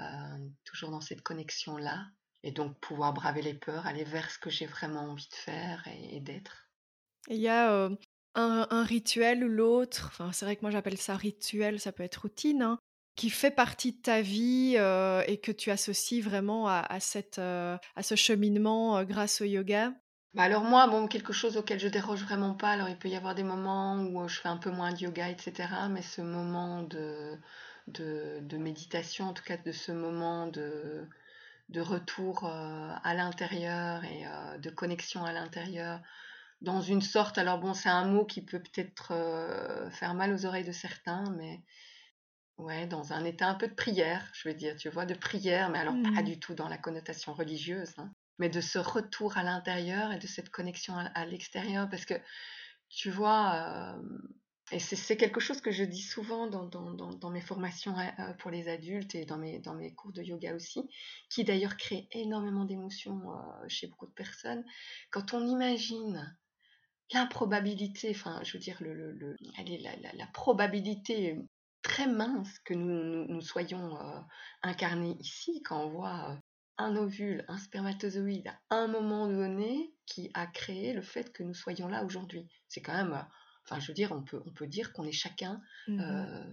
euh, 0.00 0.48
toujours 0.64 0.90
dans 0.90 1.00
cette 1.00 1.22
connexion-là, 1.22 2.06
et 2.42 2.52
donc 2.52 2.78
pouvoir 2.80 3.12
braver 3.12 3.42
les 3.42 3.54
peurs, 3.54 3.86
aller 3.86 4.04
vers 4.04 4.30
ce 4.30 4.38
que 4.38 4.50
j'ai 4.50 4.66
vraiment 4.66 5.02
envie 5.02 5.28
de 5.28 5.34
faire 5.34 5.86
et, 5.88 6.20
d'être. 6.20 6.68
Il 7.28 7.38
y 7.38 7.48
a 7.48 7.72
euh, 7.72 7.94
un, 8.34 8.82
rituel 8.84 9.44
ou 9.44 9.48
l'autre, 9.48 10.08
enfin, 10.08 10.32
c'est 10.32 10.44
vrai 10.44 10.56
que 10.56 10.62
moi 10.62 10.70
j'appelle 10.70 10.98
ça 10.98 11.16
rituel, 11.16 11.80
ça 11.80 11.92
peut 11.92 12.02
être 12.04 12.22
routine, 12.22 12.62
hein, 12.62 12.78
qui 13.16 13.30
fait 13.30 13.50
partie 13.50 13.92
de 13.92 14.00
ta 14.00 14.22
vie 14.22 14.76
et 15.26 15.40
que 15.40 15.52
tu 15.52 15.70
associes 15.70 16.22
vraiment 16.22 16.68
à, 16.68 17.00
cette, 17.00 17.38
à 17.38 18.02
ce 18.02 18.14
cheminement 18.14 19.02
grâce 19.02 19.40
au 19.40 19.44
yoga? 19.44 19.92
Bah, 20.34 20.42
alors 20.42 20.62
moi, 20.62 20.86
bon, 20.88 21.08
quelque 21.08 21.32
chose 21.32 21.56
auquel 21.56 21.80
je 21.80 21.88
déroge 21.88 22.22
vraiment 22.22 22.54
pas. 22.54 22.70
Alors 22.70 22.88
il 22.88 22.98
peut 22.98 23.08
y 23.08 23.16
avoir 23.16 23.34
des 23.34 23.42
moments 23.42 23.96
où 23.96 24.22
euh, 24.22 24.28
je 24.28 24.40
fais 24.40 24.48
un 24.48 24.58
peu 24.58 24.70
moins 24.70 24.92
de 24.92 24.98
yoga, 25.00 25.28
etc. 25.30 25.68
Mais 25.90 26.02
ce 26.02 26.20
moment 26.20 26.82
de, 26.82 27.38
de, 27.86 28.56
méditation, 28.58 29.26
en 29.26 29.32
tout 29.32 29.42
cas 29.44 29.56
de 29.56 29.72
ce 29.72 29.92
moment 29.92 30.46
de, 30.46 31.08
de 31.70 31.80
retour 31.80 32.44
euh, 32.44 32.94
à 33.02 33.14
l'intérieur 33.14 34.04
et 34.04 34.26
euh, 34.26 34.58
de 34.58 34.70
connexion 34.70 35.24
à 35.24 35.32
l'intérieur, 35.32 36.00
dans 36.60 36.82
une 36.82 37.02
sorte, 37.02 37.38
alors 37.38 37.58
bon, 37.58 37.72
c'est 37.72 37.88
un 37.88 38.04
mot 38.04 38.24
qui 38.24 38.44
peut 38.44 38.60
peut-être 38.60 39.14
faire 39.92 40.14
mal 40.14 40.32
aux 40.34 40.44
oreilles 40.44 40.64
de 40.64 40.72
certains, 40.72 41.30
mais 41.36 41.62
ouais, 42.58 42.86
dans 42.86 43.12
un 43.12 43.24
état 43.24 43.48
un 43.48 43.54
peu 43.54 43.68
de 43.68 43.74
prière, 43.74 44.28
je 44.34 44.48
veux 44.48 44.54
dire, 44.56 44.76
tu 44.76 44.88
vois, 44.88 45.06
de 45.06 45.14
prière, 45.14 45.70
mais 45.70 45.78
alors 45.78 45.94
pas 46.02 46.22
mmh. 46.22 46.24
du 46.24 46.40
tout 46.40 46.54
dans 46.54 46.68
la 46.68 46.78
connotation 46.78 47.32
religieuse. 47.32 47.94
Hein 47.98 48.12
mais 48.38 48.48
de 48.48 48.60
ce 48.60 48.78
retour 48.78 49.36
à 49.36 49.42
l'intérieur 49.42 50.12
et 50.12 50.18
de 50.18 50.26
cette 50.26 50.50
connexion 50.50 50.94
à, 50.96 51.26
l'extérieur. 51.26 51.88
Parce 51.88 52.04
que, 52.04 52.14
tu 52.88 53.10
vois, 53.10 53.98
Et 54.70 54.80
c'est 54.80 55.16
quelque 55.16 55.40
chose 55.40 55.62
que 55.62 55.70
je 55.70 55.82
dis 55.82 56.02
souvent 56.02 56.46
dans, 56.46 57.30
mes 57.30 57.40
formations 57.40 57.96
euh, 57.98 58.32
pour 58.34 58.50
les 58.50 58.68
adultes 58.68 59.14
et 59.14 59.24
dans 59.24 59.38
mes, 59.38 59.94
cours 59.94 60.12
de 60.12 60.22
yoga 60.22 60.54
aussi, 60.54 60.82
qui 61.30 61.44
d'ailleurs 61.44 61.76
crée 61.76 62.06
énormément 62.12 62.64
d'émotions 62.64 63.32
euh, 63.32 63.68
chez 63.68 63.86
beaucoup 63.86 64.06
de 64.06 64.12
personnes. 64.12 64.64
Quand 65.10 65.32
on 65.32 65.46
imagine 65.46 66.36
l'improbabilité, 67.14 68.10
enfin, 68.10 68.40
je 68.44 68.52
veux 68.52 68.58
dire, 68.58 68.76
le, 68.80 68.92
le, 68.92 69.12
le 69.12 69.36
la, 70.14 70.26
probabilité 70.26 71.38
très 71.82 72.06
mince 72.06 72.58
que 72.60 72.74
nous, 72.74 73.24
nous, 73.26 73.40
soyons 73.40 73.98
euh, 73.98 74.20
incarnés 74.62 75.16
ici, 75.20 75.62
quand 75.62 75.82
on 75.82 75.88
voit 75.88 76.38
un 76.78 76.96
ovule, 76.96 77.44
un 77.48 77.58
spermatozoïde 77.58 78.48
à 78.70 78.76
un 78.76 78.88
moment 78.88 79.26
donné 79.26 79.92
qui 80.06 80.30
a 80.34 80.46
créé 80.46 80.92
le 80.92 81.02
fait 81.02 81.32
que 81.32 81.42
nous 81.42 81.54
soyons 81.54 81.88
là 81.88 82.04
aujourd'hui. 82.04 82.48
C'est 82.68 82.80
quand 82.80 82.94
même 82.94 83.26
Enfin, 83.68 83.80
je 83.80 83.88
veux 83.88 83.94
dire, 83.94 84.12
on 84.12 84.22
peut, 84.22 84.42
on 84.46 84.50
peut 84.50 84.66
dire 84.66 84.92
qu'on 84.94 85.04
est 85.04 85.12
chacun 85.12 85.60
mmh 85.88 86.00
euh, 86.00 86.44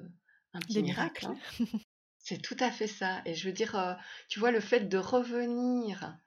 un 0.54 0.60
petit 0.60 0.84
miracle. 0.84 1.28
Hein. 1.28 1.38
C'est 2.18 2.42
tout 2.42 2.58
à 2.60 2.72
fait 2.72 2.88
ça. 2.88 3.22
Et 3.26 3.36
je 3.36 3.48
veux 3.48 3.54
dire, 3.54 3.76
euh, 3.78 3.94
tu 4.28 4.40
vois, 4.40 4.52
le 4.52 4.60
fait 4.60 4.82
de 4.82 4.98
revenir 4.98 6.18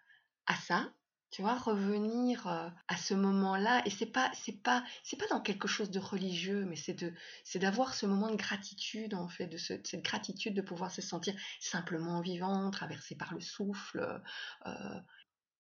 à 0.47 0.55
ça, 0.55 0.91
tu 1.31 1.43
vois, 1.43 1.57
revenir 1.57 2.47
euh, 2.47 2.69
à 2.89 2.97
ce 2.97 3.15
moment-là, 3.15 3.83
et 3.85 3.91
c'est 3.91 4.07
pas, 4.07 4.31
c'est 4.35 4.63
pas, 4.63 4.85
c'est 5.03 5.17
pas 5.17 5.27
dans 5.29 5.41
quelque 5.41 5.69
chose 5.69 5.91
de 5.91 5.99
religieux, 5.99 6.65
mais 6.65 6.77
c'est 6.77 6.95
de, 6.95 7.13
c'est 7.45 7.59
d'avoir 7.59 7.95
ce 7.95 8.07
moment 8.07 8.31
de 8.31 8.37
gratitude 8.37 9.15
en 9.15 9.29
fait, 9.29 9.47
de 9.47 9.59
cette 9.59 10.03
gratitude 10.03 10.55
de 10.55 10.63
pouvoir 10.63 10.91
se 10.91 11.03
sentir 11.03 11.35
simplement 11.61 12.21
vivant, 12.21 12.71
traversé 12.71 13.15
par 13.15 13.35
le 13.35 13.41
souffle, 13.41 14.23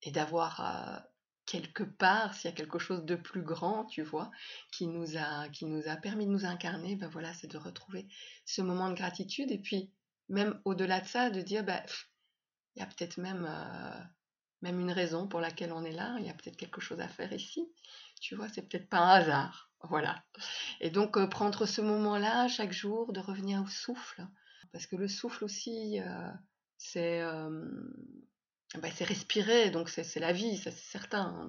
et 0.02 0.10
d'avoir 0.10 1.06
quelque 1.48 1.82
part, 1.82 2.34
s'il 2.34 2.50
y 2.50 2.52
a 2.52 2.56
quelque 2.56 2.78
chose 2.78 3.04
de 3.04 3.16
plus 3.16 3.42
grand, 3.42 3.86
tu 3.86 4.02
vois, 4.02 4.30
qui 4.70 4.86
nous 4.86 5.16
a, 5.16 5.48
qui 5.48 5.64
nous 5.64 5.88
a 5.88 5.96
permis 5.96 6.26
de 6.26 6.30
nous 6.30 6.44
incarner, 6.44 6.94
ben 6.94 7.08
voilà, 7.08 7.32
c'est 7.32 7.50
de 7.50 7.56
retrouver 7.56 8.06
ce 8.44 8.60
moment 8.60 8.90
de 8.90 8.94
gratitude. 8.94 9.50
Et 9.50 9.58
puis, 9.58 9.90
même 10.28 10.60
au-delà 10.66 11.00
de 11.00 11.06
ça, 11.06 11.30
de 11.30 11.40
dire, 11.40 11.64
ben, 11.64 11.82
il 12.76 12.80
y 12.80 12.82
a 12.82 12.86
peut-être 12.86 13.16
même, 13.16 13.46
euh, 13.48 14.00
même 14.62 14.80
une 14.80 14.92
raison 14.92 15.28
pour 15.28 15.40
laquelle 15.40 15.72
on 15.72 15.84
est 15.84 15.92
là, 15.92 16.16
il 16.18 16.26
y 16.26 16.30
a 16.30 16.34
peut-être 16.34 16.56
quelque 16.56 16.80
chose 16.80 17.00
à 17.00 17.08
faire 17.08 17.32
ici. 17.32 17.68
Tu 18.20 18.34
vois, 18.34 18.48
c'est 18.48 18.62
peut-être 18.62 18.88
pas 18.88 18.98
un 18.98 19.20
hasard. 19.20 19.70
Voilà. 19.84 20.22
Et 20.80 20.90
donc, 20.90 21.16
euh, 21.16 21.26
prendre 21.26 21.66
ce 21.66 21.80
moment-là 21.80 22.48
chaque 22.48 22.72
jour, 22.72 23.12
de 23.12 23.20
revenir 23.20 23.62
au 23.62 23.68
souffle. 23.68 24.26
Parce 24.72 24.86
que 24.86 24.96
le 24.96 25.08
souffle 25.08 25.44
aussi, 25.44 26.00
euh, 26.00 26.30
c'est 26.76 27.22
bah, 28.76 28.88
c'est 28.94 29.04
respirer, 29.04 29.70
donc 29.70 29.88
c'est 29.88 30.20
la 30.20 30.32
vie, 30.32 30.58
ça 30.58 30.70
c'est 30.70 30.90
certain. 30.90 31.48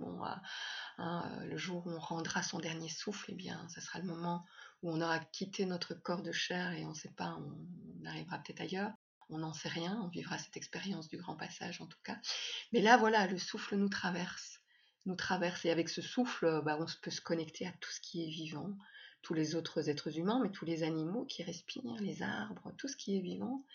Hein, 0.97 1.45
le 1.45 1.57
jour 1.57 1.85
où 1.85 1.91
on 1.91 1.99
rendra 1.99 2.43
son 2.43 2.59
dernier 2.59 2.89
souffle, 2.89 3.31
eh 3.31 3.35
bien, 3.35 3.67
ça 3.69 3.81
sera 3.81 3.99
le 3.99 4.05
moment 4.05 4.45
où 4.81 4.91
on 4.91 5.01
aura 5.01 5.19
quitté 5.19 5.65
notre 5.65 5.93
corps 5.93 6.21
de 6.21 6.31
chair 6.31 6.71
et 6.73 6.85
on 6.85 6.89
ne 6.89 6.93
sait 6.93 7.11
pas, 7.11 7.37
on, 7.39 8.05
arrivera 8.05 8.37
peut-être 8.39 8.61
ailleurs. 8.61 8.91
On 9.29 9.39
n'en 9.39 9.53
sait 9.53 9.69
rien, 9.69 9.99
on 10.03 10.07
vivra 10.07 10.37
cette 10.37 10.57
expérience 10.57 11.07
du 11.07 11.17
grand 11.17 11.35
passage 11.35 11.81
en 11.81 11.87
tout 11.87 11.99
cas. 12.03 12.17
Mais 12.73 12.81
là, 12.81 12.97
voilà, 12.97 13.27
le 13.27 13.37
souffle 13.37 13.75
nous 13.75 13.89
traverse, 13.89 14.59
nous 15.05 15.15
traverse, 15.15 15.65
et 15.65 15.71
avec 15.71 15.89
ce 15.89 16.01
souffle, 16.01 16.61
bah, 16.63 16.77
on 16.79 16.85
peut 17.01 17.11
se 17.11 17.21
connecter 17.21 17.67
à 17.67 17.71
tout 17.79 17.91
ce 17.91 18.01
qui 18.01 18.23
est 18.23 18.29
vivant, 18.29 18.75
tous 19.21 19.33
les 19.33 19.55
autres 19.55 19.89
êtres 19.89 20.17
humains, 20.17 20.39
mais 20.41 20.51
tous 20.51 20.65
les 20.65 20.83
animaux 20.83 21.25
qui 21.25 21.43
respirent, 21.43 22.01
les 22.01 22.21
arbres, 22.21 22.71
tout 22.77 22.87
ce 22.87 22.95
qui 22.95 23.17
est 23.17 23.21
vivant. 23.21 23.65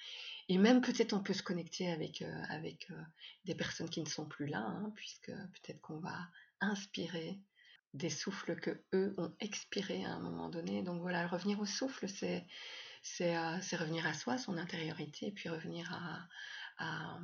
Et 0.49 0.59
même 0.59 0.81
peut-être 0.81 1.12
on 1.12 1.23
peut 1.23 1.33
se 1.33 1.43
connecter 1.43 1.90
avec, 1.90 2.23
euh, 2.23 2.43
avec 2.49 2.90
euh, 2.90 3.03
des 3.45 3.55
personnes 3.55 3.88
qui 3.88 4.01
ne 4.01 4.09
sont 4.09 4.27
plus 4.27 4.47
là, 4.47 4.61
hein, 4.61 4.93
puisque 4.95 5.31
peut-être 5.31 5.81
qu'on 5.81 5.99
va 5.99 6.29
inspirer 6.61 7.38
des 7.95 8.11
souffles 8.11 8.57
que 8.57 8.83
eux 8.93 9.14
ont 9.19 9.33
expirés 9.40 10.05
à 10.05 10.11
un 10.11 10.21
moment 10.21 10.49
donné. 10.49 10.83
Donc 10.83 11.01
voilà, 11.01 11.27
revenir 11.27 11.61
au 11.61 11.67
souffle, 11.67 12.09
c'est 12.09 12.47
c'est 13.05 13.37
euh, 13.37 13.59
revenir 13.79 14.07
à 14.07 14.14
soi, 14.14 14.38
son 14.38 14.57
intériorité, 14.57 15.29
et 15.29 15.33
puis 15.33 15.49
revenir 15.49 15.93
à, 15.93 16.27
à, 16.79 17.19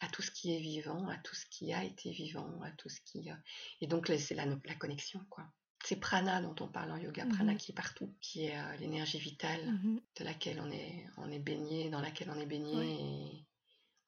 à, 0.00 0.08
tout 0.08 0.22
ce 0.22 0.30
qui 0.30 0.54
est 0.54 0.60
vivant, 0.60 1.08
à 1.08 1.16
tout 1.16 1.34
ce 1.34 1.46
qui 1.46 1.72
a 1.72 1.82
été 1.82 2.12
vivant, 2.12 2.60
à 2.62 2.70
tout 2.72 2.90
ce 2.90 3.00
qui... 3.00 3.28
Et 3.80 3.86
donc 3.86 4.06
c'est 4.06 4.34
la, 4.34 4.44
la 4.44 4.74
connexion, 4.76 5.24
quoi. 5.30 5.44
C'est 5.84 5.96
prana 5.96 6.42
dont 6.42 6.56
on 6.60 6.68
parle 6.68 6.90
en 6.90 6.96
yoga, 6.96 7.24
prana 7.26 7.54
mmh 7.54 7.56
qui 7.56 7.72
est 7.72 7.74
partout, 7.74 8.14
qui 8.20 8.46
est 8.46 8.58
euh, 8.58 8.76
l'énergie 8.76 9.18
vitale 9.18 9.64
mmh 9.64 10.00
de 10.18 10.24
laquelle 10.24 10.60
on 10.60 10.70
est, 10.70 11.06
on 11.16 11.30
est 11.30 11.38
baigné, 11.38 11.88
dans 11.88 12.00
laquelle 12.00 12.30
on 12.30 12.38
est 12.38 12.46
baigné. 12.46 12.94
Et 13.00 13.46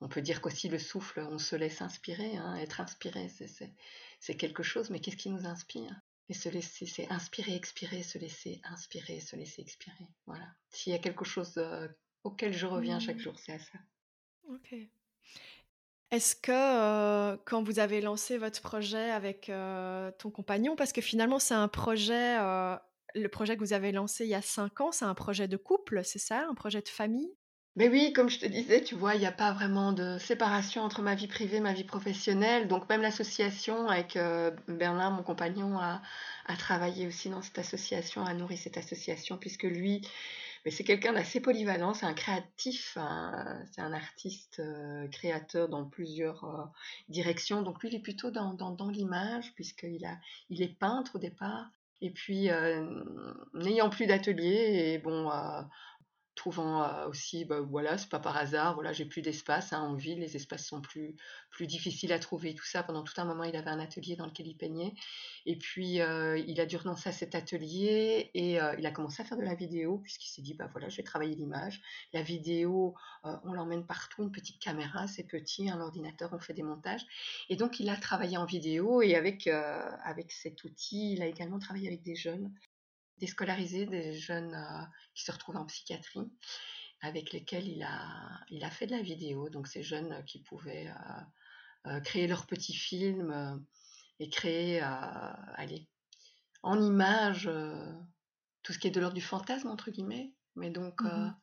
on 0.00 0.08
peut 0.08 0.20
dire 0.20 0.40
qu'aussi 0.40 0.68
le 0.68 0.78
souffle, 0.78 1.20
on 1.30 1.38
se 1.38 1.56
laisse 1.56 1.80
inspirer, 1.80 2.36
hein, 2.36 2.56
être 2.56 2.80
inspiré, 2.80 3.28
c'est 4.18 4.36
quelque 4.36 4.62
chose, 4.62 4.90
mais 4.90 5.00
qu'est-ce 5.00 5.16
qui 5.16 5.30
nous 5.30 5.46
inspire? 5.46 5.94
Et 6.30 6.32
se 6.32 6.48
laisser, 6.48 6.86
c'est 6.86 7.10
inspirer, 7.10 7.56
expirer, 7.56 8.04
se 8.04 8.16
laisser 8.16 8.60
inspirer, 8.62 9.18
se 9.18 9.34
laisser 9.34 9.62
expirer. 9.62 10.06
Voilà. 10.26 10.46
S'il 10.68 10.92
y 10.92 10.96
a 10.96 11.00
quelque 11.00 11.24
chose 11.24 11.54
euh, 11.58 11.88
auquel 12.22 12.52
je 12.52 12.66
reviens 12.66 13.00
chaque 13.00 13.16
mmh. 13.16 13.18
jour, 13.18 13.38
c'est 13.40 13.52
à 13.52 13.58
ça. 13.58 13.78
Ok. 14.48 14.74
Est-ce 16.12 16.36
que 16.36 16.52
euh, 16.52 17.36
quand 17.46 17.64
vous 17.64 17.80
avez 17.80 18.00
lancé 18.00 18.38
votre 18.38 18.62
projet 18.62 19.10
avec 19.10 19.48
euh, 19.48 20.12
ton 20.20 20.30
compagnon, 20.30 20.76
parce 20.76 20.92
que 20.92 21.00
finalement 21.00 21.40
c'est 21.40 21.54
un 21.54 21.66
projet, 21.66 22.36
le 22.38 23.28
projet 23.28 23.56
que 23.56 23.60
vous 23.60 23.72
avez 23.72 23.90
lancé 23.90 24.24
il 24.24 24.30
y 24.30 24.34
a 24.34 24.42
cinq 24.42 24.80
ans, 24.80 24.92
c'est 24.92 25.04
un 25.04 25.14
projet 25.14 25.48
de 25.48 25.56
couple, 25.56 26.04
c'est 26.04 26.20
ça, 26.20 26.46
un 26.48 26.54
projet 26.54 26.80
de 26.80 26.88
famille? 26.88 27.34
Mais 27.76 27.88
oui, 27.88 28.12
comme 28.12 28.28
je 28.28 28.38
te 28.40 28.46
disais, 28.46 28.83
tu 28.83 28.94
vois, 28.94 29.14
il 29.14 29.20
n'y 29.20 29.26
a 29.26 29.33
pas 29.33 29.52
vraiment 29.52 29.92
de 29.92 30.18
séparation 30.18 30.83
entre 30.83 31.02
ma 31.02 31.14
vie 31.14 31.28
privée 31.28 31.59
et 31.59 31.61
ma 31.61 31.72
vie 31.72 31.85
professionnelle. 31.85 32.68
Donc 32.68 32.88
même 32.88 33.00
l'association 33.00 33.88
avec 33.88 34.18
Bernard, 34.68 35.12
mon 35.12 35.22
compagnon, 35.22 35.78
a, 35.78 36.02
travaillé 36.59 37.06
aussi 37.06 37.30
dans 37.30 37.42
cette 37.42 37.59
association, 37.59 38.24
a 38.24 38.35
nourri 38.35 38.56
cette 38.56 38.76
association, 38.76 39.38
puisque 39.38 39.62
lui, 39.62 40.02
mais 40.64 40.70
c'est 40.70 40.85
quelqu'un 40.85 41.14
d'assez 41.14 41.40
polyvalent, 41.40 41.94
c'est 41.94 42.06
un 42.06 42.12
créatif, 42.12 42.98
c'est 43.72 43.80
un 43.80 43.92
artiste 43.92 44.61
euh, 44.61 45.09
créateur 45.09 45.68
dans 45.68 45.87
plusieurs 45.87 46.44
euh, 46.44 46.64
directions. 47.09 47.62
Donc 47.62 47.80
lui, 47.80 47.88
il 47.88 47.94
est 47.94 48.02
plutôt 48.02 48.30
dans, 48.30 48.90
l'image, 48.90 49.54
puisqu'il 49.54 50.04
a, 50.04 50.18
est 50.50 50.78
peintre 50.78 51.16
au 51.16 51.18
départ. 51.18 51.70
Et 52.02 52.11
puis, 52.11 52.50
euh, 52.50 53.04
n'ayant 53.54 53.90
plus 53.90 54.06
d'atelier, 54.06 54.92
et 54.94 54.98
bon, 54.98 55.30
trouvant 56.40 56.83
euh, 56.83 57.07
aussi, 57.07 57.44
bah, 57.44 57.61
voilà, 57.61 57.98
c'est 57.98 58.09
pas 58.09 58.18
par 58.18 58.35
hasard, 58.38 58.74
voilà, 58.74 58.94
j'ai 58.94 59.05
plus 59.05 59.20
d'espace 59.20 59.74
hein, 59.74 59.81
en 59.81 59.94
ville, 59.94 60.20
les 60.20 60.37
espaces 60.37 60.64
sont 60.66 60.81
plus, 60.81 61.14
plus 61.50 61.66
difficiles 61.66 62.12
à 62.14 62.18
trouver, 62.18 62.55
tout 62.55 62.64
ça. 62.64 62.83
Pendant 62.83 63.03
tout 63.03 63.12
un 63.18 63.26
moment, 63.26 63.44
il 63.44 63.55
avait 63.57 63.68
un 63.68 63.79
atelier 63.79 64.16
dans 64.16 64.24
lequel 64.24 64.46
il 64.46 64.57
peignait. 64.57 64.94
Et 65.44 65.57
puis, 65.57 66.00
euh, 66.00 66.38
il 66.38 66.59
a 66.59 66.64
dû 66.64 66.79
renoncer 66.79 67.11
à 67.11 67.12
cet 67.12 67.35
atelier 67.35 68.31
et 68.33 68.59
euh, 68.59 68.74
il 68.79 68.87
a 68.87 68.90
commencé 68.90 69.20
à 69.20 69.26
faire 69.26 69.37
de 69.37 69.42
la 69.42 69.55
vidéo, 69.55 69.98
puisqu'il 69.98 70.31
s'est 70.31 70.40
dit, 70.40 70.55
bah 70.55 70.66
voilà, 70.72 70.88
je 70.88 70.96
vais 70.96 71.03
travailler 71.03 71.35
l'image. 71.35 71.83
La 72.14 72.22
vidéo, 72.22 72.94
on 73.22 73.53
l'emmène 73.53 73.85
partout, 73.85 74.22
une 74.22 74.33
petite 74.33 74.59
caméra, 74.59 75.07
c'est 75.09 75.24
petit, 75.24 75.68
un 75.68 75.79
ordinateur, 75.83 76.31
on 76.33 76.38
fait 76.38 76.55
des 76.55 76.62
montages. 76.62 77.05
Et 77.50 77.57
donc, 77.57 77.81
il 77.81 77.90
a 77.90 77.96
travaillé 77.96 78.38
en 78.38 78.46
vidéo 78.46 79.03
et 79.03 79.14
avec, 79.14 79.46
avec 79.46 80.33
cet 80.33 80.64
outil, 80.64 81.12
il 81.12 81.22
a 81.22 81.26
également 81.26 81.59
travaillé 81.59 81.88
avec 81.88 82.03
des 82.03 82.16
jeunes 82.16 82.50
déscolariser 83.20 83.87
des 83.87 84.14
jeunes 84.14 84.54
euh, 84.54 84.85
qui 85.14 85.24
se 85.24 85.30
retrouvent 85.30 85.56
en 85.56 85.66
psychiatrie, 85.66 86.33
avec 87.02 87.33
lesquels 87.33 87.68
il 87.68 87.83
a, 87.83 88.40
il 88.48 88.64
a 88.64 88.70
fait 88.70 88.87
de 88.87 88.92
la 88.92 89.02
vidéo. 89.02 89.48
Donc 89.48 89.68
ces 89.68 89.83
jeunes 89.83 90.24
qui 90.24 90.42
pouvaient 90.42 90.88
euh, 90.88 91.92
euh, 91.92 92.00
créer 92.00 92.26
leurs 92.26 92.46
petits 92.46 92.74
films 92.74 93.64
et 94.18 94.28
créer, 94.28 94.80
allez, 94.80 95.88
en 96.62 96.80
images, 96.80 97.50
tout 98.62 98.72
ce 98.74 98.78
qui 98.78 98.88
est 98.88 98.90
de 98.90 99.00
l'ordre 99.00 99.14
du 99.14 99.22
fantasme, 99.22 99.68
entre 99.68 99.90
guillemets. 99.90 100.35
Mais 100.56 100.70
donc, 100.70 101.00
mmh 101.02 101.35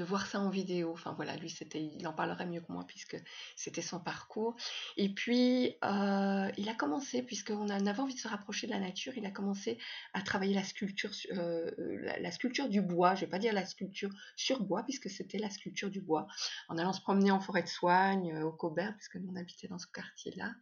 de 0.00 0.04
voir 0.04 0.26
ça 0.26 0.40
en 0.40 0.48
vidéo. 0.48 0.92
Enfin 0.92 1.12
voilà, 1.14 1.36
lui, 1.36 1.50
c'était, 1.50 1.82
il 1.82 2.06
en 2.06 2.14
parlerait 2.14 2.46
mieux 2.46 2.62
que 2.62 2.72
moi 2.72 2.84
puisque 2.86 3.22
c'était 3.54 3.82
son 3.82 4.00
parcours. 4.00 4.56
Et 4.96 5.10
puis, 5.10 5.76
euh, 5.84 6.50
il 6.56 6.68
a 6.70 6.74
commencé, 6.74 7.22
puisqu'on 7.22 7.68
avait 7.68 8.00
envie 8.00 8.14
de 8.14 8.18
se 8.18 8.28
rapprocher 8.28 8.66
de 8.66 8.72
la 8.72 8.78
nature, 8.80 9.12
il 9.16 9.26
a 9.26 9.30
commencé 9.30 9.78
à 10.14 10.22
travailler 10.22 10.54
la 10.54 10.64
sculpture, 10.64 11.10
euh, 11.32 11.70
la, 12.18 12.32
sculpture 12.32 12.70
du 12.70 12.80
bois. 12.80 13.14
Je 13.14 13.20
vais 13.20 13.26
pas 13.26 13.38
dire 13.38 13.52
la 13.52 13.66
sculpture 13.66 14.10
sur 14.36 14.62
bois, 14.64 14.82
puisque 14.84 15.10
c'était 15.10 15.38
la 15.38 15.50
sculpture 15.50 15.90
du 15.90 16.00
bois, 16.00 16.26
en 16.68 16.78
allant 16.78 16.94
se 16.94 17.02
promener 17.02 17.30
en 17.30 17.40
forêt 17.40 17.62
de 17.62 17.68
soigne, 17.68 18.32
euh, 18.32 18.46
au 18.46 18.52
Cobert, 18.52 18.94
puisque 18.96 19.16
nous 19.16 19.30
on 19.30 19.36
habitait 19.36 19.68
dans 19.68 19.78
ce 19.78 19.86
quartier-là, 19.86 20.54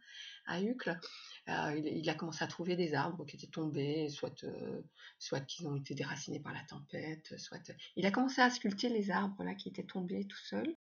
à 0.49 0.61
Uccle. 0.61 0.99
Euh, 1.47 1.75
il, 1.77 2.09
a 2.09 2.13
commencé 2.13 2.43
à 2.43 2.47
trouver 2.47 2.75
des 2.75 2.93
arbres 2.93 3.25
qui 3.25 3.35
étaient 3.35 3.47
tombés, 3.47 4.09
soit, 4.09 4.43
euh, 4.43 4.81
soit 5.17 5.39
qu'ils 5.39 5.67
ont 5.67 5.75
été 5.75 5.95
déracinés 5.95 6.39
par 6.39 6.53
la 6.53 6.61
tempête, 6.61 7.33
soit. 7.39 7.71
Il 7.95 8.05
a 8.05 8.11
commencé 8.11 8.41
à 8.41 8.49
sculpter 8.49 8.89
les 8.89 9.09
arbres 9.09 9.28
là 9.39 9.55
qui 9.55 9.69
étaient 9.69 9.83
tombés 9.83 10.25
tout 10.25 10.37
seuls. 10.37 10.75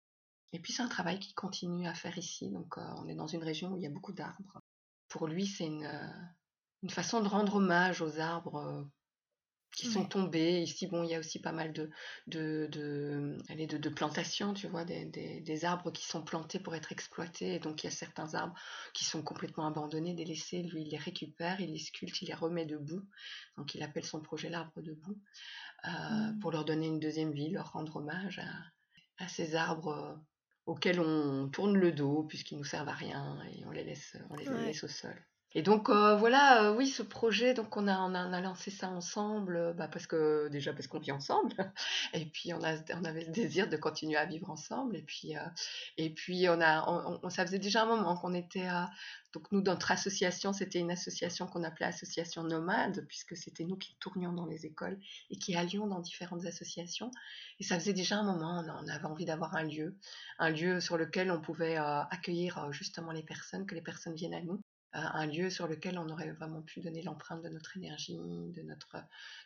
Et 0.52 0.60
puis 0.60 0.72
c'est 0.72 0.82
un 0.82 0.88
travail 0.88 1.18
qu'il 1.18 1.34
continue 1.34 1.86
à 1.86 1.94
faire 1.94 2.16
ici. 2.18 2.50
Donc 2.50 2.78
euh, 2.78 2.82
on 2.98 3.08
est 3.08 3.14
dans 3.14 3.26
une 3.26 3.42
région 3.42 3.72
où 3.72 3.76
il 3.76 3.82
y 3.82 3.86
a 3.86 3.90
beaucoup 3.90 4.12
d'arbres. 4.12 4.60
Pour 5.08 5.26
lui, 5.26 5.46
c'est 5.46 5.66
une, 5.66 5.88
une, 6.82 6.90
façon 6.90 7.20
de 7.20 7.28
rendre 7.28 7.56
hommage 7.56 8.02
aux 8.02 8.18
arbres 8.18 8.88
qui 9.72 9.86
sont 9.90 10.06
tombés. 10.06 10.62
Ici, 10.62 10.86
bon, 10.86 11.02
il 11.02 11.10
y 11.10 11.14
a 11.14 11.18
aussi 11.18 11.38
pas 11.40 11.52
mal 11.52 11.72
de, 11.72 11.90
de, 12.26 12.68
de, 12.70 13.36
de, 13.54 13.76
de 13.76 13.88
plantations, 13.88 14.54
tu 14.54 14.68
vois, 14.68 14.84
des, 14.84 15.04
des, 15.04 15.40
des, 15.40 15.64
arbres 15.64 15.90
qui 15.92 16.06
sont 16.06 16.22
plantés 16.22 16.58
pour 16.58 16.74
être 16.74 16.92
exploités. 16.92 17.54
Et 17.54 17.58
donc, 17.58 17.82
il 17.82 17.86
y 17.86 17.88
a 17.88 17.92
certains 17.92 18.34
arbres 18.34 18.54
qui 18.94 19.04
sont 19.04 19.22
complètement 19.22 19.66
abandonnés, 19.66 20.14
délaissés. 20.14 20.62
Lui, 20.62 20.82
il 20.82 20.90
les 20.90 20.96
récupère, 20.96 21.60
il 21.60 21.72
les 21.72 21.78
sculpte, 21.78 22.22
il 22.22 22.28
les 22.28 22.34
remet 22.34 22.64
debout. 22.64 23.02
Donc, 23.56 23.74
il 23.74 23.82
appelle 23.82 24.04
son 24.04 24.20
projet 24.20 24.48
l'arbre 24.48 24.80
debout, 24.80 25.18
euh, 25.84 25.88
mmh. 25.88 26.38
pour 26.40 26.52
leur 26.52 26.64
donner 26.64 26.86
une 26.86 27.00
deuxième 27.00 27.32
vie, 27.32 27.50
leur 27.50 27.72
rendre 27.72 27.96
hommage 27.96 28.38
à, 28.38 29.24
à 29.24 29.28
ces 29.28 29.54
arbres 29.54 29.88
euh, 29.88 30.14
auxquels 30.66 31.00
on 31.00 31.48
tourne 31.48 31.76
le 31.76 31.92
dos, 31.92 32.24
puisqu'ils 32.24 32.58
nous 32.58 32.64
servent 32.64 32.88
à 32.88 32.94
rien, 32.94 33.38
et 33.52 33.64
on 33.66 33.70
les 33.70 33.84
laisse, 33.84 34.16
on 34.30 34.36
les 34.36 34.46
laisse 34.46 34.84
au 34.84 34.88
sol. 34.88 35.16
Et 35.56 35.62
donc 35.62 35.88
euh, 35.88 36.16
voilà, 36.16 36.64
euh, 36.64 36.76
oui, 36.76 36.86
ce 36.86 37.02
projet, 37.02 37.54
donc 37.54 37.78
on 37.78 37.88
a, 37.88 37.98
on 37.98 38.14
a, 38.14 38.40
lancé 38.42 38.70
ça 38.70 38.90
ensemble, 38.90 39.56
euh, 39.56 39.72
bah, 39.72 39.88
parce 39.88 40.06
que 40.06 40.48
déjà 40.48 40.74
parce 40.74 40.86
qu'on 40.86 40.98
vit 40.98 41.12
ensemble, 41.12 41.54
et 42.12 42.26
puis 42.26 42.52
on, 42.52 42.62
a, 42.62 42.76
on 42.92 43.04
avait 43.06 43.24
le 43.24 43.32
désir 43.32 43.66
de 43.66 43.78
continuer 43.78 44.18
à 44.18 44.26
vivre 44.26 44.50
ensemble, 44.50 44.96
et 44.96 45.02
puis, 45.02 45.32
et 45.96 46.10
puis 46.10 46.46
on 46.50 46.60
a, 46.60 46.84
on, 47.22 47.30
ça 47.30 47.46
faisait 47.46 47.58
déjà 47.58 47.84
un 47.84 47.86
moment 47.86 48.18
qu'on 48.18 48.34
était 48.34 48.66
à, 48.66 48.90
donc 49.32 49.50
nous, 49.50 49.62
notre 49.62 49.90
association, 49.92 50.52
c'était 50.52 50.78
une 50.78 50.90
association 50.90 51.46
qu'on 51.46 51.64
appelait 51.64 51.86
Association 51.86 52.42
Nomade, 52.42 53.06
puisque 53.08 53.34
c'était 53.34 53.64
nous 53.64 53.76
qui 53.76 53.96
tournions 53.98 54.34
dans 54.34 54.44
les 54.44 54.66
écoles 54.66 54.98
et 55.30 55.38
qui 55.38 55.56
allions 55.56 55.86
dans 55.86 56.00
différentes 56.00 56.44
associations. 56.44 57.10
Et 57.60 57.64
ça 57.64 57.78
faisait 57.78 57.94
déjà 57.94 58.18
un 58.18 58.24
moment, 58.24 58.62
on 58.82 58.88
avait 58.88 59.06
envie 59.06 59.24
d'avoir 59.24 59.56
un 59.56 59.62
lieu, 59.62 59.96
un 60.38 60.50
lieu 60.50 60.80
sur 60.80 60.98
lequel 60.98 61.30
on 61.30 61.40
pouvait 61.40 61.76
accueillir 61.76 62.70
justement 62.72 63.12
les 63.12 63.22
personnes, 63.22 63.64
que 63.64 63.74
les 63.74 63.80
personnes 63.80 64.14
viennent 64.14 64.34
à 64.34 64.42
nous 64.42 64.62
un 64.92 65.26
lieu 65.26 65.50
sur 65.50 65.66
lequel 65.66 65.98
on 65.98 66.08
aurait 66.08 66.32
vraiment 66.32 66.62
pu 66.62 66.80
donner 66.80 67.02
l'empreinte 67.02 67.42
de 67.42 67.48
notre 67.48 67.76
énergie, 67.76 68.16
de 68.16 68.62
notre, 68.62 68.96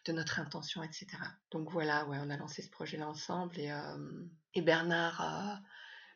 de 0.04 0.12
notre 0.12 0.38
intention, 0.38 0.82
etc. 0.82 1.06
Donc 1.50 1.70
voilà, 1.70 2.06
ouais, 2.06 2.18
on 2.20 2.30
a 2.30 2.36
lancé 2.36 2.62
ce 2.62 2.70
projet-là 2.70 3.08
ensemble 3.08 3.58
et, 3.58 3.70
euh, 3.70 4.24
et, 4.54 4.62
Bernard 4.62 5.20
a 5.20 5.62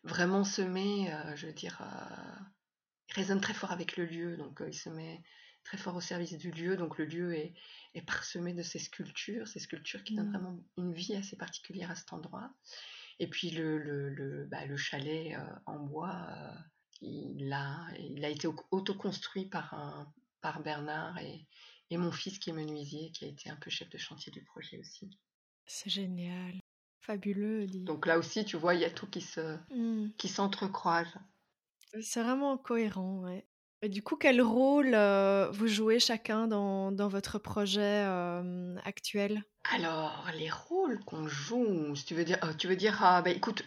vraiment 0.04 0.44
semé, 0.44 1.12
euh, 1.12 1.36
je 1.36 1.46
veux 1.46 1.52
dire, 1.52 1.80
euh, 1.80 2.44
il 3.08 3.14
résonne 3.14 3.40
très 3.40 3.54
fort 3.54 3.72
avec 3.72 3.96
le 3.96 4.04
lieu, 4.04 4.36
donc 4.36 4.62
il 4.66 4.74
se 4.74 4.88
met 4.88 5.22
très 5.64 5.78
fort 5.78 5.96
au 5.96 6.00
service 6.00 6.36
du 6.36 6.50
lieu, 6.50 6.76
donc 6.76 6.98
le 6.98 7.06
lieu 7.06 7.34
est, 7.34 7.54
est 7.94 8.02
parsemé 8.02 8.52
de 8.52 8.62
ces 8.62 8.78
sculptures, 8.78 9.48
ces 9.48 9.60
sculptures 9.60 10.04
qui 10.04 10.14
donnent 10.14 10.28
mmh. 10.28 10.32
vraiment 10.32 10.60
une 10.76 10.92
vie 10.92 11.14
assez 11.16 11.36
particulière 11.36 11.90
à 11.90 11.94
cet 11.94 12.12
endroit. 12.12 12.52
Et 13.18 13.28
puis 13.28 13.50
le, 13.50 13.78
le, 13.78 14.10
le, 14.10 14.44
bah, 14.44 14.66
le 14.66 14.76
chalet 14.76 15.36
en 15.66 15.78
bois 15.78 16.28
il 17.04 17.52
a, 17.52 17.86
il 17.98 18.24
a 18.24 18.28
été 18.28 18.48
autoconstruit 18.70 19.46
par, 19.46 19.74
un, 19.74 20.12
par 20.40 20.62
Bernard 20.62 21.18
et, 21.18 21.46
et 21.90 21.96
mon 21.96 22.12
fils 22.12 22.38
qui 22.38 22.50
est 22.50 22.54
menuisier, 22.54 23.10
qui 23.12 23.24
a 23.24 23.28
été 23.28 23.50
un 23.50 23.56
peu 23.56 23.70
chef 23.70 23.88
de 23.90 23.98
chantier 23.98 24.32
du 24.32 24.42
projet 24.42 24.78
aussi. 24.78 25.10
C'est 25.66 25.90
génial. 25.90 26.54
Fabuleux. 27.00 27.66
Donc 27.66 28.06
là 28.06 28.18
aussi, 28.18 28.44
tu 28.44 28.56
vois, 28.56 28.74
il 28.74 28.80
y 28.80 28.84
a 28.86 28.90
tout 28.90 29.06
qui 29.06 29.20
se 29.20 29.58
qui 30.16 30.28
s'entrecroise. 30.28 31.12
C'est 32.00 32.22
vraiment 32.22 32.56
cohérent, 32.56 33.18
ouais. 33.18 33.46
Et 33.82 33.90
du 33.90 34.02
coup, 34.02 34.16
quel 34.16 34.40
rôle 34.40 34.94
euh, 34.94 35.50
vous 35.50 35.66
jouez 35.66 36.00
chacun 36.00 36.46
dans, 36.46 36.90
dans 36.90 37.08
votre 37.08 37.38
projet 37.38 38.04
euh, 38.06 38.76
actuel? 38.84 39.44
Alors, 39.74 40.26
les 40.38 40.48
rôles 40.48 41.04
qu'on 41.04 41.28
joue, 41.28 41.94
si 41.94 42.06
tu 42.06 42.14
veux 42.14 42.24
dire, 42.24 42.38
euh, 42.42 42.54
tu 42.54 42.66
veux 42.66 42.76
dire, 42.76 42.98
ah, 43.02 43.20
bah, 43.20 43.30
écoute, 43.30 43.62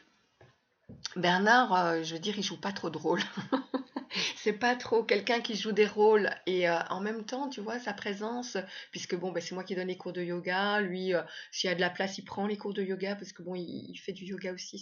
Bernard, 1.17 1.73
euh, 1.73 2.03
je 2.03 2.13
veux 2.13 2.19
dire, 2.19 2.37
il 2.37 2.43
joue 2.43 2.59
pas 2.59 2.71
trop 2.71 2.89
de 2.89 2.97
rôles. 2.97 3.23
c'est 4.37 4.53
pas 4.53 4.75
trop 4.75 5.03
quelqu'un 5.03 5.41
qui 5.41 5.55
joue 5.55 5.71
des 5.71 5.85
rôles 5.85 6.29
et 6.45 6.69
euh, 6.69 6.79
en 6.89 7.01
même 7.01 7.25
temps, 7.25 7.49
tu 7.49 7.59
vois, 7.59 7.79
sa 7.79 7.93
présence, 7.93 8.57
puisque 8.91 9.15
bon, 9.15 9.31
ben, 9.31 9.41
c'est 9.41 9.55
moi 9.55 9.63
qui 9.63 9.75
donne 9.75 9.87
les 9.87 9.97
cours 9.97 10.13
de 10.13 10.21
yoga. 10.21 10.79
Lui, 10.81 11.13
euh, 11.13 11.23
s'il 11.51 11.69
y 11.69 11.73
a 11.73 11.75
de 11.75 11.81
la 11.81 11.89
place, 11.89 12.17
il 12.17 12.23
prend 12.23 12.47
les 12.47 12.57
cours 12.57 12.73
de 12.73 12.83
yoga 12.83 13.15
parce 13.15 13.33
que 13.33 13.41
bon, 13.43 13.55
il, 13.55 13.97
fait 13.97 14.13
du 14.13 14.25
yoga 14.25 14.53
aussi. 14.53 14.79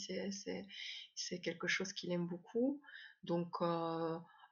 C'est 1.15 1.39
quelque 1.39 1.68
chose 1.68 1.94
qu'il 1.94 2.12
aime 2.12 2.28
beaucoup. 2.28 2.82
Donc, 3.24 3.60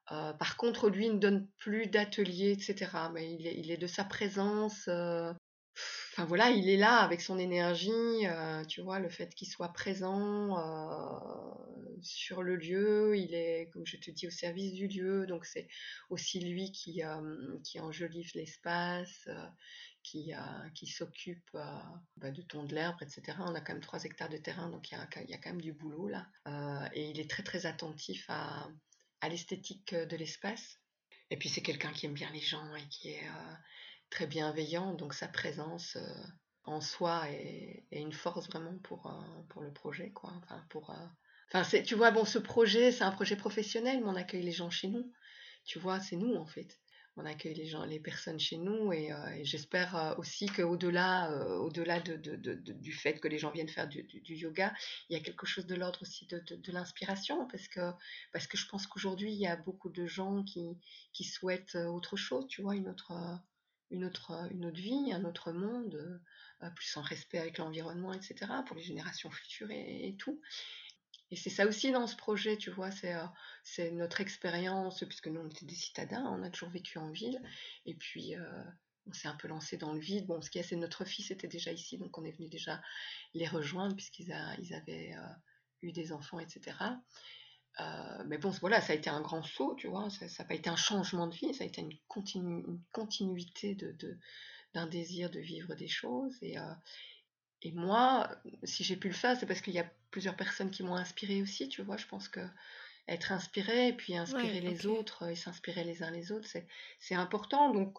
par 0.08 0.58
contre, 0.58 0.90
lui, 0.90 1.08
il 1.08 1.14
ne 1.14 1.20
donne 1.20 1.48
plus 1.58 1.88
d'ateliers, 1.88 2.52
etc. 2.52 2.92
Mais 3.14 3.34
il 3.34 3.72
est, 3.72 3.78
de 3.78 3.88
sa 3.88 4.04
présence 4.06 4.90
enfin 6.14 6.26
voilà, 6.26 6.52
il 6.52 6.70
est 6.70 6.78
là 6.78 6.98
avec 6.98 7.22
son 7.22 7.40
énergie, 7.40 7.90
euh, 8.28 8.64
tu 8.66 8.82
vois, 8.82 9.00
le 9.00 9.10
fait 9.10 9.34
qu'il 9.34 9.48
soit 9.48 9.74
présent 9.74 10.58
euh, 10.60 12.00
sur 12.02 12.44
le 12.44 12.56
lieu, 12.56 13.18
il 13.18 13.34
est, 13.34 13.70
comme 13.74 13.86
je 13.86 13.98
te 13.98 14.12
dis, 14.12 14.28
au 14.28 14.32
service 14.32 14.74
du 14.74 14.88
lieu, 14.88 15.26
donc 15.26 15.46
c'est 15.46 15.68
aussi 16.10 16.40
lui 16.40 16.72
qui, 16.72 17.04
euh, 17.04 17.58
enjolive 17.80 18.32
l'espace, 18.36 19.28
qui, 20.04 20.34
qui 20.76 20.86
s'occupe 20.86 21.50
bah, 21.54 22.32
de 22.32 22.42
ton 22.44 22.64
de 22.64 22.76
l'herbe, 22.76 22.98
etc. 23.02 23.38
On 23.40 23.56
a 23.56 23.62
quand 23.62 23.74
même 23.74 23.82
3 23.82 24.04
hectares 24.04 24.30
de 24.30 24.38
terrain, 24.38 24.70
donc 24.70 24.92
il 24.92 24.96
y 24.96 24.98
a, 24.98 25.02
a 25.02 25.38
quand 25.38 25.50
même 25.50 25.62
du 25.62 25.74
boulot 25.74 26.10
là. 26.10 26.28
et 26.94 27.10
il 27.10 27.20
est 27.20 27.30
très 27.30 27.44
très 27.44 27.66
attentif 27.66 28.30
à 28.30 28.70
l'esthétique 29.30 29.96
de 29.96 30.16
l'espace. 30.16 30.80
Et 31.32 31.38
puis 31.38 31.50
c'est 31.50 31.62
quelqu'un 31.62 31.92
qui 31.92 32.06
aime 32.06 32.14
bien 32.14 32.30
les 32.32 32.42
gens 32.42 32.76
et 32.76 32.88
qui 32.90 33.10
est 33.10 33.24
très 34.14 34.28
bienveillant, 34.28 34.94
donc 34.94 35.16
sa 35.16 35.28
présence 35.28 35.96
euh, 35.96 36.24
en 36.66 36.82
soi 36.82 37.24
est, 37.32 37.84
une 37.92 38.14
force 38.14 38.48
vraiment 38.48 38.78
pour, 38.84 39.08
euh, 39.08 39.42
pour 39.50 39.64
le 39.64 39.74
projet, 39.74 40.12
quoi. 40.12 40.32
Enfin, 40.44 40.64
pour, 40.70 40.92
euh, 40.92 41.06
enfin 41.48 41.64
c'est, 41.64 41.82
tu 41.82 41.96
vois, 41.96 42.12
bon, 42.12 42.24
ce 42.24 42.38
projet, 42.38 42.92
c'est 42.92 43.04
un 43.04 43.12
projet 43.12 43.36
professionnel, 43.36 44.02
mais 44.02 44.08
on 44.08 44.16
accueille 44.16 44.44
les 44.44 44.52
gens 44.52 44.70
chez 44.70 44.88
nous. 44.88 45.12
Tu 45.66 45.80
vois, 45.80 46.00
c'est 46.00 46.16
nous, 46.16 46.36
en 46.36 46.46
fait. 46.46 46.80
On 47.16 47.26
accueille 47.26 47.56
les 47.56 47.66
gens, 47.66 47.86
les 47.86 48.00
personnes 48.00 48.40
chez 48.40 48.58
nous, 48.58 48.92
et, 48.94 49.12
j'espère 49.44 50.16
aussi 50.18 50.48
qu'au-delà, 50.48 51.30
au-delà 51.60 52.00
de, 52.00 52.16
du 52.16 52.92
fait 52.92 53.20
que 53.20 53.28
les 53.28 53.38
gens 53.38 53.52
viennent 53.52 53.70
faire 53.70 53.88
du, 53.88 54.04
du, 54.04 54.36
yoga, 54.36 54.74
il 55.10 55.18
y 55.18 55.20
a 55.20 55.24
quelque 55.24 55.46
chose 55.46 55.68
de 55.68 55.76
l'ordre 55.76 56.02
aussi 56.02 56.26
de, 56.26 56.72
l'inspiration, 56.72 57.48
parce 57.48 57.68
que, 57.68 57.92
parce 58.32 58.48
que 58.48 58.58
je 58.58 58.68
pense 58.68 58.88
qu'aujourd'hui, 58.88 59.32
il 59.32 59.40
y 59.40 59.46
a 59.46 59.56
beaucoup 59.56 59.90
de 59.90 60.08
gens 60.08 60.44
qui, 60.44 60.66
qui 61.14 61.24
souhaitent 61.24 61.76
autre 61.76 62.18
chose, 62.18 62.48
tu 62.48 62.64
vois, 62.64 62.76
une 62.76 62.90
autre 62.90 63.14
une 63.92 64.06
autre, 64.06 64.48
une 64.52 64.66
autre 64.66 64.80
vie, 64.80 65.12
un 65.14 65.24
autre 65.26 65.52
monde, 65.52 66.22
euh, 66.64 66.70
plus 66.72 66.98
en 66.98 67.02
respect 67.02 67.40
avec 67.40 67.58
l'environnement, 67.58 68.14
etc., 68.14 68.52
pour 68.66 68.76
les 68.76 68.84
générations 68.84 69.30
futures 69.30 69.72
et, 69.72 70.16
tout. 70.18 70.42
Et 71.32 71.36
c'est 71.36 71.50
ça 71.50 71.66
aussi 71.66 71.92
dans 71.92 72.08
ce 72.08 72.16
projet, 72.16 72.58
tu 72.58 72.70
vois, 72.70 72.92
c'est 72.92 73.14
euh, 73.14 73.26
c'est 73.64 73.92
notre 73.92 74.22
expérience, 74.22 75.04
puisque 75.04 75.28
nous 75.28 75.42
on 75.42 75.50
était 75.50 75.66
des 75.66 75.76
citadins, 75.76 76.26
on 76.26 76.44
a 76.44 76.50
toujours 76.50 76.70
vécu 76.70 76.98
en 76.98 77.12
ville, 77.12 77.42
et 77.86 77.96
puis 77.96 78.36
euh, 78.36 78.64
on 79.08 79.14
s'est 79.14 79.28
un 79.28 79.36
peu 79.36 79.48
lancé 79.48 79.78
dans 79.78 79.94
le 79.94 80.00
vide. 80.00 80.28
Bon, 80.28 80.42
ce 80.42 80.50
qui 80.50 80.60
est, 80.60 80.64
c'est 80.64 80.76
notre 80.76 81.06
fils 81.06 81.32
était 81.32 81.48
déjà 81.48 81.72
ici, 81.72 81.98
donc 81.98 82.18
on 82.18 82.24
est 82.24 82.32
venu 82.32 82.50
déjà 82.50 82.82
les 83.34 83.48
rejoindre, 83.48 83.96
puisqu'ils 83.96 84.36
ils 84.60 84.74
avaient 84.74 85.16
eu 85.82 85.92
des 85.92 86.12
enfants, 86.12 86.40
etc. 86.40 86.78
Euh, 87.80 88.24
mais 88.28 88.38
bon, 88.38 88.50
voilà, 88.62 88.82
ça 88.82 88.94
a 88.94 88.96
été 88.96 89.10
un 89.10 89.22
grand 89.22 89.44
saut, 89.44 89.76
tu 89.76 89.88
vois, 89.88 90.10
ça 90.10 90.26
n'a 90.26 90.46
pas 90.46 90.54
été 90.54 90.70
un 90.70 90.76
changement 90.76 91.28
de 91.28 91.36
vie, 91.36 91.54
ça 91.54 91.64
a 91.64 91.68
été 91.68 91.82
une, 91.82 92.80
continuité 92.92 93.76
de, 93.76 94.18
d'un 94.74 94.86
désir 94.88 95.30
de 95.32 95.40
vivre 95.40 95.74
des 95.74 95.88
choses. 95.88 96.38
Et, 96.42 96.58
euh, 96.58 96.74
et 97.64 97.72
moi, 97.72 98.30
si 98.64 98.84
j'ai 98.84 98.96
pu 98.96 99.08
le 99.08 99.14
faire, 99.14 99.38
c'est 99.38 99.46
parce 99.46 99.62
qu'il 99.62 99.74
y 99.74 99.80
a 99.80 99.90
plusieurs 100.12 100.36
personnes 100.36 100.70
qui 100.70 100.84
m'ont 100.84 100.96
inspiré 100.96 101.42
aussi, 101.42 101.68
tu 101.68 101.82
vois, 101.82 101.98
je 101.98 102.06
pense 102.06 102.28
que 102.28 102.42
être 103.08 103.32
inspiré 103.32 103.90
et 103.90 103.94
puis 103.94 104.16
inspirer 104.16 104.62
les 104.62 104.86
autres 104.86 105.30
et 105.30 105.36
s'inspirer 105.36 105.84
les 105.84 106.04
uns 106.04 106.12
les 106.12 106.32
autres, 106.32 106.48
c'est, 106.48 106.68
c'est 107.00 107.16
important. 107.16 107.74
Donc, 107.74 107.98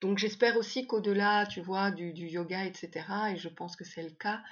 donc 0.00 0.18
j'espère 0.18 0.56
aussi 0.56 0.86
qu'au-delà, 0.86 1.46
tu 1.46 1.60
vois, 1.60 1.90
du, 1.90 2.12
du 2.12 2.26
yoga, 2.26 2.64
etc., 2.64 2.90
et 3.32 3.36
je 3.36 3.48
pense 3.48 3.76
que 3.76 3.84
c'est 3.84 4.02
le 4.02 4.10
cas, 4.10 4.42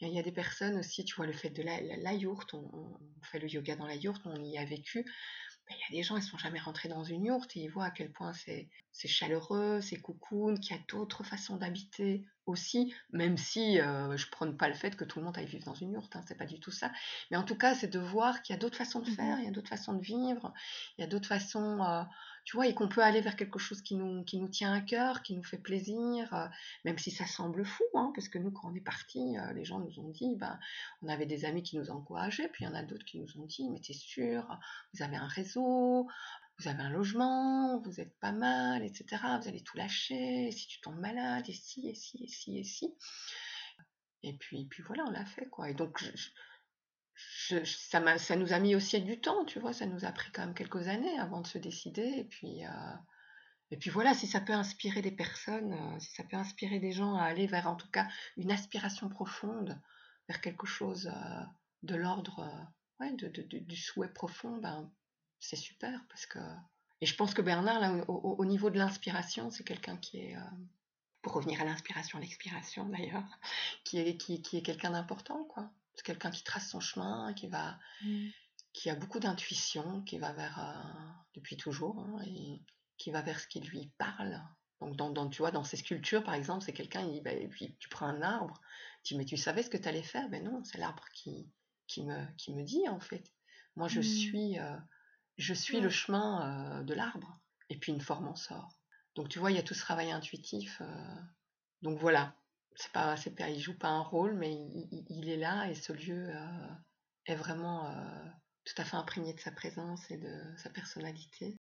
il 0.00 0.12
y 0.12 0.18
a 0.18 0.22
des 0.22 0.32
personnes 0.32 0.78
aussi, 0.78 1.04
tu 1.04 1.14
vois, 1.16 1.26
le 1.26 1.32
fait 1.32 1.50
de 1.50 1.62
la, 1.62 1.80
la, 1.80 2.12
yourte, 2.12 2.54
on, 2.54 2.98
fait 3.22 3.38
le 3.38 3.48
yoga 3.48 3.76
dans 3.76 3.86
la 3.86 3.94
yourte, 3.94 4.22
on 4.26 4.44
y 4.44 4.58
a 4.58 4.64
vécu. 4.64 5.04
Ben, 5.68 5.74
il 5.76 5.94
y 5.94 5.96
a 5.96 6.00
des 6.00 6.02
gens, 6.04 6.16
ils 6.16 6.22
sont 6.22 6.38
jamais 6.38 6.60
rentrés 6.60 6.88
dans 6.88 7.02
une 7.02 7.24
yourte 7.24 7.56
et 7.56 7.60
ils 7.60 7.70
voient 7.70 7.86
à 7.86 7.90
quel 7.90 8.12
point 8.12 8.32
c'est 8.32 8.68
chaleureux, 8.92 9.80
c'est 9.80 10.00
cocoon, 10.00 10.56
qu'il 10.56 10.76
y 10.76 10.78
a 10.78 10.82
d'autres 10.88 11.24
façons 11.24 11.56
d'habiter 11.56 12.24
aussi, 12.44 12.94
même 13.10 13.36
si 13.36 13.80
euh, 13.80 14.16
je 14.16 14.30
prône 14.30 14.56
pas 14.56 14.68
le 14.68 14.74
fait 14.74 14.94
que 14.94 15.04
tout 15.04 15.18
le 15.18 15.24
monde 15.24 15.36
aille 15.36 15.46
vivre 15.46 15.64
dans 15.64 15.74
une 15.74 15.92
yourte, 15.92 16.14
hein, 16.14 16.22
c'est 16.28 16.38
pas 16.38 16.46
du 16.46 16.60
tout 16.60 16.70
ça. 16.70 16.92
Mais 17.30 17.36
en 17.36 17.42
tout 17.42 17.56
cas, 17.56 17.74
c'est 17.74 17.88
de 17.88 17.98
voir 17.98 18.42
qu'il 18.42 18.54
y 18.54 18.56
a 18.56 18.60
d'autres 18.60 18.76
façons 18.76 19.00
de 19.00 19.10
mmh 19.10 19.14
faire, 19.14 19.38
il 19.40 19.44
y 19.44 19.48
a 19.48 19.50
d'autres 19.50 19.68
façons 19.68 19.94
de 19.94 20.02
vivre, 20.02 20.52
il 20.96 21.00
y 21.00 21.04
a 21.04 21.08
d'autres 21.08 21.28
façons, 21.28 21.82
euh, 21.82 22.02
tu 22.46 22.56
vois, 22.56 22.68
et 22.68 22.74
qu'on 22.74 22.88
peut 22.88 23.02
aller 23.02 23.20
vers 23.20 23.34
quelque 23.34 23.58
chose 23.58 23.82
qui 23.82 23.96
nous, 23.96 24.22
tient 24.22 24.72
à 24.72 24.80
cœur, 24.80 25.22
qui 25.22 25.34
nous 25.36 25.42
fait 25.42 25.58
plaisir, 25.58 26.32
euh, 26.32 26.46
même 26.84 26.96
si 26.96 27.10
ça 27.10 27.26
semble 27.26 27.66
fou, 27.66 27.82
hein, 27.94 28.12
parce 28.14 28.28
que 28.28 28.38
nous, 28.38 28.52
quand 28.52 28.70
on 28.70 28.74
est 28.76 28.80
parti, 28.80 29.36
euh, 29.36 29.52
les 29.52 29.64
gens 29.64 29.80
nous 29.80 29.98
ont 29.98 30.10
dit, 30.10 30.36
ben, 30.36 30.56
on 31.02 31.08
avait 31.08 31.26
des 31.26 31.44
amis 31.44 31.64
qui 31.64 31.76
nous 31.76 31.90
encourageaient, 31.90 32.48
puis 32.48 32.64
il 32.64 32.68
y 32.68 32.70
en 32.70 32.74
a 32.74 32.84
d'autres 32.84 33.04
qui 33.04 33.18
nous 33.18 33.36
ont 33.36 33.46
dit, 33.46 33.68
mais 33.68 33.80
t'es 33.80 33.94
sûr, 33.94 34.46
vous 34.94 35.02
avez 35.02 35.16
un 35.16 35.26
réseau, 35.26 36.06
vous 36.60 36.68
avez 36.68 36.82
un 36.82 36.90
logement, 36.90 37.80
vous 37.80 38.00
êtes 38.00 38.16
pas 38.20 38.32
mal, 38.32 38.84
etc. 38.84 39.04
Vous 39.42 39.48
allez 39.48 39.62
tout 39.62 39.76
lâcher, 39.76 40.52
si 40.52 40.68
tu 40.68 40.80
tombes 40.80 41.00
malade, 41.00 41.44
et 41.48 41.52
si, 41.52 41.88
et 41.88 41.94
si, 41.96 42.22
et 42.22 42.28
si, 42.28 42.58
et 42.58 42.64
si. 42.64 42.94
Et 44.22 44.34
puis, 44.34 44.66
puis 44.66 44.84
voilà, 44.84 45.04
on 45.04 45.10
l'a 45.10 45.26
fait, 45.26 45.46
quoi. 45.46 45.68
Et 45.68 45.74
donc, 45.74 45.98
je, 45.98 46.30
ça, 47.64 48.36
nous 48.36 48.52
a 48.52 48.58
mis 48.58 48.74
aussi 48.74 49.00
du 49.00 49.20
temps, 49.20 49.44
tu 49.44 49.58
vois, 49.58 49.72
ça 49.72 49.86
nous 49.86 50.04
a 50.04 50.12
pris 50.12 50.30
quand 50.32 50.42
même 50.42 50.54
quelques 50.54 50.88
années 50.88 51.18
avant 51.18 51.40
de 51.40 51.46
se 51.46 51.58
décider, 51.58 52.02
et 52.02 52.24
puis, 52.24 52.64
euh, 52.64 53.90
voilà, 53.90 54.14
si 54.14 54.26
ça 54.26 54.40
peut 54.40 54.52
inspirer 54.52 55.02
des 55.02 55.10
personnes, 55.10 55.72
euh, 55.72 56.00
si 56.00 56.12
ça 56.12 56.24
peut 56.24 56.36
inspirer 56.36 56.78
des 56.78 56.92
gens 56.92 57.16
à 57.16 57.24
aller 57.24 57.46
vers 57.46 57.68
en 57.68 57.76
tout 57.76 57.90
cas 57.90 58.08
une 58.36 58.50
aspiration 58.50 59.08
profonde, 59.08 59.80
vers 60.28 60.40
quelque 60.40 60.66
chose 60.66 61.06
euh, 61.06 61.42
de 61.82 61.94
l'ordre 61.94 62.48
de, 63.00 63.28
du 63.28 63.76
souhait 63.76 64.12
profond, 64.12 64.56
ben, 64.58 64.90
c'est 65.40 65.56
super 65.56 66.04
parce 66.08 66.26
que. 66.26 66.38
Et 67.02 67.06
je 67.06 67.14
pense 67.14 67.34
que 67.34 67.42
Bernard, 67.42 67.78
là, 67.78 67.92
au, 68.08 68.36
au 68.38 68.44
niveau 68.46 68.70
de 68.70 68.78
l'inspiration, 68.78 69.50
c'est 69.50 69.64
quelqu'un 69.64 69.98
qui 69.98 70.18
est. 70.18 70.36
pour 71.20 71.34
revenir 71.34 71.60
à 71.60 71.64
l'inspiration, 71.64 72.18
l'expiration 72.18 72.86
d'ailleurs, 72.86 73.38
qui 73.84 73.98
est, 73.98 74.16
qui 74.16 74.56
est 74.56 74.62
quelqu'un 74.62 74.90
d'important, 74.92 75.44
quoi. 75.44 75.70
C'est 75.96 76.04
quelqu'un 76.04 76.30
qui 76.30 76.44
trace 76.44 76.70
son 76.70 76.80
chemin, 76.80 77.32
qui 77.34 77.48
va. 77.48 77.78
Mmh. 78.02 78.28
qui 78.72 78.90
a 78.90 78.94
beaucoup 78.94 79.18
d'intuition, 79.18 80.02
qui 80.02 80.18
va 80.18 80.32
vers. 80.32 80.60
depuis 81.34 81.56
toujours, 81.56 81.98
hein, 81.98 82.22
et 82.26 82.62
qui 82.98 83.10
va 83.10 83.22
vers 83.22 83.40
ce 83.40 83.46
qui 83.46 83.60
lui 83.60 83.92
parle. 83.98 84.40
Donc, 84.80 85.14
dans, 85.14 85.28
tu 85.28 85.38
vois, 85.38 85.50
dans 85.50 85.64
ces 85.64 85.78
sculptures, 85.78 86.22
par 86.22 86.34
exemple, 86.34 86.64
c'est 86.64 86.72
quelqu'un, 86.72 87.00
il 87.00 87.22
bah, 87.22 87.32
et 87.32 87.48
puis 87.48 87.74
tu 87.78 87.88
prends 87.88 88.06
un 88.06 88.20
arbre, 88.20 88.60
tu 89.02 89.14
dis, 89.14 89.18
mais 89.18 89.24
tu 89.24 89.36
savais 89.36 89.62
ce 89.62 89.70
que 89.70 89.78
tu 89.78 89.88
allais 89.88 90.02
faire? 90.02 90.28
Ben 90.28 90.44
non, 90.44 90.62
c'est 90.64 90.78
l'arbre 90.78 91.04
qui, 91.14 91.50
qui, 91.86 92.04
me, 92.04 92.26
qui 92.36 92.52
me 92.52 92.62
dit, 92.62 92.86
en 92.88 93.00
fait. 93.00 93.32
Moi, 93.76 93.88
je 93.88 94.00
mmh. 94.00 94.02
suis, 94.02 94.58
euh, 94.58 94.76
je 95.38 95.54
suis 95.54 95.80
le 95.80 95.88
chemin 95.88 96.80
euh, 96.80 96.82
de 96.82 96.94
l'arbre, 96.94 97.40
et 97.70 97.78
puis 97.78 97.92
une 97.92 98.00
forme 98.00 98.28
en 98.28 98.36
sort. 98.36 98.78
Donc, 99.14 99.30
tu 99.30 99.38
vois, 99.38 99.50
il 99.50 99.56
y 99.56 99.60
a 99.60 99.62
tout 99.62 99.74
ce 99.74 99.80
travail 99.80 100.10
intuitif. 100.10 100.82
Euh. 100.82 101.14
donc, 101.80 101.98
voilà. 101.98 102.34
C'est 102.76 102.92
pas, 102.92 103.16
c'est 103.16 103.34
pas, 103.34 103.48
il 103.48 103.60
joue 103.60 103.76
pas 103.76 103.88
un 103.88 104.02
rôle, 104.02 104.34
mais 104.34 104.52
il, 104.52 105.04
il 105.08 105.28
est 105.28 105.36
là, 105.36 105.68
et 105.68 105.74
ce 105.74 105.92
lieu 105.92 106.28
est 107.26 107.34
vraiment 107.34 107.90
tout 108.64 108.74
à 108.76 108.84
fait 108.84 108.96
imprégné 108.96 109.32
de 109.32 109.40
sa 109.40 109.50
présence 109.50 110.10
et 110.10 110.18
de 110.18 110.32
sa 110.58 110.70
personnalité. 110.70 111.56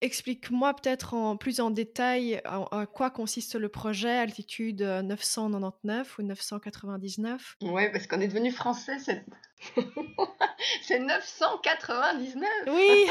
Explique-moi 0.00 0.74
peut-être 0.74 1.14
en 1.14 1.38
plus 1.38 1.60
en 1.60 1.70
détail 1.70 2.42
à, 2.44 2.86
quoi 2.86 3.10
consiste 3.10 3.54
le 3.54 3.70
projet 3.70 4.10
Altitude 4.10 4.82
999 4.82 6.18
ou 6.18 6.22
999 6.22 7.56
Ouais, 7.62 7.90
parce 7.90 8.06
qu'on 8.06 8.20
est 8.20 8.28
devenu 8.28 8.50
français, 8.50 8.98
c'est, 8.98 9.24
c'est 10.82 10.98
999 10.98 12.48
Oui 12.66 13.06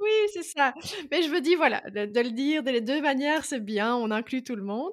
Oui, 0.00 0.10
c'est 0.34 0.42
ça. 0.42 0.74
Mais 1.10 1.22
je 1.22 1.30
me 1.30 1.40
dis, 1.40 1.54
voilà, 1.54 1.80
de, 1.90 2.20
le 2.20 2.30
dire 2.30 2.62
de 2.62 2.70
les 2.70 2.82
deux 2.82 3.00
manières, 3.00 3.44
c'est 3.44 3.60
bien, 3.60 3.96
on 3.96 4.10
inclut 4.10 4.44
tout 4.44 4.56
le 4.56 4.62
monde. 4.62 4.92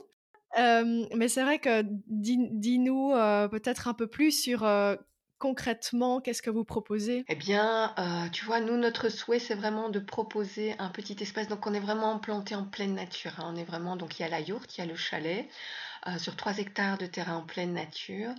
Mais 0.55 1.27
c'est 1.27 1.43
vrai 1.43 1.59
que 1.59 1.83
dis-nous 2.07 3.11
euh, 3.13 3.47
peut-être 3.47 3.87
un 3.87 3.93
peu 3.93 4.07
plus 4.07 4.31
sur 4.31 4.63
euh, 4.63 4.95
concrètement, 5.37 6.21
qu'est-ce 6.21 6.41
que 6.41 6.49
vous 6.49 6.63
proposez? 6.63 7.25
Eh 7.27 7.35
bien, 7.35 7.93
euh, 7.99 8.29
tu 8.29 8.45
vois, 8.45 8.59
nous, 8.59 8.77
notre 8.77 9.09
souhait, 9.09 9.39
c'est 9.39 9.55
vraiment 9.55 9.89
de 9.89 9.99
proposer 9.99 10.75
un 10.79 10.89
petit 10.89 11.17
espace. 11.21 11.47
Donc, 11.47 11.67
on 11.67 11.73
est 11.73 11.79
vraiment 11.79 12.17
planté 12.19 12.55
en 12.55 12.65
pleine 12.65 12.95
nature. 12.95 13.33
Hein. 13.37 13.51
On 13.53 13.55
est 13.55 13.63
vraiment, 13.63 13.95
donc, 13.95 14.19
il 14.19 14.23
y 14.23 14.25
a 14.25 14.29
la 14.29 14.39
yourte, 14.39 14.77
il 14.77 14.81
y 14.81 14.83
a 14.83 14.87
le 14.87 14.95
chalet, 14.95 15.47
euh, 16.07 16.17
sur 16.17 16.35
3 16.35 16.57
hectares 16.59 16.97
de 16.97 17.05
terrain 17.05 17.35
en 17.37 17.45
pleine 17.45 17.73
nature. 17.73 18.31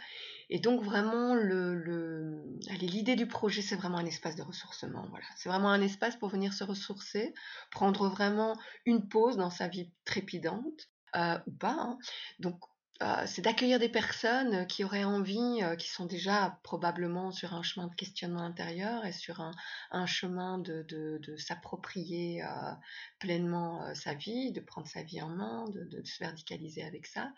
Et 0.48 0.58
donc, 0.58 0.82
vraiment, 0.82 1.34
le, 1.34 2.42
l'idée 2.80 3.16
du 3.16 3.26
projet, 3.26 3.62
c'est 3.62 3.76
vraiment 3.76 3.98
un 3.98 4.06
espace 4.06 4.36
de 4.36 4.42
ressourcement. 4.42 5.06
Voilà. 5.10 5.26
C'est 5.36 5.48
vraiment 5.48 5.70
un 5.70 5.82
espace 5.82 6.16
pour 6.16 6.28
venir 6.28 6.52
se 6.52 6.64
ressourcer, 6.64 7.34
prendre 7.70 8.08
vraiment 8.08 8.56
une 8.84 9.08
pause 9.08 9.36
dans 9.36 9.50
sa 9.50 9.68
vie 9.68 9.90
trépidante. 10.04 10.88
Euh, 11.16 11.38
ou 11.46 11.52
pas. 11.52 11.76
Hein. 11.78 11.98
Donc, 12.38 12.60
euh, 13.02 13.24
c'est 13.26 13.42
d'accueillir 13.42 13.78
des 13.78 13.90
personnes 13.90 14.66
qui 14.66 14.82
auraient 14.82 15.04
envie, 15.04 15.62
euh, 15.62 15.76
qui 15.76 15.88
sont 15.88 16.06
déjà 16.06 16.58
probablement 16.62 17.30
sur 17.30 17.52
un 17.52 17.62
chemin 17.62 17.88
de 17.88 17.94
questionnement 17.94 18.40
intérieur 18.40 19.04
et 19.04 19.12
sur 19.12 19.42
un, 19.90 20.06
chemin 20.06 20.58
de, 20.58 21.36
s'approprier 21.36 22.42
euh, 22.42 22.72
pleinement 23.18 23.94
sa 23.94 24.14
vie, 24.14 24.50
de 24.52 24.60
prendre 24.60 24.86
sa 24.86 25.02
vie 25.02 25.20
en 25.20 25.28
main, 25.28 25.66
de, 25.68 26.02
se 26.04 26.18
verticaliser 26.20 26.84
avec 26.84 27.06
ça. 27.06 27.32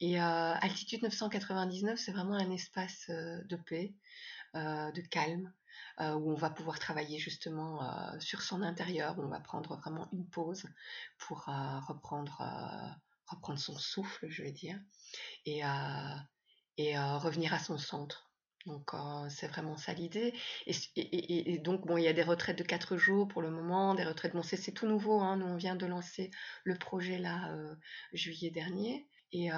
Et 0.00 0.20
Altitude 0.20 1.02
999, 1.02 1.98
c'est 1.98 2.12
vraiment 2.12 2.34
un 2.34 2.50
espace 2.50 3.08
de 3.08 3.56
paix, 3.56 3.92
de 4.54 5.00
calme, 5.08 5.52
où 5.98 6.30
on 6.30 6.36
va 6.36 6.50
pouvoir 6.50 6.78
travailler 6.78 7.18
justement 7.18 7.80
sur 8.20 8.42
son 8.42 8.62
intérieur, 8.62 9.18
où 9.18 9.22
on 9.22 9.28
va 9.28 9.40
prendre 9.40 9.76
vraiment 9.76 10.08
une 10.12 10.26
pause 10.26 10.64
pour 11.18 11.46
reprendre 11.88 12.42
reprendre 13.32 13.58
son 13.58 13.76
souffle, 13.76 14.28
je 14.28 14.42
vais 14.42 14.52
dire, 14.52 14.78
et, 15.46 15.62
et 16.78 16.98
revenir 16.98 17.52
à 17.54 17.58
son 17.58 17.78
centre. 17.78 18.32
Donc 18.66 18.92
c'est 19.28 19.48
vraiment 19.48 19.76
ça 19.76 19.92
l'idée. 19.92 20.34
Et, 20.66 21.58
donc 21.58 21.86
bon, 21.86 21.96
il 21.96 22.04
y 22.04 22.08
a 22.08 22.12
des 22.12 22.22
retraites 22.22 22.58
de 22.58 22.62
4 22.62 22.96
jours 22.96 23.28
pour 23.28 23.42
le 23.42 23.50
moment, 23.50 23.94
des 23.94 24.04
retraites, 24.04 24.34
bon 24.34 24.42
c'est 24.42 24.72
tout 24.72 24.86
nouveau, 24.86 25.20
hein. 25.20 25.36
nous 25.36 25.46
on 25.46 25.56
vient 25.56 25.76
de 25.76 25.86
lancer 25.86 26.30
le 26.64 26.76
projet 26.76 27.18
là 27.18 27.54
juillet 28.12 28.50
dernier. 28.50 29.08
Et 29.32 29.48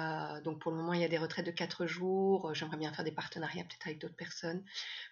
donc 0.43 0.59
pour 0.59 0.71
le 0.71 0.77
moment 0.77 0.93
il 0.93 1.01
y 1.01 1.03
a 1.03 1.09
des 1.09 1.17
retraites 1.17 1.45
de 1.45 1.51
4 1.51 1.85
jours, 1.85 2.53
j'aimerais 2.53 2.77
bien 2.77 2.93
faire 2.93 3.05
des 3.05 3.11
partenariats 3.11 3.63
peut-être 3.63 3.87
avec 3.87 3.99
d'autres 3.99 4.15
personnes. 4.15 4.63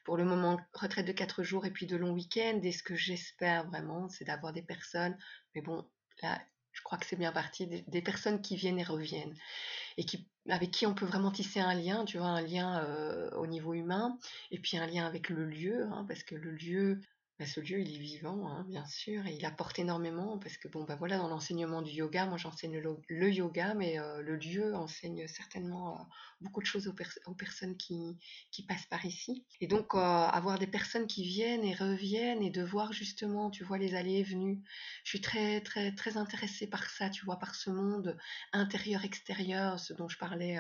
Pour 0.06 0.18
le 0.18 0.26
moment 0.26 0.60
retraite 0.74 1.06
de 1.06 1.12
4 1.12 1.44
jours 1.44 1.66
et 1.66 1.72
puis 1.72 1.86
de 1.86 1.98
longs 1.98 2.14
week-ends. 2.14 2.62
Et 2.64 2.72
ce 2.72 2.82
que 2.82 2.96
j'espère 2.96 3.68
vraiment 3.68 4.10
c'est 4.10 4.26
d'avoir 4.26 4.54
des 4.54 4.64
personnes, 4.64 5.16
mais 5.54 5.62
bon 5.62 5.86
là 6.22 6.42
crois 6.84 6.98
que 6.98 7.06
c'est 7.06 7.16
bien 7.16 7.32
parti, 7.32 7.68
des, 7.68 8.02
personnes 8.02 8.42
qui 8.42 8.56
viennent 8.56 8.80
et 8.80 8.84
reviennent, 8.84 9.34
et 9.98 10.06
qui, 10.06 10.28
avec 10.50 10.72
qui 10.72 10.86
on 10.86 10.94
peut 10.94 11.06
vraiment 11.06 11.32
tisser 11.32 11.60
un 11.60 11.74
lien, 11.74 12.06
tu 12.06 12.18
vois, 12.18 12.28
un 12.28 12.42
lien 12.42 12.84
euh, 12.84 13.30
au 13.32 13.48
niveau 13.48 13.74
humain, 13.74 14.18
et 14.52 14.60
puis 14.60 14.78
un 14.78 14.88
lien 14.88 15.06
avec 15.06 15.30
le 15.30 15.46
lieu, 15.46 15.88
hein, 15.92 16.06
parce 16.08 16.24
que 16.24 16.36
le 16.36 16.52
lieu, 16.52 17.00
bah, 17.40 17.48
ce 17.48 17.60
lieu, 17.60 17.80
il 17.80 17.96
est 17.96 18.00
vivant, 18.00 18.48
hein, 18.48 18.64
bien 18.70 18.86
sûr, 18.86 19.26
et 19.26 19.34
il 19.34 19.44
apporte 19.46 19.80
énormément, 19.80 20.38
parce 20.38 20.58
que, 20.58 20.68
bon, 20.68 20.84
bah 20.84 20.96
voilà, 20.96 21.18
dans 21.18 21.28
l'enseignement 21.28 21.82
du 21.82 21.92
yoga, 21.92 22.28
moi 22.28 22.38
j'enseigne 22.38 22.78
le, 22.78 23.32
yoga, 23.32 23.74
mais 23.74 24.00
euh, 24.00 24.22
le 24.22 24.36
lieu 24.36 24.76
enseigne 24.76 25.28
certainement 25.28 26.00
euh, 26.00 26.04
beaucoup 26.42 26.62
de 26.62 26.68
choses 26.68 26.88
aux, 26.88 27.34
personnes 27.34 27.76
qui, 27.76 28.20
passent 28.68 28.86
par 28.86 29.04
ici. 29.04 29.44
Et 29.62 29.68
donc, 29.68 29.96
euh, 29.96 29.98
avoir 29.98 30.60
des 30.60 30.68
personnes 30.68 31.08
qui 31.08 31.24
viennent 31.24 31.64
et 31.64 31.74
reviennent, 31.74 32.44
et 32.44 32.52
de 32.52 32.62
voir 32.62 32.94
justement, 32.94 33.50
tu 33.50 33.64
vois, 33.64 33.80
les 33.80 33.96
allées 33.96 34.20
et 34.20 34.24
venues. 34.24 34.62
Je 35.04 35.10
suis 35.10 35.22
très, 35.22 35.62
très, 35.62 35.96
très 35.96 36.18
intéressée 36.18 36.68
par 36.68 36.88
ça, 36.88 37.10
tu 37.10 37.26
vois, 37.26 37.40
par 37.40 37.56
ce 37.56 37.72
monde 37.72 38.16
intérieur-extérieur, 38.52 39.80
ce 39.80 39.94
dont 39.94 40.08
je 40.08 40.20
parlais 40.20 40.60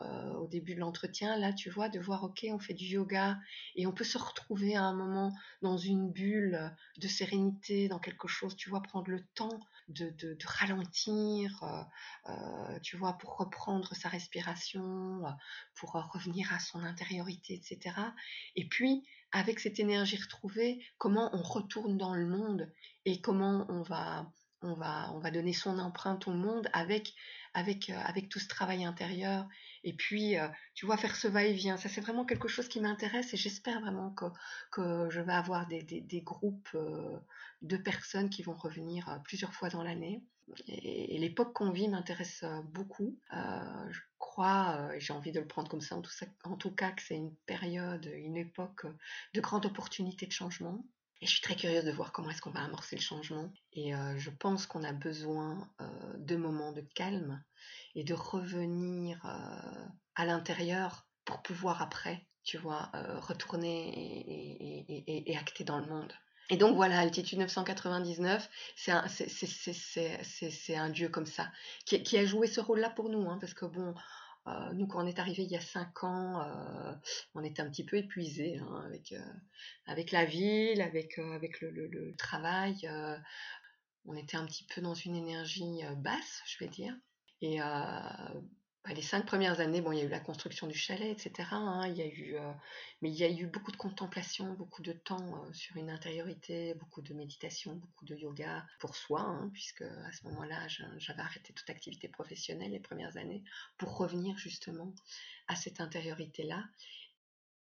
euh, 0.00 0.32
au 0.34 0.46
début 0.46 0.76
de 0.76 0.80
l'entretien, 0.80 1.36
là, 1.36 1.52
tu 1.52 1.70
vois, 1.70 1.88
de 1.88 1.98
voir, 1.98 2.22
ok, 2.22 2.46
on 2.50 2.60
fait 2.60 2.74
du 2.74 2.84
yoga 2.84 3.36
et 3.74 3.86
on 3.88 3.92
peut 3.92 4.04
se 4.04 4.16
retrouver 4.16 4.76
à 4.76 4.84
un 4.84 4.94
moment 4.94 5.34
dans 5.60 5.76
une 5.76 6.12
bulle 6.12 6.72
de 6.98 7.08
sérénité, 7.08 7.88
dans 7.88 7.98
quelque 7.98 8.28
chose, 8.28 8.54
tu 8.54 8.70
vois, 8.70 8.80
prendre 8.80 9.10
le 9.10 9.24
temps 9.34 9.60
de, 9.88 10.10
de, 10.10 10.36
ralentir, 10.44 11.62
euh, 11.64 12.30
euh, 12.30 12.78
tu 12.80 12.96
vois, 12.96 13.14
pour 13.14 13.38
reprendre 13.38 13.92
sa 13.96 14.08
respiration, 14.08 15.22
pour 15.74 15.92
revenir 16.12 16.52
à 16.52 16.60
son 16.60 16.84
intériorité, 16.84 17.54
etc. 17.54 17.96
Et 18.54 18.68
puis, 18.68 19.04
avec 19.32 19.58
cette 19.58 19.80
énergie 19.80 20.16
retrouvée, 20.16 20.80
comment 20.98 21.28
on 21.32 21.42
retourne 21.42 21.98
dans 21.98 22.14
le 22.14 22.26
monde 22.26 22.72
et 23.04 23.20
comment 23.20 23.66
on 23.68 23.82
va, 23.82 24.30
on 24.62 24.74
va, 24.74 25.10
on 25.14 25.18
va 25.18 25.32
donner 25.32 25.52
son 25.52 25.80
empreinte 25.80 26.28
au 26.28 26.32
monde 26.32 26.68
avec 26.72 27.14
avec, 27.54 27.90
avec 27.90 28.28
tout 28.28 28.38
ce 28.38 28.48
travail 28.48 28.84
intérieur 28.84 29.48
et 29.84 29.92
puis, 29.92 30.38
euh, 30.38 30.48
tu 30.74 30.86
vois, 30.86 30.96
faire 30.96 31.16
ce 31.16 31.28
va-et-vient, 31.28 31.76
ça 31.76 31.88
c'est 31.88 32.00
vraiment 32.00 32.24
quelque 32.24 32.48
chose 32.48 32.68
qui 32.68 32.80
m'intéresse 32.80 33.32
et 33.34 33.36
j'espère 33.36 33.80
vraiment 33.80 34.10
que, 34.10 34.26
que 34.70 35.08
je 35.10 35.20
vais 35.20 35.32
avoir 35.32 35.66
des, 35.66 35.82
des, 35.82 36.20
groupes 36.20 36.70
euh, 36.74 37.18
de 37.62 37.76
personnes 37.76 38.30
qui 38.30 38.42
vont 38.42 38.54
revenir 38.54 39.08
euh, 39.08 39.18
plusieurs 39.24 39.54
fois 39.54 39.68
dans 39.68 39.82
l'année. 39.82 40.22
Et, 40.66 41.18
l'époque 41.18 41.52
qu'on 41.52 41.70
vit 41.70 41.88
m'intéresse 41.88 42.42
beaucoup. 42.72 43.18
je 43.30 44.00
crois, 44.18 44.88
j'ai 44.98 45.12
envie 45.12 45.32
de 45.32 45.40
le 45.40 45.46
prendre 45.46 45.68
comme 45.68 45.82
ça 45.82 45.94
en 45.94 46.00
tout, 46.00 46.10
en 46.44 46.56
tout 46.56 46.70
cas, 46.70 46.92
que 46.92 47.02
c'est 47.02 47.16
une 47.16 47.34
période, 47.44 48.10
une 48.14 48.36
époque 48.38 48.86
de 49.34 49.40
grande 49.42 49.66
opportunité 49.66 50.26
de 50.26 50.32
changement. 50.32 50.82
Et 51.20 51.26
je 51.26 51.32
suis 51.32 51.40
très 51.40 51.56
curieuse 51.56 51.84
de 51.84 51.90
voir 51.90 52.12
comment 52.12 52.30
est-ce 52.30 52.40
qu'on 52.40 52.50
va 52.50 52.62
amorcer 52.62 52.94
le 52.96 53.02
changement. 53.02 53.50
Et 53.72 53.92
je 54.16 54.30
pense 54.30 54.66
qu'on 54.66 54.84
a 54.84 54.92
besoin 54.92 55.68
de 56.16 56.36
moments 56.36 56.72
de 56.72 56.80
calme 56.94 57.42
et 57.98 58.04
de 58.04 58.14
revenir 58.14 59.20
euh, 59.26 59.86
à 60.14 60.24
l'intérieur 60.24 61.08
pour 61.24 61.42
pouvoir 61.42 61.82
après, 61.82 62.26
tu 62.44 62.56
vois, 62.56 62.90
euh, 62.94 63.18
retourner 63.18 64.84
et, 65.26 65.36
acter 65.36 65.64
dans 65.64 65.78
le 65.78 65.86
monde. 65.86 66.12
Et 66.50 66.56
donc 66.56 66.76
voilà, 66.76 67.00
Altitude 67.00 67.40
999, 67.40 68.48
c'est 68.76 68.92
un, 70.76 70.88
dieu 70.90 71.08
comme 71.08 71.26
ça, 71.26 71.50
qui, 71.84 72.16
a 72.16 72.24
joué 72.24 72.46
ce 72.46 72.60
rôle-là 72.60 72.90
pour 72.90 73.10
nous, 73.10 73.28
hein, 73.28 73.36
parce 73.40 73.52
que 73.52 73.66
bon, 73.66 73.94
euh, 74.48 74.72
nous 74.74 74.86
quand 74.86 75.04
on 75.04 75.06
est 75.06 75.18
arrivé 75.18 75.44
il 75.44 75.50
y 75.50 75.56
a 75.56 75.60
cinq 75.60 76.04
ans, 76.04 76.44
on 77.34 77.44
était 77.44 77.62
un 77.62 77.70
petit 77.70 77.84
peu 77.84 77.96
épuisés 77.96 78.58
hein, 78.58 78.82
avec, 78.86 79.14
avec 79.86 80.12
la 80.12 80.24
ville, 80.24 80.80
avec, 80.80 81.18
avec 81.18 81.60
le, 81.60 81.70
le 81.70 82.16
travail, 82.16 82.88
on 84.04 84.16
était 84.16 84.36
un 84.36 84.46
petit 84.46 84.64
peu 84.64 84.80
dans 84.80 84.94
une 84.94 85.16
énergie 85.16 85.82
basse, 85.98 86.42
je 86.46 86.64
vais 86.64 86.70
dire. 86.70 86.94
Euh, 87.44 88.40
les 88.94 89.02
cinq 89.02 89.26
premières 89.26 89.60
années, 89.60 89.80
bon, 89.80 89.92
il 89.92 89.98
y 89.98 90.02
a 90.02 90.04
eu 90.04 90.08
la 90.08 90.20
construction 90.20 90.66
du 90.66 90.76
chalet, 90.76 91.10
etc. 91.10 91.48
Hein, 91.52 91.88
il 91.88 91.96
y 91.96 92.02
a 92.02 92.06
eu, 92.06 92.36
euh, 92.36 92.52
mais 93.02 93.10
il 93.10 93.16
y 93.16 93.24
a 93.24 93.30
eu 93.30 93.46
beaucoup 93.46 93.72
de 93.72 93.76
contemplation, 93.76 94.52
beaucoup 94.54 94.82
de 94.82 94.92
temps 94.92 95.44
euh, 95.44 95.52
sur 95.52 95.76
une 95.76 95.90
intériorité, 95.90 96.74
beaucoup 96.74 97.02
de 97.02 97.12
méditation, 97.14 97.74
beaucoup 97.74 98.04
de 98.04 98.14
yoga 98.16 98.66
pour 98.78 98.96
soi, 98.96 99.20
hein, 99.20 99.50
puisque 99.52 99.82
à 99.82 100.12
ce 100.12 100.24
moment-là, 100.28 100.66
j'avais 100.68 101.20
arrêté 101.20 101.52
toute 101.52 101.68
activité 101.70 102.08
professionnelle 102.08 102.70
les 102.70 102.80
premières 102.80 103.16
années 103.16 103.42
pour 103.76 103.96
revenir 103.96 104.36
justement 104.38 104.94
à 105.48 105.56
cette 105.56 105.80
intériorité-là. 105.80 106.64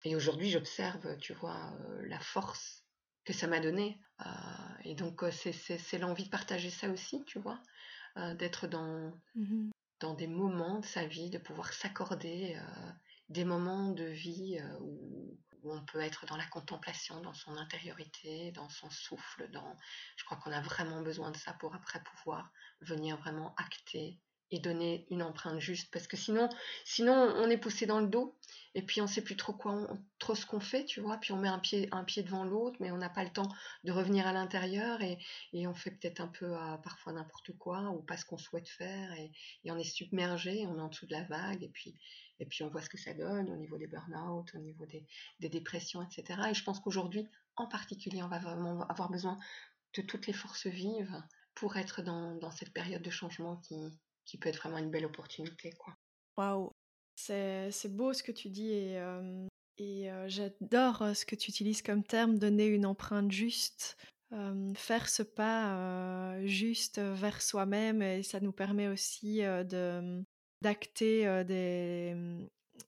Et 0.03 0.15
aujourd'hui, 0.15 0.49
j'observe, 0.49 1.17
tu 1.17 1.33
vois, 1.33 1.73
euh, 1.81 2.07
la 2.07 2.19
force 2.19 2.83
que 3.23 3.33
ça 3.33 3.45
m'a 3.45 3.59
donné. 3.59 3.99
et 4.83 4.95
donc, 4.95 5.23
c'est 5.31 5.97
l'envie 5.99 6.25
de 6.25 6.29
partager 6.29 6.71
ça 6.71 6.89
aussi, 6.89 7.23
tu 7.25 7.37
vois, 7.37 7.61
d'être 8.35 8.65
dans, 8.65 9.13
mmh 9.35 9.69
dans 10.01 10.13
des 10.15 10.27
moments 10.27 10.79
de 10.79 10.85
sa 10.85 11.05
vie, 11.05 11.29
de 11.29 11.37
pouvoir 11.37 11.71
s'accorder 11.71 12.57
euh, 12.57 12.91
des 13.29 13.45
moments 13.45 13.91
de 13.91 14.03
vie 14.03 14.59
euh, 14.59 14.79
où, 14.81 15.39
où, 15.63 15.71
on 15.71 15.85
peut 15.85 16.01
être 16.01 16.25
dans 16.25 16.35
la 16.37 16.45
contemplation, 16.47 17.21
dans 17.21 17.35
son 17.35 17.55
intériorité, 17.55 18.51
dans 18.51 18.67
son 18.67 18.89
souffle. 18.89 19.49
Dans... 19.51 19.77
Je 20.17 20.25
crois 20.25 20.37
qu'on 20.37 20.51
a 20.51 20.61
vraiment 20.61 21.01
besoin 21.01 21.31
de 21.31 21.37
ça 21.37 21.53
pour 21.53 21.73
après 21.75 22.01
pouvoir 22.03 22.51
venir 22.81 23.15
vraiment 23.17 23.53
acter 23.57 24.19
et 24.51 24.59
donner 24.59 25.05
une 25.09 25.23
empreinte 25.23 25.59
juste. 25.59 25.91
Parce 25.91 26.07
que 26.07 26.17
sinon 26.17 26.49
sinon 26.85 27.13
on 27.13 27.49
est 27.49 27.57
poussé 27.57 27.85
dans 27.85 27.99
le 27.99 28.07
dos 28.07 28.35
et 28.75 28.81
puis 28.81 29.01
on 29.01 29.07
sait 29.07 29.21
plus 29.21 29.35
trop 29.35 29.53
quoi 29.53 29.87
trop 30.19 30.35
ce 30.35 30.45
qu'on 30.45 30.59
fait 30.59 30.85
tu 30.85 31.01
vois. 31.01 31.17
Puis 31.17 31.31
on 31.31 31.37
met 31.37 31.47
un 31.47 31.59
pied 31.59 31.87
un 31.91 32.03
pied 32.03 32.23
devant 32.23 32.43
l'autre 32.43 32.77
mais 32.79 32.91
on 32.91 32.97
n'a 32.97 33.09
pas 33.09 33.23
le 33.23 33.31
temps 33.31 33.49
de 33.83 33.91
revenir 33.91 34.27
à 34.27 34.33
l'intérieur 34.33 35.01
et, 35.01 35.17
et, 35.53 35.67
on 35.67 35.73
fait 35.73 35.91
peut-être 35.91 36.21
un 36.21 36.27
peu 36.27 36.45
euh, 36.45 36.77
parfois 36.77 37.13
n'importe 37.13 37.51
quoi 37.57 37.89
ou 37.91 38.01
pas 38.01 38.17
ce 38.17 38.25
qu'on 38.25 38.37
souhaite 38.37 38.67
faire 38.67 39.13
et, 39.13 39.31
et, 39.63 39.71
on 39.71 39.77
est 39.77 39.83
submergé 39.83 40.65
on 40.67 40.77
est 40.77 40.81
en 40.81 40.89
dessous 40.89 41.07
de 41.07 41.13
la 41.13 41.23
vague 41.23 41.63
et 41.63 41.69
puis 41.69 41.95
et 42.39 42.45
puis 42.45 42.63
on 42.63 42.69
voit 42.69 42.81
ce 42.81 42.89
que 42.89 42.97
ça 42.97 43.13
donne 43.13 43.49
au 43.49 43.55
niveau 43.55 43.77
des 43.77 43.87
burn-out 43.87 44.51
au 44.55 44.59
niveau 44.59 44.85
des, 44.85 45.05
des 45.39 45.49
dépressions 45.49 46.01
etc 46.01 46.39
et 46.49 46.53
je 46.53 46.63
pense 46.63 46.79
qu'aujourd'hui 46.79 47.27
en 47.55 47.67
particulier 47.67 48.23
on 48.23 48.27
va 48.27 48.39
vraiment 48.39 48.81
avoir 48.87 49.09
besoin 49.09 49.39
de 49.95 50.01
toutes 50.01 50.27
les 50.27 50.33
forces 50.33 50.67
vives 50.67 51.21
pour 51.55 51.77
être 51.77 52.01
dans, 52.01 52.35
dans 52.35 52.51
cette 52.51 52.73
période 52.73 53.01
de 53.01 53.09
changement 53.09 53.57
qui, 53.57 53.75
qui 54.25 54.37
peut 54.37 54.49
être 54.49 54.57
vraiment 54.57 54.77
une 54.77 54.91
belle 54.91 55.05
opportunité. 55.05 55.73
Waouh, 56.37 56.71
c'est, 57.15 57.71
beau 57.89 58.13
ce 58.13 58.23
que 58.23 58.31
tu 58.31 58.49
dis 58.49 58.71
et, 58.71 59.01
et 59.77 60.09
j'adore 60.27 61.15
ce 61.15 61.25
que 61.25 61.35
tu 61.35 61.49
utilises 61.49 61.81
comme 61.81 62.03
terme, 62.03 62.39
donner 62.39 62.67
une 62.67 62.85
empreinte 62.85 63.31
juste. 63.31 63.97
faire 64.75 65.09
ce 65.09 65.23
pas 65.23 66.39
juste 66.45 66.99
vers 66.99 67.41
soi-même 67.41 68.01
et 68.01 68.23
ça 68.23 68.39
nous 68.39 68.53
permet 68.53 68.87
aussi 68.87 69.39
de 69.41 70.23
d'acter 70.61 71.43
des, 71.43 72.15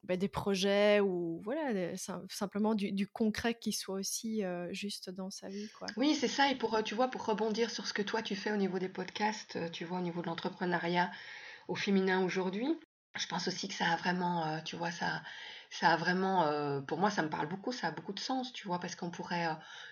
bah, 0.03 0.17
des 0.17 0.27
projets 0.27 0.99
ou 0.99 1.41
voilà 1.43 1.95
simplement 2.29 2.75
du, 2.75 3.07
concret 3.07 3.53
qui 3.55 3.71
soit 3.71 3.95
aussi 3.95 4.43
juste 4.71 5.09
dans 5.09 5.29
sa 5.29 5.47
vie 5.49 5.69
quoi. 5.77 5.87
Oui 5.97 6.15
c'est 6.15 6.27
ça 6.27 6.49
et 6.49 6.55
pour 6.55 6.83
tu 6.83 6.95
vois 6.95 7.09
pour 7.09 7.25
rebondir 7.25 7.69
sur 7.69 7.87
ce 7.87 7.93
que 7.93 8.01
toi 8.01 8.21
tu 8.21 8.35
fais 8.35 8.51
au 8.51 8.57
niveau 8.57 8.79
des 8.79 8.89
podcasts 8.89 9.57
tu 9.71 9.85
vois 9.85 9.99
au 9.99 10.01
niveau 10.01 10.21
de 10.21 10.27
l'entrepreneuriat 10.27 11.11
au 11.67 11.75
féminin 11.75 12.23
aujourd'hui 12.23 12.67
je 13.15 13.27
pense 13.27 13.47
aussi 13.47 13.67
que 13.67 13.73
ça 13.73 13.85
a 13.85 13.95
vraiment 13.95 14.61
tu 14.63 14.75
vois 14.75 14.91
ça 14.91 15.21
ça 15.69 15.89
a 15.89 15.97
vraiment 15.97 16.81
pour 16.83 16.99
moi 16.99 17.09
ça 17.09 17.23
me 17.23 17.29
parle 17.29 17.47
beaucoup 17.47 17.71
ça 17.71 17.87
a 17.87 17.91
beaucoup 17.91 18.13
de 18.13 18.19
sens 18.19 18.53
tu 18.53 18.67
vois 18.67 18.79
parce 18.79 18.95
qu'on 18.95 19.09
pourrait 19.09 19.47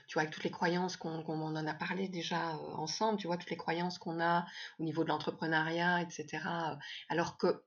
tu 0.07 0.13
vois 0.13 0.23
avec 0.23 0.33
toutes 0.33 0.43
les 0.43 0.51
croyances 0.51 0.95
qu'on 0.95 1.23
en 1.27 1.67
a 1.67 1.73
parlé 1.73 2.07
déjà 2.07 2.55
ensemble 2.75 3.17
tu 3.19 3.27
vois 3.27 3.37
toutes 3.37 3.49
les 3.49 3.57
croyances 3.57 3.97
qu'on 3.97 4.21
a 4.21 4.45
au 4.79 4.83
niveau 4.83 5.03
de 5.03 5.09
l'entrepreneuriat 5.09 6.01
etc 6.01 6.43
alors 7.09 7.37
que 7.37 7.63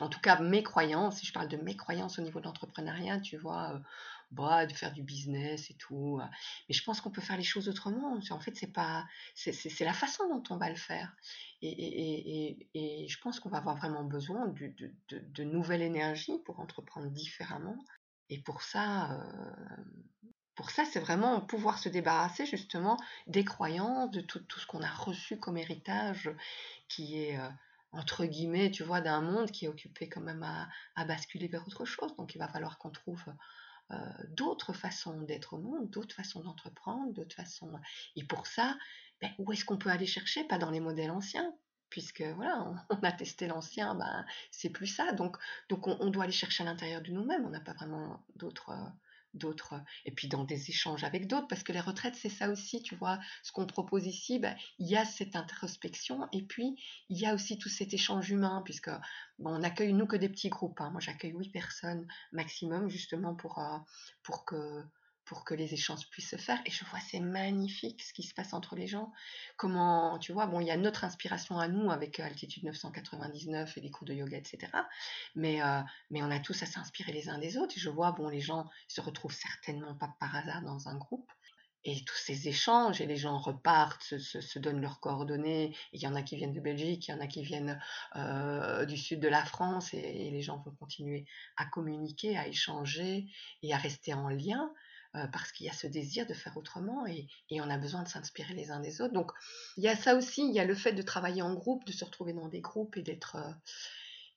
en 0.00 0.08
tout 0.08 0.20
cas 0.20 0.40
mes 0.40 0.62
croyances, 0.62 1.18
si 1.18 1.26
je 1.26 1.32
parle 1.32 1.48
de 1.48 1.56
mes 1.56 1.76
croyances 1.76 2.18
au 2.18 2.22
niveau 2.22 2.40
de 2.40 2.46
l'entrepreneuriat, 2.46 3.20
tu 3.20 3.36
vois, 3.36 3.74
euh, 3.74 3.78
bah, 4.30 4.64
de 4.66 4.72
faire 4.72 4.92
du 4.92 5.02
business 5.02 5.70
et 5.70 5.74
tout. 5.74 6.18
Euh, 6.20 6.26
mais 6.68 6.74
je 6.74 6.82
pense 6.82 7.00
qu'on 7.00 7.10
peut 7.10 7.20
faire 7.20 7.36
les 7.36 7.42
choses 7.42 7.68
autrement. 7.68 8.18
En 8.30 8.40
fait, 8.40 8.56
c'est 8.56 8.72
pas, 8.72 9.06
c'est 9.34 9.84
la 9.84 9.92
façon 9.92 10.26
dont 10.28 10.42
on 10.50 10.56
va 10.56 10.70
le 10.70 10.76
faire. 10.76 11.14
Et, 11.60 11.68
et, 11.68 12.48
et, 12.48 13.04
et 13.04 13.08
je 13.08 13.18
pense 13.20 13.38
qu'on 13.38 13.50
va 13.50 13.58
avoir 13.58 13.76
vraiment 13.76 14.04
besoin 14.04 14.48
de, 14.48 14.68
de, 14.78 14.92
de, 15.08 15.18
de 15.44 16.38
pour 16.44 16.60
entreprendre 16.60 17.08
différemment. 17.10 17.76
Et 18.30 18.38
pour 18.38 18.62
ça, 18.62 19.12
euh, 19.12 19.82
pour 20.54 20.70
ça, 20.70 20.84
c'est 20.86 21.00
vraiment 21.00 21.40
pouvoir 21.40 21.78
se 21.78 21.90
débarrasser 21.90 22.46
justement 22.46 22.96
des 23.26 23.44
croyances, 23.44 24.10
de 24.10 24.22
tout, 24.22 24.40
tout 24.40 24.58
ce 24.58 24.66
qu'on 24.66 24.82
a 24.82 24.90
reçu 24.90 25.38
comme 25.38 25.58
héritage, 25.58 26.30
qui 26.88 27.18
est 27.18 27.38
entre 27.92 28.24
guillemets, 28.24 28.70
tu 28.70 28.82
vois, 28.82 29.00
d'un 29.00 29.20
monde 29.20 29.50
qui 29.50 29.66
est 29.66 29.68
occupé 29.68 30.08
quand 30.08 30.20
même 30.20 30.42
à, 30.42 31.04
basculer 31.04 31.48
vers 31.48 31.66
autre 31.66 31.84
chose. 31.84 32.14
Donc 32.16 32.34
il 32.34 32.38
va 32.38 32.48
falloir 32.48 32.78
qu'on 32.78 32.90
trouve 32.90 33.22
euh, 33.90 33.96
d'autres 34.28 34.72
façons 34.72 35.20
d'être 35.22 35.54
au 35.54 35.58
monde, 35.58 35.90
d'autres 35.90 36.14
façons 36.14 36.40
d'entreprendre, 36.40 37.12
d'autres 37.12 37.36
façons. 37.36 37.72
Et 38.16 38.24
pour 38.24 38.46
ça, 38.46 38.76
ben, 39.20 39.30
où 39.38 39.52
est-ce 39.52 39.64
qu'on 39.64 39.78
peut 39.78 39.90
aller 39.90 40.06
chercher? 40.06 40.44
Pas 40.44 40.58
dans 40.58 40.70
les 40.70 40.80
modèles 40.80 41.10
anciens, 41.10 41.54
puisque 41.90 42.22
voilà, 42.22 42.72
on, 42.90 42.96
a 43.02 43.12
testé 43.12 43.46
l'ancien, 43.46 43.94
ben 43.94 44.24
c'est 44.50 44.70
plus 44.70 44.86
ça. 44.86 45.12
Donc, 45.12 45.36
donc 45.68 45.86
on, 45.86 46.10
doit 46.10 46.24
aller 46.24 46.32
chercher 46.32 46.62
à 46.62 46.66
l'intérieur 46.66 47.02
de 47.02 47.10
nous-mêmes. 47.10 47.44
On 47.44 47.50
n'a 47.50 47.60
pas 47.60 47.74
vraiment 47.74 48.24
d'autres. 48.36 48.70
Euh, 48.70 48.88
d'autres, 49.34 49.74
et 50.04 50.12
puis 50.12 50.28
dans 50.28 50.44
des 50.44 50.70
échanges 50.70 51.04
avec 51.04 51.26
d'autres, 51.26 51.48
parce 51.48 51.62
que 51.62 51.72
les 51.72 51.80
retraites, 51.80 52.16
c'est 52.16 52.28
ça 52.28 52.50
aussi, 52.50 52.82
tu 52.82 52.94
vois, 52.96 53.18
ce 53.42 53.52
qu'on 53.52 53.66
propose 53.66 54.06
ici, 54.06 54.38
ben, 54.38 54.56
il 54.78 54.88
y 54.88 54.96
a 54.96 55.04
cette 55.04 55.36
introspection, 55.36 56.28
et 56.32 56.42
puis 56.42 56.76
il 57.08 57.18
y 57.18 57.26
a 57.26 57.34
aussi 57.34 57.58
tout 57.58 57.68
cet 57.68 57.94
échange 57.94 58.30
humain, 58.30 58.62
puisque 58.64 58.90
on 59.38 59.58
n'accueille 59.58 59.92
nous 59.92 60.06
que 60.06 60.16
des 60.16 60.28
petits 60.28 60.50
groupes, 60.50 60.80
hein. 60.80 60.90
moi 60.90 61.00
j'accueille 61.00 61.34
huit 61.36 61.50
personnes 61.50 62.06
maximum, 62.32 62.88
justement 62.88 63.34
pour, 63.34 63.58
euh, 63.58 63.78
pour 64.22 64.44
que 64.44 64.84
pour 65.32 65.44
que 65.44 65.54
les 65.54 65.72
échanges 65.72 66.10
puissent 66.10 66.28
se 66.28 66.36
faire. 66.36 66.60
Et 66.66 66.70
je 66.70 66.84
vois, 66.84 67.00
c'est 67.00 67.18
magnifique 67.18 68.02
ce 68.02 68.12
qui 68.12 68.22
se 68.22 68.34
passe 68.34 68.52
entre 68.52 68.76
les 68.76 68.86
gens. 68.86 69.10
Comment, 69.56 70.18
tu 70.18 70.30
vois, 70.30 70.46
bon, 70.46 70.60
il 70.60 70.66
y 70.66 70.70
a 70.70 70.76
notre 70.76 71.04
inspiration 71.04 71.58
à 71.58 71.68
nous 71.68 71.90
avec 71.90 72.20
euh, 72.20 72.24
Altitude 72.24 72.64
999 72.64 73.78
et 73.78 73.80
les 73.80 73.90
cours 73.90 74.06
de 74.06 74.12
yoga, 74.12 74.36
etc. 74.36 74.70
Mais, 75.34 75.62
euh, 75.62 75.80
mais 76.10 76.22
on 76.22 76.30
a 76.30 76.38
tous 76.38 76.62
à 76.62 76.66
s'inspirer 76.66 77.12
les 77.12 77.30
uns 77.30 77.38
des 77.38 77.56
autres. 77.56 77.78
Et 77.78 77.80
je 77.80 77.88
vois, 77.88 78.12
bon, 78.12 78.28
les 78.28 78.42
gens 78.42 78.68
se 78.88 79.00
retrouvent 79.00 79.32
certainement 79.32 79.94
pas 79.94 80.14
par 80.20 80.36
hasard 80.36 80.60
dans 80.60 80.88
un 80.88 80.96
groupe. 80.96 81.30
Et 81.84 82.04
tous 82.04 82.18
ces 82.18 82.46
échanges, 82.46 83.00
et 83.00 83.06
les 83.06 83.16
gens 83.16 83.38
repartent, 83.38 84.18
se, 84.18 84.58
donnent 84.58 84.82
leurs 84.82 85.00
coordonnées. 85.00 85.74
Il 85.94 86.02
y 86.02 86.06
en 86.06 86.14
a 86.14 86.20
qui 86.20 86.36
viennent 86.36 86.52
de 86.52 86.60
Belgique, 86.60 87.08
il 87.08 87.12
y 87.12 87.14
en 87.14 87.20
a 87.20 87.26
qui 87.26 87.42
viennent 87.42 87.80
euh, 88.16 88.84
du 88.84 88.98
sud 88.98 89.18
de 89.18 89.28
la 89.28 89.46
France, 89.46 89.94
et, 89.94 89.98
et 89.98 90.30
les 90.30 90.42
gens 90.42 90.58
vont 90.58 90.72
continuer 90.72 91.24
à 91.56 91.64
communiquer, 91.64 92.36
à 92.36 92.46
échanger 92.46 93.26
et 93.62 93.72
à 93.72 93.78
rester 93.78 94.12
en 94.12 94.28
lien. 94.28 94.70
Euh, 95.14 95.26
parce 95.26 95.52
qu'il 95.52 95.66
y 95.66 95.68
a 95.68 95.74
ce 95.74 95.86
désir 95.86 96.26
de 96.26 96.32
faire 96.32 96.56
autrement 96.56 97.06
et, 97.06 97.28
on 97.50 97.68
a 97.68 97.76
besoin 97.76 98.02
de 98.02 98.08
s'inspirer 98.08 98.54
les 98.54 98.70
uns 98.70 98.80
des 98.80 99.02
autres. 99.02 99.12
Donc 99.12 99.30
il 99.76 99.84
y 99.84 99.88
a 99.88 99.94
ça 99.94 100.16
aussi, 100.16 100.42
il 100.48 100.54
y 100.54 100.58
a 100.58 100.64
le 100.64 100.74
fait 100.74 100.94
de 100.94 101.02
travailler 101.02 101.42
en 101.42 101.52
groupe, 101.52 101.84
de 101.84 101.92
se 101.92 102.02
retrouver 102.02 102.32
dans 102.32 102.48
des 102.48 102.62
groupes 102.62 102.96
et 102.96 103.02
d'être 103.02 103.36
euh, 103.36 103.52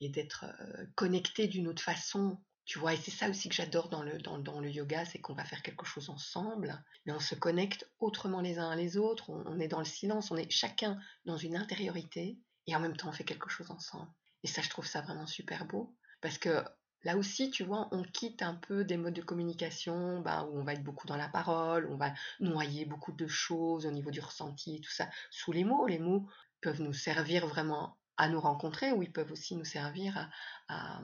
et 0.01 0.09
d'être 0.09 0.43
euh, 0.43 0.85
connecté 0.95 1.47
d'une 1.47 1.69
autre 1.69 1.81
façon. 1.81 2.41
Tu 2.65 2.77
vois, 2.77 2.93
et 2.93 2.97
c'est 2.97 3.11
ça 3.11 3.29
aussi 3.29 3.47
que 3.47 3.55
j'adore 3.55 3.87
dans 3.87 4.03
le, 4.03 4.17
dans, 4.17 4.59
le 4.59 4.69
yoga, 4.69 5.05
c'est 5.05 5.19
qu'on 5.19 5.35
va 5.35 5.45
faire 5.45 5.61
quelque 5.61 5.85
chose 5.85 6.09
ensemble, 6.09 6.83
mais 7.05 7.13
on 7.13 7.19
se 7.19 7.35
connecte 7.35 7.89
autrement 7.99 8.41
les 8.41 8.57
uns 8.57 8.75
les 8.75 8.97
autres, 8.97 9.29
on, 9.29 9.43
on 9.45 9.59
est 9.59 9.67
dans 9.67 9.79
le 9.79 9.85
silence, 9.85 10.31
on 10.31 10.35
est 10.35 10.49
chacun 10.49 10.99
dans 11.25 11.37
une 11.37 11.55
intériorité, 11.55 12.39
et 12.65 12.75
en 12.75 12.79
même 12.79 12.97
temps 12.97 13.09
on 13.09 13.13
fait 13.13 13.23
quelque 13.23 13.49
chose 13.49 13.69
ensemble. 13.69 14.11
Et 14.43 14.47
ça, 14.47 14.63
je 14.63 14.69
trouve 14.69 14.87
ça 14.87 15.01
vraiment 15.01 15.27
super 15.27 15.65
beau, 15.65 15.95
parce 16.21 16.39
que 16.39 16.65
Là 17.05 17.17
aussi, 17.17 17.51
tu 17.51 17.63
vois, 17.63 17.87
on 17.91 18.01
quitte 18.01 18.41
un 18.41 18.55
peu 18.55 18.83
des 18.83 18.97
modes 18.97 19.13
de 19.13 19.21
communication 19.21 20.21
bah, 20.21 20.47
où 20.49 20.59
on 20.59 20.63
va 20.63 20.73
être 20.73 20.83
beaucoup 20.83 21.05
dans 21.05 21.15
la 21.15 21.29
parole, 21.29 21.87
on 21.91 21.97
va 21.97 22.11
noyer 22.39 22.85
beaucoup 22.85 23.11
de 23.11 23.27
choses 23.27 23.85
au 23.85 23.91
niveau 23.91 24.09
du 24.09 24.19
ressenti 24.19 24.77
et 24.77 24.81
tout 24.81 24.91
ça 24.91 25.07
sous 25.29 25.51
les 25.51 25.63
mots. 25.63 25.85
Les 25.85 25.99
mots 25.99 26.27
peuvent 26.61 26.81
nous 26.81 26.93
servir 26.93 27.45
vraiment 27.45 27.95
à 28.17 28.27
nous 28.27 28.39
rencontrer 28.39 28.91
ou 28.91 29.03
ils 29.03 29.11
peuvent 29.11 29.31
aussi 29.31 29.55
nous 29.55 29.65
servir 29.65 30.31
à, 30.67 30.99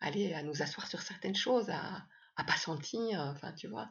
aller 0.00 0.32
à 0.32 0.42
nous 0.42 0.62
asseoir 0.62 0.86
sur 0.86 1.02
certaines 1.02 1.36
choses, 1.36 1.68
à, 1.68 2.06
à 2.36 2.44
pas 2.44 2.56
sentir, 2.56 3.20
enfin 3.20 3.52
tu 3.52 3.68
vois. 3.68 3.90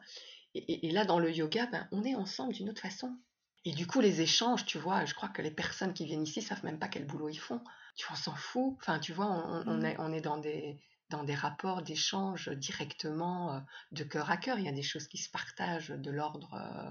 Et, 0.54 0.90
là, 0.90 1.04
dans 1.04 1.20
le 1.20 1.30
yoga, 1.30 1.66
ben, 1.66 1.86
on 1.92 2.02
est 2.02 2.14
ensemble 2.14 2.54
d'une 2.54 2.70
autre 2.70 2.80
façon. 2.80 3.14
Et 3.64 3.72
du 3.72 3.86
coup, 3.86 4.00
les 4.00 4.20
échanges, 4.20 4.64
tu 4.64 4.78
vois, 4.78 5.04
je 5.04 5.14
crois 5.14 5.28
que 5.28 5.42
les 5.42 5.50
personnes 5.50 5.92
qui 5.92 6.06
viennent 6.06 6.22
ici 6.22 6.40
savent 6.42 6.64
même 6.64 6.78
pas 6.78 6.88
quel 6.88 7.06
boulot 7.06 7.28
ils 7.28 7.38
font. 7.38 7.60
Tu 7.96 8.06
vois, 8.06 8.16
on 8.16 8.20
s'en 8.20 8.34
fout. 8.34 8.74
Enfin, 8.80 8.98
tu 8.98 9.12
vois, 9.12 9.26
on, 9.26 9.78
mmh. 9.78 9.84
est, 9.84 9.96
on 9.98 10.12
est 10.12 10.20
dans 10.20 10.38
des, 10.38 10.80
dans 11.10 11.24
des 11.24 11.34
rapports 11.34 11.82
d'échange 11.82 12.48
directement 12.48 13.54
euh, 13.54 13.60
de 13.92 14.04
cœur 14.04 14.30
à 14.30 14.36
cœur. 14.36 14.58
Il 14.58 14.64
y 14.64 14.68
a 14.68 14.72
des 14.72 14.82
choses 14.82 15.06
qui 15.08 15.18
se 15.18 15.30
partagent 15.30 15.90
de 15.90 16.10
l'ordre 16.10 16.54
euh, 16.54 16.90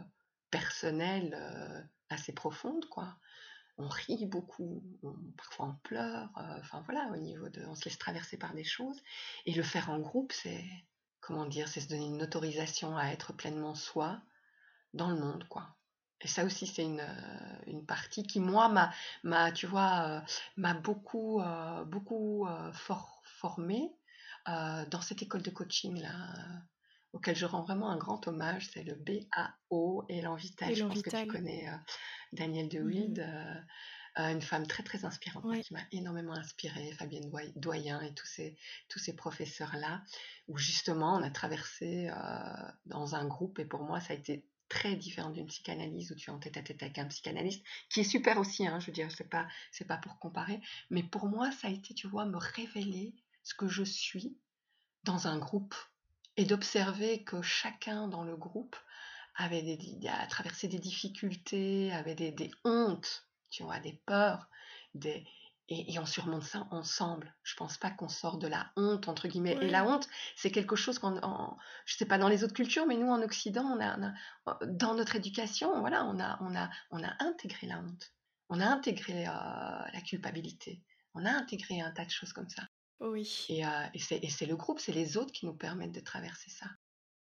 personnel 0.51 1.35
euh, 1.37 1.81
assez 2.09 2.33
profonde, 2.33 2.85
quoi. 2.85 3.17
On 3.77 3.89
rit 3.89 4.25
beaucoup, 4.25 4.81
parfois 5.35 5.65
on 5.65 5.75
pleure, 5.83 6.29
enfin 6.61 6.81
voilà, 6.85 7.09
au 7.11 7.17
niveau 7.17 7.49
de, 7.49 7.65
on 7.65 7.75
se 7.75 7.83
laisse 7.83 7.97
traverser 7.97 8.37
par 8.37 8.53
des 8.53 8.63
choses. 8.63 9.03
Et 9.45 9.53
le 9.53 9.63
faire 9.63 9.89
en 9.89 9.99
groupe, 9.99 10.31
c'est, 10.31 10.63
comment 11.19 11.45
dire, 11.45 11.67
c'est 11.67 11.81
se 11.81 11.89
donner 11.89 12.05
une 12.05 12.23
autorisation 12.23 12.95
à 12.95 13.07
être 13.07 13.33
pleinement 13.33 13.75
soi 13.75 14.21
dans 14.93 15.09
le 15.09 15.19
monde, 15.19 15.45
quoi. 15.49 15.75
Et 16.21 16.29
ça 16.29 16.45
aussi, 16.45 16.67
c'est 16.67 16.85
une, 16.85 17.05
une, 17.67 17.85
partie 17.85 18.23
qui, 18.23 18.39
moi, 18.39 18.73
m'a, 19.23 19.51
tu 19.51 19.67
vois, 19.67 20.23
m'a 20.55 20.73
beaucoup, 20.73 21.41
beaucoup 21.85 22.47
fort 22.71 23.21
formée 23.25 23.91
dans 24.45 25.01
cette 25.01 25.21
école 25.21 25.41
de 25.41 25.49
coaching 25.49 26.01
là 26.01 26.13
auquel 27.13 27.35
je 27.35 27.45
rends 27.45 27.63
vraiment 27.63 27.89
un 27.89 27.97
grand 27.97 28.27
hommage, 28.27 28.67
c'est 28.73 28.83
le 28.83 28.95
BAO 28.95 30.05
Élan 30.09 30.35
Vital. 30.35 30.75
Je 30.75 30.83
pense 30.83 31.01
que 31.01 31.09
tu 31.09 31.27
connais 31.27 31.69
Danielle 32.33 32.69
De 32.69 32.79
Wild, 32.79 33.19
mmh 33.19 33.65
une 34.17 34.41
femme 34.41 34.65
très 34.65 34.83
très 34.83 35.03
inspirante 35.03 35.61
qui 35.61 35.73
m'a 35.73 35.81
énormément 35.91 36.33
inspirée, 36.33 36.93
Fabienne 36.93 37.29
Doyen 37.57 37.99
et 38.01 38.13
tous 38.13 38.25
ces, 38.25 38.57
tous 38.87 38.99
ces 38.99 39.13
professeurs-là, 39.13 40.03
où 40.47 40.57
justement 40.57 41.17
on 41.17 41.21
a 41.21 41.29
traversé 41.29 42.09
dans 42.85 43.15
un 43.15 43.25
groupe 43.25 43.59
et 43.59 43.65
pour 43.65 43.83
moi 43.83 43.99
ça 43.99 44.13
a 44.13 44.15
été 44.15 44.45
très 44.69 44.95
différent 44.95 45.29
d'une 45.29 45.47
psychanalyse 45.47 46.11
où 46.11 46.15
tu 46.15 46.29
es 46.29 46.33
en 46.33 46.39
tête 46.39 46.57
à 46.57 46.61
tête 46.61 46.81
avec 46.81 46.97
un 46.97 47.05
psychanalyste, 47.05 47.63
qui 47.89 47.99
est 47.99 48.05
super 48.05 48.39
aussi, 48.39 48.65
hein, 48.65 48.79
je 48.79 48.87
veux 48.87 48.93
dire, 48.93 49.11
c'est 49.11 49.29
pas, 49.29 49.47
c'est 49.71 49.85
pas 49.85 49.97
pour 49.97 50.17
comparer, 50.17 50.59
mais 50.89 51.03
pour 51.03 51.27
moi 51.27 51.51
ça 51.51 51.67
a 51.67 51.71
été, 51.71 51.93
tu 51.93 52.07
vois, 52.07 52.25
me 52.25 52.37
révéler 52.37 53.13
ce 53.45 53.53
que 53.53 53.69
je 53.69 53.83
suis 53.83 54.37
dans 55.03 55.27
un 55.27 55.37
groupe 55.37 55.75
et 56.35 56.43
d'observer 56.43 57.23
que 57.23 57.41
chacun 57.41 58.09
dans 58.09 58.23
le 58.23 58.35
groupe 58.35 58.75
avait 59.35 59.61
des, 59.61 60.07
a 60.07 60.25
traversé 60.27 60.67
des 60.67 60.79
difficultés, 60.79 61.93
avait 61.93 62.15
des, 62.15 62.31
des, 62.31 62.51
hontes, 62.65 63.29
tu 63.49 63.63
vois, 63.63 63.79
des 63.79 64.01
peurs, 64.05 64.49
des, 64.93 65.25
et, 65.67 65.97
on 65.99 66.05
surmonte 66.05 66.43
ça 66.43 66.67
ensemble. 66.71 67.33
Je 67.43 67.55
pense 67.55 67.77
pas 67.77 67.91
qu'on 67.91 68.07
sort 68.07 68.37
de 68.37 68.47
la 68.47 68.71
honte, 68.75 69.07
entre 69.07 69.27
guillemets. 69.27 69.57
Et 69.61 69.69
la 69.69 69.85
honte, 69.85 70.07
c'est 70.35 70.51
quelque 70.51 70.75
chose 70.75 70.99
qu'on, 70.99 71.19
je 71.85 71.95
sais 71.95 72.05
pas 72.05 72.17
dans 72.17 72.27
les 72.27 72.43
autres 72.43 72.53
cultures, 72.53 72.85
mais 72.85 72.97
nous 72.97 73.09
en 73.09 73.21
Occident, 73.21 73.63
on 73.63 73.81
a, 73.81 73.97
dans 74.65 74.95
notre 74.95 75.15
éducation, 75.15 75.79
voilà, 75.79 76.05
on 76.05 76.19
a, 76.19 76.37
on 76.41 76.55
a, 76.55 76.69
on 76.91 77.03
a 77.03 77.13
intégré 77.19 77.67
la 77.67 77.79
honte. 77.79 78.13
On 78.49 78.59
a 78.59 78.67
intégré 78.67 79.27
euh, 79.27 79.31
la 79.31 80.01
culpabilité. 80.05 80.83
On 81.15 81.25
a 81.25 81.31
intégré 81.31 81.81
un 81.81 81.91
tas 81.91 82.05
de 82.05 82.11
choses 82.11 82.33
comme 82.33 82.49
ça. 82.49 82.63
Oui. 82.99 83.45
Et, 83.49 83.65
euh, 83.65 83.69
et 83.93 84.29
c'est 84.29 84.45
le 84.45 84.55
groupe, 84.55 84.79
c'est 84.79 84.91
les 84.91 85.17
autres 85.17 85.31
qui 85.31 85.45
nous 85.45 85.53
permettent 85.53 85.91
de 85.91 85.99
traverser 85.99 86.49
ça. 86.49 86.67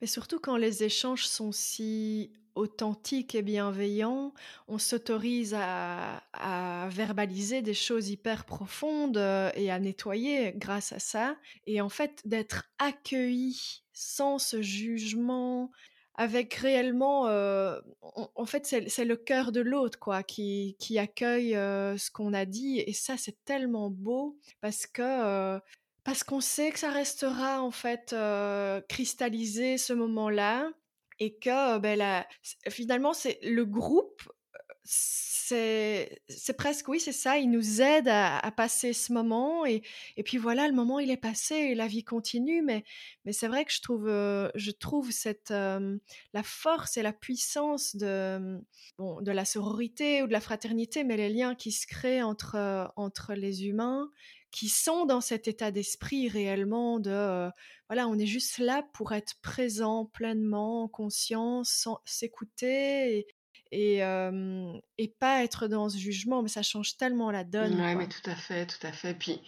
Mais 0.01 0.07
surtout 0.07 0.39
quand 0.39 0.57
les 0.57 0.83
échanges 0.83 1.25
sont 1.25 1.51
si 1.51 2.31
authentiques 2.55 3.35
et 3.35 3.41
bienveillants, 3.41 4.33
on 4.67 4.77
s'autorise 4.77 5.55
à, 5.57 6.23
à, 6.33 6.89
verbaliser 6.89 7.61
des 7.61 7.73
choses 7.73 8.09
hyper 8.09 8.45
profondes 8.45 9.17
euh, 9.17 9.51
et 9.55 9.71
à 9.71 9.79
nettoyer 9.79 10.53
grâce 10.55 10.91
à 10.91 10.99
ça. 10.99 11.37
Et 11.65 11.81
en 11.81 11.89
fait, 11.89 12.21
d'être 12.25 12.65
accueilli 12.79 13.83
sans 13.93 14.39
ce 14.39 14.61
jugement, 14.61 15.71
avec 16.17 16.55
réellement, 16.55 17.27
euh, 17.27 17.79
en 18.35 18.45
fait, 18.45 18.65
c'est 18.65 19.05
le 19.05 19.15
cœur 19.15 19.51
de 19.51 19.61
l'autre, 19.61 19.99
quoi, 19.99 20.23
qui, 20.23 20.75
qui 20.79 20.97
accueille 20.97 21.55
euh, 21.55 21.95
ce 21.97 22.09
qu'on 22.09 22.33
a 22.33 22.45
dit. 22.45 22.79
Et 22.79 22.93
ça, 22.93 23.17
c'est 23.17 23.37
tellement 23.45 23.91
beau 23.91 24.37
parce 24.59 24.87
que 24.87 25.03
euh, 25.03 25.59
parce 26.03 26.23
qu'on 26.23 26.41
sait 26.41 26.71
que 26.71 26.79
ça 26.79 26.89
restera 26.89 27.61
en 27.61 27.71
fait 27.71 28.15
cristallisé 28.87 29.77
ce 29.77 29.93
moment-là 29.93 30.71
et 31.19 31.35
que 31.35 31.77
ben, 31.79 32.23
finalement, 32.69 33.13
c'est 33.13 33.39
le 33.43 33.65
groupe 33.65 34.21
c'est 34.87 36.53
presque, 36.57 36.87
oui, 36.87 36.99
c'est 36.99 37.11
ça, 37.11 37.37
il 37.37 37.49
nous 37.49 37.81
aide 37.81 38.07
à, 38.07 38.51
passer 38.55 38.93
ce 38.93 39.13
moment 39.13 39.65
et, 39.65 39.81
puis 40.25 40.37
voilà, 40.37 40.67
le 40.67 40.73
moment 40.73 40.99
il 40.99 41.11
est 41.11 41.17
passé 41.17 41.55
et 41.55 41.75
la 41.75 41.87
vie 41.87 42.03
continue, 42.03 42.61
mais, 42.61 42.83
c'est 43.31 43.47
vrai 43.47 43.65
que 43.65 43.71
je 43.71 43.81
trouve, 43.81 44.07
euh, 44.07 44.49
cette, 45.11 45.51
euh, 45.51 45.97
la 46.33 46.43
force 46.43 46.97
et 46.97 47.01
la 47.01 47.13
puissance 47.13 47.95
de, 47.95 48.61
la 48.99 49.45
sororité 49.45 50.23
ou 50.23 50.27
de 50.27 50.33
la 50.33 50.41
fraternité, 50.41 51.03
mais 51.03 51.17
les 51.17 51.29
liens 51.29 51.55
qui 51.55 51.71
se 51.71 51.87
créent 51.87 52.23
entre, 52.23 52.55
euh, 52.55 53.35
les 53.35 53.65
humains 53.65 54.09
qui 54.49 54.69
sont 54.69 55.05
dans 55.05 55.21
cet 55.21 55.47
état 55.47 55.71
d'esprit 55.71 56.29
réellement 56.29 56.99
de, 56.99 57.49
voilà, 57.89 58.07
on 58.07 58.17
est 58.17 58.25
juste 58.25 58.57
là 58.57 58.83
pour 58.93 59.11
être 59.11 59.35
présent 59.41 60.05
pleinement, 60.05 60.87
conscient, 60.87 61.63
s'écouter 62.05 63.19
et, 63.19 63.27
et, 63.71 63.99
et 64.97 65.07
pas 65.19 65.43
être 65.43 65.67
dans 65.67 65.89
ce 65.89 65.97
jugement, 65.97 66.41
mais 66.41 66.49
ça 66.49 66.63
change 66.63 66.97
tellement 66.97 67.31
la 67.31 67.43
donne. 67.43 67.79
Oui, 67.79 67.95
mais 67.95 68.07
tout 68.07 68.29
à 68.29 68.35
fait, 68.35 68.65
tout 68.65 68.85
à 68.85 68.91
fait. 68.91 69.13
Puis 69.13 69.41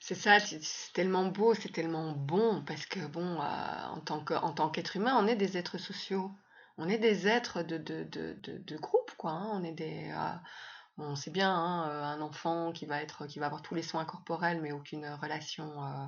c'est 0.00 0.14
ça, 0.14 0.40
c'est 0.40 0.60
tellement 0.94 1.26
beau, 1.26 1.54
c'est 1.54 1.72
tellement 1.72 2.12
bon, 2.12 2.62
parce 2.66 2.86
que 2.86 3.06
bon, 3.06 3.38
en 3.38 4.00
tant 4.00 4.24
que, 4.24 4.34
en 4.34 4.52
tant 4.52 4.70
qu'être 4.70 4.96
humain, 4.96 5.16
on 5.18 5.26
est 5.26 5.36
des 5.36 5.58
êtres 5.58 5.78
sociaux. 5.78 6.32
On 6.78 6.88
est 6.88 6.98
des 6.98 7.28
êtres 7.28 7.62
de, 7.62 7.76
de, 7.76 8.04
de, 8.04 8.36
de, 8.42 8.76
groupe, 8.78 9.12
quoi. 9.18 9.32
Hein. 9.32 9.50
On 9.52 9.62
est 9.62 9.72
des. 9.72 10.10
bon, 10.96 11.14
c'est 11.14 11.30
bien, 11.30 11.54
hein, 11.54 12.14
un 12.14 12.22
enfant 12.22 12.72
qui 12.72 12.86
va, 12.86 13.02
être, 13.02 13.26
qui 13.26 13.38
va 13.38 13.46
avoir 13.46 13.60
tous 13.60 13.74
les 13.74 13.82
soins 13.82 14.06
corporels, 14.06 14.62
mais 14.62 14.72
aucune 14.72 15.06
relation 15.20 15.84
euh, 15.84 16.06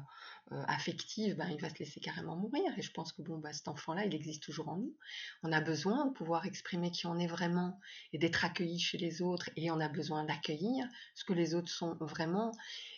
affective, 0.51 1.36
ben, 1.36 1.49
il 1.49 1.61
va 1.61 1.70
se 1.70 1.78
laisser 1.78 2.01
carrément 2.01 2.36
mourir. 2.36 2.64
Et 2.76 2.82
je 2.82 2.90
pense 2.93 3.12
que 3.12 3.22
bon, 3.22 3.38
bah, 3.38 3.53
cet 3.53 3.68
enfant-là, 3.68 4.05
il 4.05 4.14
existe 4.14 4.43
toujours 4.43 4.68
en 4.68 4.76
nous. 4.76 4.95
On 5.43 5.53
a 5.53 5.61
besoin 5.61 6.07
de 6.07 6.12
pouvoir 6.12 6.47
exprimer 6.47 6.90
qui 6.90 7.07
on 7.07 7.18
est 7.18 7.26
vraiment 7.26 7.80
et 8.12 8.18
d'être 8.18 8.45
accueilli 8.45 8.78
chez 8.78 8.99
les 8.99 9.22
autres. 9.22 9.51
Et 9.57 9.70
on 9.70 9.80
a 9.80 9.88
besoin 9.88 10.24
d'accueillir 10.24 10.86
ce 11.14 11.24
que 11.24 11.32
les 11.32 11.55
autres 11.55 11.70
sont 11.70 11.97
vraiment. 12.01 12.53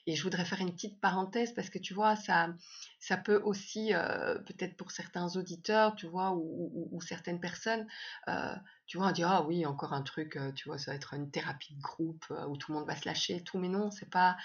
Et 0.06 0.16
je 0.16 0.22
voudrais 0.22 0.44
faire 0.44 0.60
une 0.60 0.72
petite 0.72 1.00
parenthèse 1.00 1.52
parce 1.54 1.70
que 1.70 1.78
tu 1.78 1.94
vois, 1.94 2.14
ça, 2.14 2.54
ça 2.98 3.16
peut 3.16 3.40
aussi, 3.42 3.94
euh, 3.94 4.38
peut-être 4.40 4.76
pour 4.76 4.90
certains 4.90 5.36
auditeurs, 5.36 5.94
tu 5.94 6.06
vois, 6.06 6.32
ou, 6.34 7.00
certaines 7.00 7.40
personnes, 7.40 7.86
euh, 8.28 8.54
tu 8.86 8.98
vois, 8.98 9.12
dire, 9.12 9.30
ah 9.30 9.42
oui, 9.46 9.64
encore 9.64 9.94
un 9.94 10.02
truc, 10.02 10.36
euh, 10.36 10.52
tu 10.52 10.68
vois, 10.68 10.78
ça 10.78 10.90
va 10.90 10.96
être 10.96 11.14
une 11.14 11.30
thérapie 11.30 11.74
de 11.74 11.80
groupe 11.80 12.24
où 12.48 12.56
tout 12.58 12.72
le 12.72 12.78
monde 12.78 12.86
va 12.86 12.96
se 12.96 13.08
lâcher 13.08 13.42
tout. 13.42 13.58
Mais 13.58 13.68
non, 13.68 13.90
c'est 13.90 14.10
pas, 14.10 14.36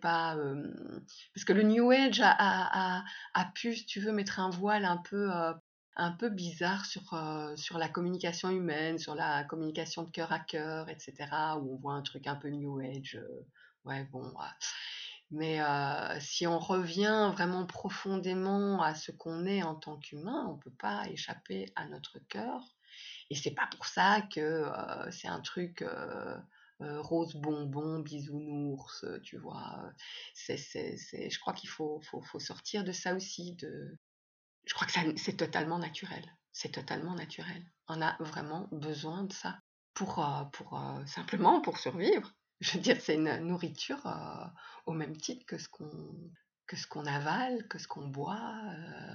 pas, 0.00 0.36
parce 1.34 1.44
que 1.44 1.52
le 1.52 1.62
New 1.62 1.90
Age 1.90 2.20
a, 2.20 2.30
a, 2.42 3.44
pu, 3.54 3.74
si 3.74 3.86
tu 3.86 4.00
veux, 4.00 4.12
mettre 4.12 4.40
un 4.40 4.50
voile 4.50 4.84
un 4.84 4.98
peu, 4.98 5.30
un 5.96 6.12
peu 6.12 6.28
bizarre 6.28 6.84
sur, 6.86 7.02
sur 7.56 7.78
la 7.78 7.88
communication 7.88 8.50
humaine, 8.50 8.98
sur 8.98 9.14
la 9.14 9.44
communication 9.44 10.02
de 10.04 10.10
cœur 10.10 10.32
à 10.32 10.40
cœur, 10.40 10.88
etc., 10.88 11.14
où 11.60 11.74
on 11.74 11.76
voit 11.76 11.94
un 11.94 12.02
truc 12.02 12.26
un 12.26 12.36
peu 12.36 12.48
New 12.48 12.80
Age. 12.80 13.20
ouais, 13.84 14.04
bon. 14.12 14.32
Mais 15.30 15.60
si 16.20 16.46
on 16.46 16.58
revient 16.58 17.30
vraiment 17.32 17.66
profondément 17.66 18.82
à 18.82 18.94
ce 18.94 19.12
qu'on 19.12 19.46
est 19.46 19.62
en 19.62 19.74
tant 19.74 19.96
qu'humain, 19.96 20.46
on 20.48 20.56
ne 20.56 20.60
peut 20.60 20.76
pas 20.78 21.08
échapper 21.08 21.72
à 21.76 21.86
notre 21.86 22.18
cœur. 22.28 22.60
Et 23.30 23.34
c'est 23.34 23.54
pas 23.54 23.68
pour 23.74 23.86
ça 23.86 24.20
que 24.34 24.66
c'est 25.10 25.28
un 25.28 25.40
truc 25.40 25.82
rose 26.80 27.34
bonbon, 27.36 28.00
bisounours, 28.00 29.04
tu 29.22 29.38
vois. 29.38 29.92
C'est, 30.34 30.56
c'est, 30.56 31.30
je 31.30 31.38
crois 31.38 31.52
qu'il 31.52 31.68
faut, 31.68 32.00
sortir 32.38 32.84
de 32.84 32.92
ça 32.92 33.14
aussi. 33.14 33.54
De... 33.54 33.98
Je 34.64 34.74
crois 34.74 34.86
que 34.86 34.92
c'est 35.16 35.36
totalement 35.36 35.78
naturel. 35.78 36.24
C'est 36.52 36.72
totalement 36.72 37.14
naturel. 37.14 37.64
On 37.88 38.02
a 38.02 38.16
vraiment 38.20 38.68
besoin 38.72 39.24
de 39.24 39.32
ça 39.32 39.58
pour, 39.94 40.24
simplement 41.06 41.60
pour 41.60 41.78
survivre. 41.78 42.32
Je 42.60 42.74
veux 42.74 42.80
dire, 42.80 43.00
c'est 43.00 43.16
une 43.16 43.38
nourriture 43.38 44.06
euh, 44.06 44.46
au 44.86 44.92
même 44.92 45.16
titre 45.16 45.44
que 45.46 45.58
ce 45.58 46.86
qu'on 46.86 47.06
avale, 47.06 47.66
que 47.66 47.78
ce 47.78 47.88
qu'on 47.88 48.06
boit. 48.06 48.54
Euh, 48.66 49.14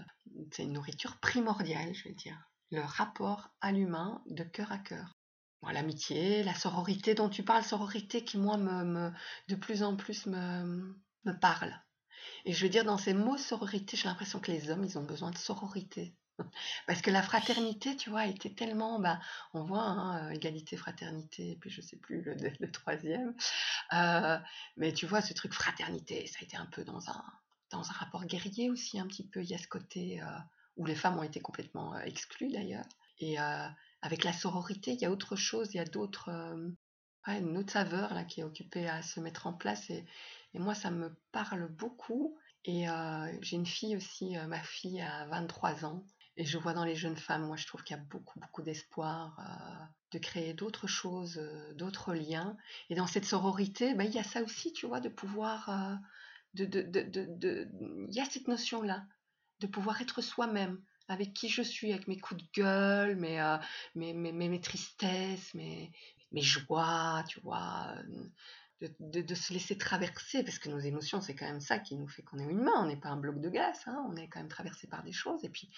c'est 0.51 0.63
une 0.63 0.73
nourriture 0.73 1.17
primordiale, 1.19 1.93
je 1.93 2.09
veux 2.09 2.15
dire. 2.15 2.37
Le 2.71 2.81
rapport 2.81 3.49
à 3.61 3.71
l'humain 3.71 4.21
de 4.27 4.43
cœur 4.43 4.71
à 4.73 4.79
cœur. 4.79 5.16
L'amitié, 5.63 6.43
la 6.43 6.53
sororité 6.53 7.13
dont 7.13 7.29
tu 7.29 7.43
parles, 7.43 7.63
sororité 7.63 8.23
qui, 8.23 8.37
moi, 8.37 8.57
me, 8.57 9.11
de 9.49 9.55
plus 9.55 9.83
en 9.83 9.95
plus 9.95 10.25
me, 10.25 10.95
me 11.25 11.33
parle. 11.33 11.73
Et 12.45 12.53
je 12.53 12.63
veux 12.63 12.69
dire, 12.69 12.85
dans 12.85 12.97
ces 12.97 13.13
mots 13.13 13.37
sororité, 13.37 13.97
j'ai 13.97 14.07
l'impression 14.07 14.39
que 14.39 14.51
les 14.51 14.69
hommes, 14.69 14.83
ils 14.83 14.97
ont 14.97 15.03
besoin 15.03 15.31
de 15.31 15.37
sororité. 15.37 16.15
Parce 16.87 17.01
que 17.01 17.11
la 17.11 17.21
fraternité, 17.21 17.95
tu 17.97 18.09
vois, 18.09 18.25
était 18.27 18.53
tellement, 18.53 18.99
bah, 18.99 19.19
on 19.53 19.63
voit, 19.63 19.83
hein, 19.83 20.27
euh, 20.27 20.29
égalité, 20.29 20.77
fraternité, 20.77 21.57
puis 21.59 21.69
je 21.69 21.81
sais 21.81 21.97
plus 21.97 22.21
le, 22.21 22.35
le 22.59 22.71
troisième. 22.71 23.35
Euh, 23.93 24.37
mais 24.77 24.93
tu 24.93 25.05
vois, 25.05 25.21
ce 25.21 25.33
truc 25.33 25.53
fraternité, 25.53 26.27
ça 26.27 26.37
a 26.39 26.43
été 26.43 26.55
un 26.55 26.67
peu 26.67 26.83
dans 26.85 27.09
un, 27.09 27.23
dans 27.71 27.89
un 27.89 27.93
rapport 27.93 28.25
guerrier 28.25 28.69
aussi, 28.69 28.99
un 28.99 29.07
petit 29.07 29.27
peu. 29.27 29.43
Il 29.43 29.49
y 29.49 29.55
a 29.55 29.57
ce 29.57 29.67
côté 29.67 30.21
euh, 30.21 30.25
où 30.77 30.85
les 30.85 30.95
femmes 30.95 31.17
ont 31.17 31.23
été 31.23 31.41
complètement 31.41 31.97
exclues 31.99 32.51
d'ailleurs. 32.51 32.85
Et 33.19 33.37
avec 34.01 34.23
la 34.23 34.33
sororité, 34.33 34.93
il 34.93 34.99
y 34.99 35.05
a 35.05 35.11
autre 35.11 35.35
chose, 35.35 35.73
il 35.73 35.77
y 35.77 35.79
a 35.79 35.85
d'autres, 35.85 36.29
une 37.25 37.57
autre 37.57 37.73
saveur 37.73 38.13
là 38.13 38.23
qui 38.23 38.41
est 38.41 38.43
occupée 38.43 38.87
à 38.87 39.01
se 39.01 39.19
mettre 39.19 39.47
en 39.47 39.53
place. 39.53 39.89
Et, 39.89 40.05
moi, 40.53 40.73
ça 40.73 40.91
me 40.91 41.15
parle 41.31 41.67
beaucoup. 41.67 42.37
Et 42.65 42.85
j'ai 43.41 43.55
une 43.55 43.65
fille 43.65 43.95
aussi, 43.95 44.35
ma 44.47 44.61
fille 44.61 45.01
a 45.01 45.25
23 45.27 45.85
ans. 45.85 46.05
Et 46.37 46.45
je 46.45 46.59
vois 46.59 46.73
dans 46.73 46.83
les 46.83 46.95
jeunes 46.95 47.17
femmes, 47.17 47.47
moi 47.47 47.57
je 47.57 47.65
trouve 47.65 47.83
qu'il 47.83 47.97
y 47.97 47.99
a 47.99 48.03
beaucoup, 48.03 48.39
beaucoup 48.39 48.61
d'espoir 48.61 49.39
euh, 49.39 49.85
de 50.11 50.19
créer 50.19 50.53
d'autres 50.53 50.85
choses, 50.85 51.39
euh, 51.39 51.73
d'autres 51.73 52.13
liens. 52.13 52.55
Et 52.91 52.95
dans 52.95 53.07
cette 53.07 53.25
sororité, 53.25 53.95
ben, 53.95 54.03
il 54.03 54.13
y 54.13 54.19
a 54.19 54.23
ça 54.23 54.43
aussi, 54.43 54.71
tu 54.71 54.85
vois, 54.85 54.99
de 55.01 55.09
pouvoir... 55.09 55.69
Euh, 55.69 55.95
de, 56.53 56.65
de, 56.65 56.81
de, 56.81 57.25
de, 57.27 57.69
il 58.09 58.15
y 58.15 58.19
a 58.19 58.25
cette 58.25 58.47
notion-là, 58.47 59.05
de 59.59 59.67
pouvoir 59.67 60.01
être 60.01 60.21
soi-même, 60.21 60.81
avec 61.07 61.33
qui 61.33 61.49
je 61.49 61.61
suis, 61.61 61.91
avec 61.93 62.07
mes 62.07 62.19
coups 62.19 62.43
de 62.43 62.49
gueule, 62.53 63.15
mes, 63.15 63.57
mes, 63.95 64.13
mes, 64.13 64.49
mes, 64.49 64.61
tristesses, 64.61 65.53
mes, 65.53 65.91
mes 66.31 66.41
joies, 66.41 67.23
tu 67.27 67.39
vois. 67.41 67.95
de, 68.81 69.35
se 69.35 69.53
laisser 69.53 69.77
traverser, 69.77 70.43
parce 70.43 70.59
que 70.59 70.69
nos 70.69 70.79
émotions, 70.79 71.21
c'est 71.21 71.35
quand 71.35 71.47
même 71.47 71.61
ça 71.61 71.79
qui 71.79 71.95
nous 71.95 72.07
fait 72.07 72.23
qu'on 72.23 72.39
est 72.39 72.43
humain, 72.43 72.73
on 72.77 72.87
n'est 72.87 72.97
pas 72.97 73.09
un 73.09 73.17
bloc 73.17 73.39
de 73.39 73.49
glace, 73.49 73.87
hein, 73.87 74.05
on 74.09 74.15
est 74.15 74.27
quand 74.27 74.39
même 74.39 74.49
traversé 74.49 74.87
par 74.87 75.03
des 75.03 75.13
choses, 75.13 75.43
et 75.43 75.49
puis, 75.49 75.71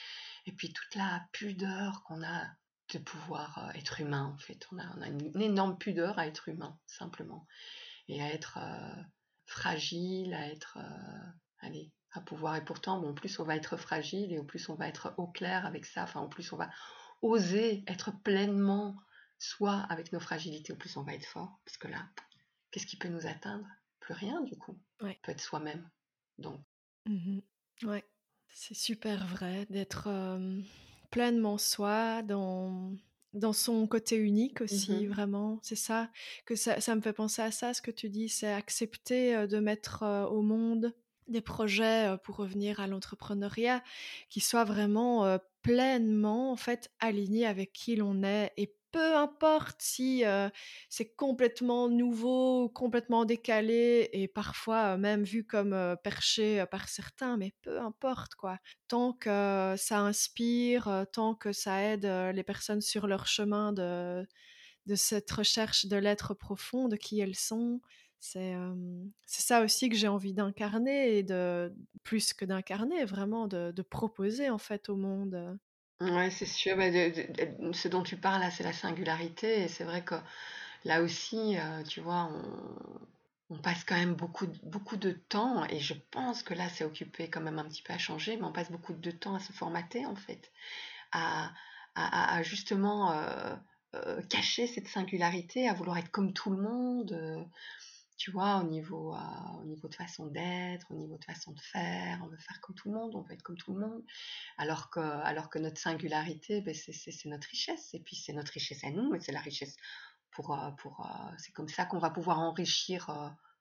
et 0.46 0.52
puis 0.52 0.74
toute 0.74 0.96
la 0.96 1.26
pudeur 1.32 2.04
qu'on 2.04 2.24
a 2.24 2.48
de 2.94 3.00
pouvoir 3.00 3.58
euh, 3.60 3.72
être 3.78 4.02
humain, 4.02 4.34
en 4.34 4.38
fait. 4.38 4.68
On 4.72 4.80
a, 4.80 4.84
on 4.98 5.02
a 5.02 5.08
une, 5.08 5.42
énorme 5.42 5.78
pudeur 5.78 6.18
à 6.18 6.28
être 6.28 6.50
humain, 6.50 6.78
simplement, 6.88 7.46
et 8.08 8.22
à 8.22 8.34
être 8.34 8.58
euh, 8.58 9.04
fragile, 9.46 10.34
à 10.34 10.48
être... 10.48 10.78
Euh, 10.78 11.32
allez, 11.60 11.92
à 12.12 12.22
pouvoir, 12.22 12.55
et 12.55 12.66
pourtant, 12.66 12.99
bon, 12.99 13.14
plus 13.14 13.39
on 13.39 13.43
va 13.43 13.55
être 13.55 13.78
fragile, 13.78 14.34
et 14.34 14.39
au 14.39 14.43
plus 14.43 14.70
on 14.70 14.76
va 14.76 14.88
être 14.88 15.14
au 15.18 15.28
clair 15.28 15.66
avec 15.66 15.86
ça, 15.86 16.03
enfin, 16.03 16.22
au 16.22 16.28
plus 16.28 16.51
on 16.51 16.57
va 16.57 16.70
oser 17.22 17.84
être 17.88 18.12
pleinement 18.24 18.95
soi 19.38 19.86
avec 19.89 20.12
nos 20.12 20.20
fragilités, 20.20 20.74
au 20.74 20.76
plus 20.76 20.97
on 20.97 21.03
va 21.03 21.14
être 21.14 21.26
fort, 21.26 21.60
parce 21.66 21.78
que 21.78 21.88
là, 21.88 22.10
qu'est-ce 22.72 22.88
qui 22.88 22.97
peut 22.97 23.10
nous 23.10 23.28
atteindre? 23.28 23.68
Plus 23.99 24.14
rien, 24.14 24.41
du 24.41 24.57
coup. 24.57 24.80
Ouais. 25.01 25.20
peut 25.24 25.32
être 25.32 25.41
soi-même. 25.41 25.88
Donc. 26.38 26.60
Mmh 27.05 27.39
ouais, 27.84 28.03
c'est 28.49 28.74
super 28.74 29.26
vrai 29.28 29.66
d'être 29.70 30.10
pleinement 31.12 31.57
soi 31.57 32.22
dans 32.24 32.93
dans 33.34 33.53
son 33.53 33.86
côté 33.88 34.16
unique 34.16 34.62
aussi, 34.62 35.05
mmh 35.05 35.10
vraiment. 35.10 35.60
C'est 35.62 35.76
ça 35.76 36.10
que 36.45 36.55
ça, 36.55 36.82
ça, 36.82 36.95
me 36.95 37.01
fait 37.01 37.14
penser 37.14 37.43
à 37.43 37.51
ça, 37.51 37.74
ce 37.74 37.82
que 37.82 37.91
tu 37.91 38.10
dis, 38.10 38.28
c'est 38.28 38.51
accepter 38.51 39.47
de 39.47 39.60
mettre 39.60 40.03
au 40.32 40.41
monde 40.41 40.95
des 41.30 41.42
projets 41.42 42.16
pour 42.24 42.38
revenir 42.38 42.80
à 42.80 42.88
l'entrepreneuriat 42.88 43.84
qui 44.30 44.40
soient 44.40 44.66
vraiment 44.66 45.38
pleinement 45.62 46.52
en 46.52 46.56
fait 46.56 46.92
alignés 47.00 47.46
avec 47.46 47.74
qui 47.74 47.96
l'on 47.96 48.24
est 48.24 48.52
et 48.58 48.76
peu 48.92 49.16
importe 49.16 49.82
si 49.82 50.24
c'est 50.90 51.14
complètement 51.16 51.90
nouveau 51.90 52.64
ou 52.64 52.70
complètement 52.70 53.26
décalé 53.26 54.10
et 54.14 54.28
parfois 54.28 54.98
même 54.98 55.24
vu 55.24 55.46
comme 55.46 55.96
perché 56.04 56.66
par 56.72 56.90
certains, 56.90 57.38
mais 57.38 57.54
peu 57.62 57.80
importe 57.80 58.36
quoi. 58.36 58.58
Tant 58.88 59.14
que 59.14 59.76
ça 59.78 60.00
inspire, 60.00 61.06
tant 61.14 61.36
que 61.36 61.52
ça 61.52 61.82
aide 61.84 62.06
les 62.34 62.44
personnes 62.44 62.82
sur 62.82 63.06
leur 63.06 63.28
chemin 63.28 63.74
de, 63.74 64.26
de 64.88 64.96
cette 64.96 65.30
recherche 65.32 65.86
de 65.86 65.96
l'être 65.98 66.34
profond, 66.34 66.88
de 66.88 66.96
qui 66.96 67.20
elles 67.20 67.36
sont, 67.36 67.80
c'est 68.20 68.53
ça 69.26 69.61
aussi 69.61 69.89
que 69.89 69.95
j'ai 69.95 70.07
envie 70.07 70.34
d'incarner 70.34 71.17
et 71.17 71.24
de 71.24 71.74
plus 72.03 72.34
que 72.34 72.45
d'incarner, 72.45 73.05
vraiment 73.05 73.47
de, 73.47 73.72
de, 73.72 73.82
proposer 73.82 74.49
en 74.49 74.57
fait 74.57 74.89
au 74.89 74.95
monde. 74.95 75.57
Ouais, 76.01 76.30
c'est 76.30 76.45
sûr. 76.45 76.78
Bah, 76.78 76.91
ce 76.91 77.88
dont 77.88 78.03
tu 78.03 78.17
parles 78.17 78.41
là, 78.41 78.51
c'est 78.51 78.63
la 78.63 78.74
singularité. 78.74 79.63
Et 79.63 79.67
c'est 79.67 79.84
vrai 79.84 80.03
que 80.03 80.15
là 80.86 81.01
aussi, 81.01 81.55
tu 81.88 82.01
vois, 82.01 82.32
on, 83.49 83.57
passe 83.57 83.84
quand 83.84 83.95
même 83.95 84.13
beaucoup, 84.13 84.47
beaucoup 84.63 84.97
de 84.97 85.11
temps. 85.11 85.65
Et 85.65 85.80
je 85.80 85.93
pense 86.11 86.43
que 86.43 86.53
là, 86.53 86.70
c'est 86.70 86.84
occupé 86.84 87.30
quand 87.30 87.41
même 87.41 87.59
un 87.59 87.65
petit 87.65 87.84
peu 87.84 87.93
à 87.93 87.97
changer, 87.97 88.38
mais 88.38 88.43
on 88.43 88.53
passe 88.53 88.72
beaucoup 88.72 88.93
de 88.93 89.11
temps 89.11 89.36
à 89.36 89.39
se 89.39 89.51
formater, 89.53 90.05
en 90.05 90.15
fait, 90.15 90.51
à, 91.11 91.51
à, 91.95 92.43
justement 92.43 93.13
cacher 94.30 94.67
cette 94.67 94.88
singularité, 94.88 95.67
à 95.67 95.74
vouloir 95.74 95.97
être 95.97 96.11
comme 96.11 96.34
tout 96.34 96.51
le 96.51 96.61
monde 96.61 97.47
tu 98.20 98.32
vois, 98.32 98.57
au 98.57 98.63
niveau, 98.63 99.15
euh, 99.15 99.61
au 99.61 99.63
niveau 99.63 99.88
de 99.88 99.95
façon 99.95 100.28
d'être, 100.28 100.91
au 100.91 100.95
niveau 100.95 101.17
de 101.17 101.24
façon 101.24 101.53
de 101.53 101.59
faire, 101.61 102.20
on 102.22 102.28
veut 102.28 102.38
faire 102.38 102.59
comme 102.59 102.76
tout 102.76 102.91
le 102.91 102.95
monde, 102.95 103.15
on 103.15 103.22
veut 103.22 103.32
être 103.32 103.41
comme 103.41 103.57
tout 103.57 103.74
le 103.74 103.80
monde, 103.80 104.03
alors 104.57 104.89
que, 104.89 104.99
alors 104.99 105.49
que 105.49 105.57
notre 105.57 105.80
singularité, 105.80 106.59
ben, 106.59 106.76
c'est 106.76 107.26
notre 107.26 107.47
richesse, 107.47 107.93
et 107.93 108.01
puis 108.01 108.17
c'est 108.17 108.34
notre 108.34 108.51
richesse 108.51 108.84
à 108.84 108.91
nous, 108.91 109.09
mais 109.09 109.22
c'est 109.22 109.32
la 109.32 109.39
richesse 109.39 109.74
pour, 110.32 110.53
euh, 110.53 110.70
pour 110.72 110.99
euh, 110.99 111.32
c'est 111.38 111.53
comme 111.53 111.70
ça 111.70 111.86
qu'on 111.86 111.97
va 111.97 112.09
pouvoir 112.09 112.39
enrichir, 112.39 113.09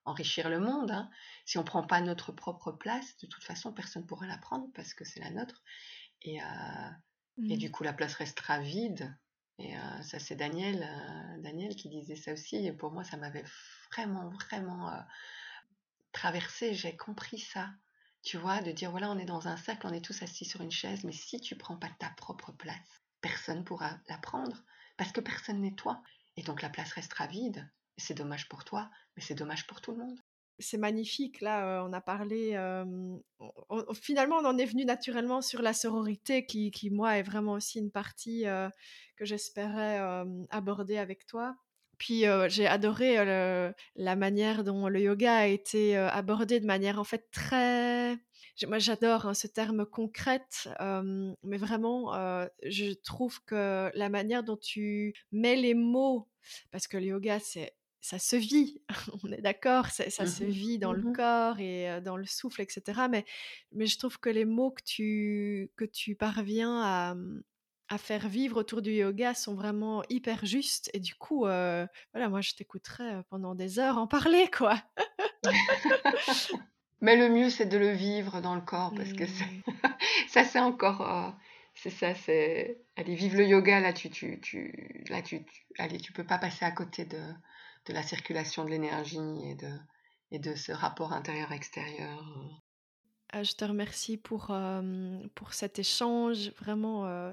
enrichir 0.03 0.49
le 0.49 0.59
monde. 0.59 0.91
Hein. 0.91 1.09
Si 1.45 1.57
on 1.57 1.63
prend 1.63 1.87
pas 1.87 2.01
notre 2.01 2.33
propre 2.33 2.73
place, 2.73 3.15
de 3.19 3.27
toute 3.27 3.45
façon, 3.45 3.71
personne 3.71 4.01
ne 4.01 4.07
pourra 4.07 4.27
la 4.27 4.37
prendre 4.37 4.67
parce 4.75 4.93
que 4.93 5.05
c'est 5.05 5.21
la 5.21 5.31
nôtre, 5.31 5.63
et, 6.23 6.35
et 6.35 6.41
mmh. 7.37 7.57
du 7.57 7.71
coup, 7.71 7.83
la 7.83 7.93
place 7.93 8.15
restera 8.15 8.59
vide. 8.59 9.17
Et 9.57 9.73
ça, 10.03 10.19
c'est 10.19 10.37
Daniel, 10.37 10.87
Daniel 11.39 11.75
qui 11.75 11.89
disait 11.89 12.15
ça 12.15 12.31
aussi. 12.31 12.65
Et 12.65 12.71
pour 12.71 12.91
moi, 12.91 13.03
ça 13.03 13.17
m'avait 13.17 13.43
vraiment, 13.91 14.29
vraiment 14.29 14.89
euh, 14.89 14.99
traversé, 16.11 16.73
j'ai 16.73 16.95
compris 16.95 17.39
ça. 17.39 17.69
Tu 18.21 18.37
vois, 18.37 18.61
de 18.61 18.71
dire 18.71 18.91
voilà, 18.91 19.09
on 19.09 19.17
est 19.17 19.25
dans 19.25 19.47
un 19.47 19.57
cercle, 19.57 19.87
on 19.87 19.93
est 19.93 20.03
tous 20.03 20.21
assis 20.23 20.45
sur 20.45 20.61
une 20.61 20.71
chaise, 20.71 21.03
mais 21.03 21.13
si 21.13 21.39
tu 21.39 21.55
prends 21.55 21.77
pas 21.77 21.89
ta 21.99 22.09
propre 22.09 22.51
place, 22.51 23.01
personne 23.21 23.63
pourra 23.63 23.97
la 24.09 24.17
prendre 24.17 24.57
parce 24.97 25.11
que 25.11 25.21
personne 25.21 25.61
n'est 25.61 25.75
toi. 25.75 26.01
Et 26.35 26.43
donc 26.43 26.61
la 26.61 26.69
place 26.69 26.91
restera 26.93 27.27
vide. 27.27 27.69
C'est 27.97 28.13
dommage 28.13 28.47
pour 28.49 28.65
toi, 28.65 28.89
mais 29.15 29.23
c'est 29.23 29.35
dommage 29.35 29.67
pour 29.67 29.81
tout 29.81 29.91
le 29.91 29.97
monde. 29.97 30.19
C'est 30.59 30.77
magnifique. 30.77 31.39
Là, 31.39 31.65
euh, 31.65 31.87
on 31.87 31.93
a 31.93 32.01
parlé. 32.01 32.55
Euh, 32.55 33.17
finalement, 33.93 34.37
on 34.37 34.45
en 34.45 34.57
est 34.57 34.65
venu 34.65 34.83
naturellement 34.83 35.41
sur 35.41 35.61
la 35.61 35.73
sororité, 35.73 36.45
qui 36.45 36.89
moi, 36.91 37.17
est 37.17 37.23
vraiment 37.23 37.53
aussi 37.53 37.79
une 37.79 37.91
partie 37.91 38.43
que 39.15 39.25
j'espérais 39.25 39.99
aborder 40.49 40.97
avec 40.97 41.25
toi. 41.25 41.55
Puis 41.99 42.23
j'ai 42.47 42.65
adoré 42.65 43.23
la 43.95 44.15
manière 44.15 44.63
dont 44.63 44.87
le 44.87 44.99
yoga 44.99 45.35
a 45.35 45.45
été 45.45 45.95
abordé 45.95 46.59
de 46.59 46.65
manière 46.65 46.99
en 46.99 47.03
fait 47.03 47.29
très... 47.31 48.17
Moi 48.67 48.79
j'adore 48.79 49.25
hein, 49.25 49.33
ce 49.33 49.47
terme 49.47 49.85
concrète, 49.85 50.69
mais 51.43 51.57
vraiment 51.57 52.11
je 52.63 52.93
trouve 52.93 53.43
que 53.43 53.91
la 53.93 54.09
manière 54.09 54.43
dont 54.43 54.57
tu 54.57 55.13
mets 55.31 55.55
les 55.55 55.75
mots, 55.75 56.27
parce 56.71 56.87
que 56.87 56.97
le 56.97 57.05
yoga 57.05 57.39
c'est 57.39 57.73
ça 58.01 58.17
se 58.17 58.35
vit, 58.35 58.81
on 59.23 59.31
est 59.31 59.41
d'accord, 59.41 59.87
ça, 59.87 60.05
mmh 60.05 60.27
se 60.27 60.43
vit 60.43 60.79
dans 60.79 60.93
le 60.93 61.03
mmh 61.03 61.13
corps 61.13 61.59
et 61.59 62.01
dans 62.01 62.17
le 62.17 62.25
souffle, 62.25 62.61
etc. 62.61 63.01
Mais, 63.09 63.25
mais 63.71 63.85
je 63.85 63.97
trouve 63.97 64.19
que 64.19 64.29
les 64.29 64.45
mots 64.45 64.71
que 64.71 64.83
tu, 64.83 65.71
que 65.75 65.85
tu 65.85 66.15
parviens 66.15 66.81
à, 66.81 67.15
mmh, 67.15 67.43
à 67.89 67.97
faire 67.97 68.27
vivre 68.27 68.57
autour 68.57 68.81
du 68.81 68.91
yoga 68.91 69.33
sont 69.33 69.55
vraiment 69.55 70.03
hyper 70.09 70.45
justes. 70.45 70.89
Et 70.93 70.99
du 70.99 71.15
coup, 71.15 71.45
euh, 71.45 71.87
voilà, 72.13 72.29
moi, 72.29 72.41
je 72.41 72.53
t'écouterais 72.53 73.15
euh, 73.15 73.21
pendant 73.29 73.55
des 73.55 73.79
heures 73.79 73.97
en 73.97 74.07
parler, 74.07 74.49
quoi. 74.55 74.75
Mais 77.01 77.15
le 77.15 77.29
mieux, 77.29 77.49
c'est 77.49 77.65
de 77.65 77.77
le 77.77 77.91
vivre 77.91 78.41
dans 78.41 78.55
le 78.55 78.61
corps, 78.61 78.93
parce 78.95 79.13
que 79.13 79.23
mmh. 79.23 79.63
ça, 80.29 80.43
c'est 80.43 80.59
encore... 80.59 81.01
Euh, 81.01 81.31
c'est 81.73 81.89
ça, 81.89 82.13
c'est... 82.13 82.81
Allez, 82.95 83.15
vive 83.15 83.35
le 83.35 83.45
yoga, 83.45 83.79
là, 83.79 83.93
tu, 83.93 84.09
tu, 84.09 84.39
tu, 84.41 85.03
là, 85.09 85.21
tu, 85.21 85.45
allez, 85.77 85.97
tu 85.97 86.11
peux 86.11 86.25
pas 86.25 86.37
passer 86.37 86.65
à 86.65 86.71
côté 86.71 87.05
de, 87.05 87.21
de 87.85 87.93
la 87.93 88.03
circulation 88.03 88.65
de 88.65 88.69
l'énergie 88.69 89.17
et 89.45 89.55
de, 89.55 89.71
et 90.31 90.39
de 90.39 90.55
ce 90.55 90.73
rapport 90.73 91.13
intérieur-extérieur. 91.13 92.21
Ah, 93.31 93.43
je 93.43 93.53
te 93.53 93.63
remercie 93.63 94.17
pour, 94.17 94.51
pour 95.35 95.53
cet 95.53 95.77
échange 95.77 96.49
vraiment 96.59 97.31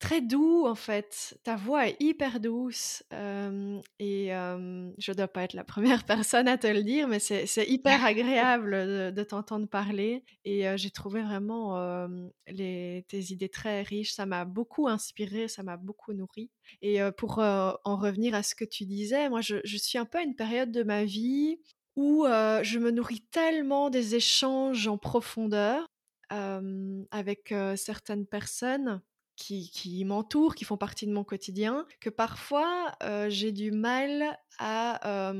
très 0.00 0.20
doux 0.20 0.66
en 0.66 0.74
fait. 0.74 1.38
Ta 1.44 1.54
voix 1.54 1.88
est 1.88 1.96
hyper 2.00 2.40
douce 2.40 3.04
et 3.12 4.28
je 4.30 5.10
ne 5.10 5.14
dois 5.14 5.28
pas 5.28 5.42
être 5.44 5.54
la 5.54 5.62
première 5.62 6.04
personne 6.06 6.48
à 6.48 6.58
te 6.58 6.66
le 6.66 6.82
dire, 6.82 7.06
mais 7.06 7.20
c'est 7.20 7.66
hyper 7.68 8.04
agréable 8.04 9.14
de, 9.14 9.22
t'entendre 9.22 9.68
parler 9.68 10.24
et 10.44 10.64
j'ai 10.76 10.90
trouvé 10.90 11.22
vraiment 11.22 12.08
les, 12.48 13.04
tes 13.08 13.32
idées 13.32 13.48
très 13.48 13.82
riches. 13.82 14.12
Ça 14.12 14.26
m'a 14.26 14.44
beaucoup 14.44 14.88
inspiré, 14.88 15.46
ça 15.46 15.62
m'a 15.62 15.76
beaucoup 15.76 16.12
nourri. 16.14 16.50
Et 16.82 16.98
pour 17.16 17.38
en 17.38 17.96
revenir 17.96 18.34
à 18.34 18.42
ce 18.42 18.56
que 18.56 18.64
tu 18.64 18.86
disais, 18.86 19.28
moi 19.28 19.40
je, 19.40 19.58
je 19.62 19.76
suis 19.76 19.98
un 19.98 20.04
peu 20.04 20.18
à 20.18 20.22
une 20.22 20.34
période 20.34 20.72
de 20.72 20.82
ma 20.82 21.04
vie 21.04 21.58
où 21.98 22.24
je 22.26 22.78
me 22.78 22.92
nourris 22.92 23.22
tellement 23.32 23.90
des 23.90 24.14
échanges 24.14 24.86
en 24.86 24.96
profondeur 24.96 25.84
avec 26.30 27.52
certaines 27.74 28.24
personnes 28.24 29.02
qui, 29.34 30.04
m'entourent, 30.06 30.54
qui 30.54 30.64
font 30.64 30.76
partie 30.76 31.08
de 31.08 31.12
mon 31.12 31.24
quotidien, 31.24 31.86
que 32.00 32.08
parfois 32.08 32.92
j'ai 33.28 33.50
du 33.50 33.72
mal 33.72 34.38
à, 34.60 35.32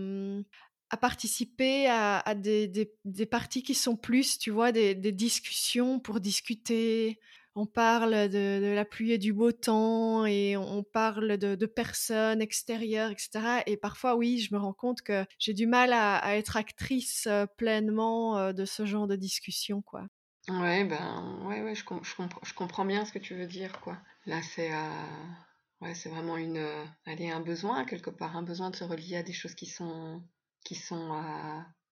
participer 1.00 1.86
à, 1.88 2.34
des, 2.34 3.26
parties 3.30 3.62
qui 3.62 3.74
sont 3.74 3.96
plus, 3.96 4.36
tu 4.36 4.50
vois, 4.50 4.72
des 4.72 5.12
discussions 5.12 6.00
pour 6.00 6.18
discuter, 6.18 7.20
on 7.58 7.66
parle 7.66 8.28
de, 8.28 8.72
la 8.72 8.84
pluie 8.84 9.10
et 9.10 9.18
du 9.18 9.32
beau 9.32 9.50
temps 9.50 10.24
et 10.26 10.56
on, 10.56 10.84
parle 10.84 11.38
de, 11.38 11.66
personnes 11.66 12.40
extérieures, 12.40 13.10
etc. 13.10 13.62
Et 13.66 13.76
parfois, 13.76 14.14
oui, 14.14 14.38
je 14.38 14.54
me 14.54 14.60
rends 14.60 14.72
compte 14.72 15.02
que 15.02 15.24
j'ai 15.40 15.54
du 15.54 15.66
mal 15.66 15.92
à, 15.92 16.36
être 16.36 16.56
actrice 16.56 17.26
euh, 17.26 17.46
pleinement 17.46 18.38
euh, 18.38 18.52
de 18.52 18.64
ce 18.64 18.86
genre 18.86 19.08
de 19.08 19.16
discussion, 19.16 19.82
quoi. 19.82 20.06
Ouais, 20.48 20.84
ben, 20.84 21.42
ouais, 21.46 21.62
ouais, 21.62 21.74
je, 21.74 21.84
comprends, 21.84 22.84
bien 22.84 23.04
ce 23.04 23.12
que 23.12 23.18
tu 23.18 23.34
veux 23.34 23.46
dire, 23.46 23.80
quoi. 23.80 23.98
Là, 24.24 24.40
c'est 24.40 24.72
euh, 24.72 25.06
ouais, 25.80 25.94
vraiment 26.06 26.36
une, 26.36 26.64
allez, 27.06 27.28
un 27.28 27.40
besoin, 27.40 27.84
quelque 27.84 28.10
part, 28.10 28.36
un 28.36 28.44
besoin 28.44 28.70
de 28.70 28.76
se 28.76 28.84
relier 28.84 29.16
à 29.16 29.24
des 29.24 29.32
choses 29.32 29.56
qui 29.56 29.66
sont, 29.66 30.22
qui 30.64 30.76
sont, 30.76 31.20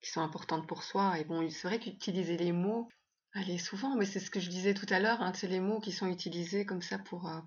qui 0.01 0.11
sont 0.11 0.21
importantes 0.21 0.69
pour 0.69 0.85
soi. 0.85 1.19
Et 1.19 1.25
bon, 1.25 1.51
c'est 1.51 1.67
vrai 1.67 1.81
qu'utiliser 1.81 2.37
les 2.37 2.53
mots, 2.53 2.89
Allez, 3.37 3.59
souvent, 3.59 3.95
mais 3.97 4.07
c'est 4.07 4.19
ce 4.19 4.31
que 4.31 4.41
je 4.41 4.49
disais 4.49 4.73
tout 4.73 4.87
à 4.89 4.99
l'heure, 4.99 5.21
hein, 5.21 5.31
c'est 5.35 5.47
les 5.47 5.61
mots 5.61 5.79
qui 5.79 5.93
sont 5.93 6.07
utilisés 6.07 6.65
comme 6.65 6.81
ça 6.81 6.99
pour, 6.99 7.29
euh, 7.29 7.39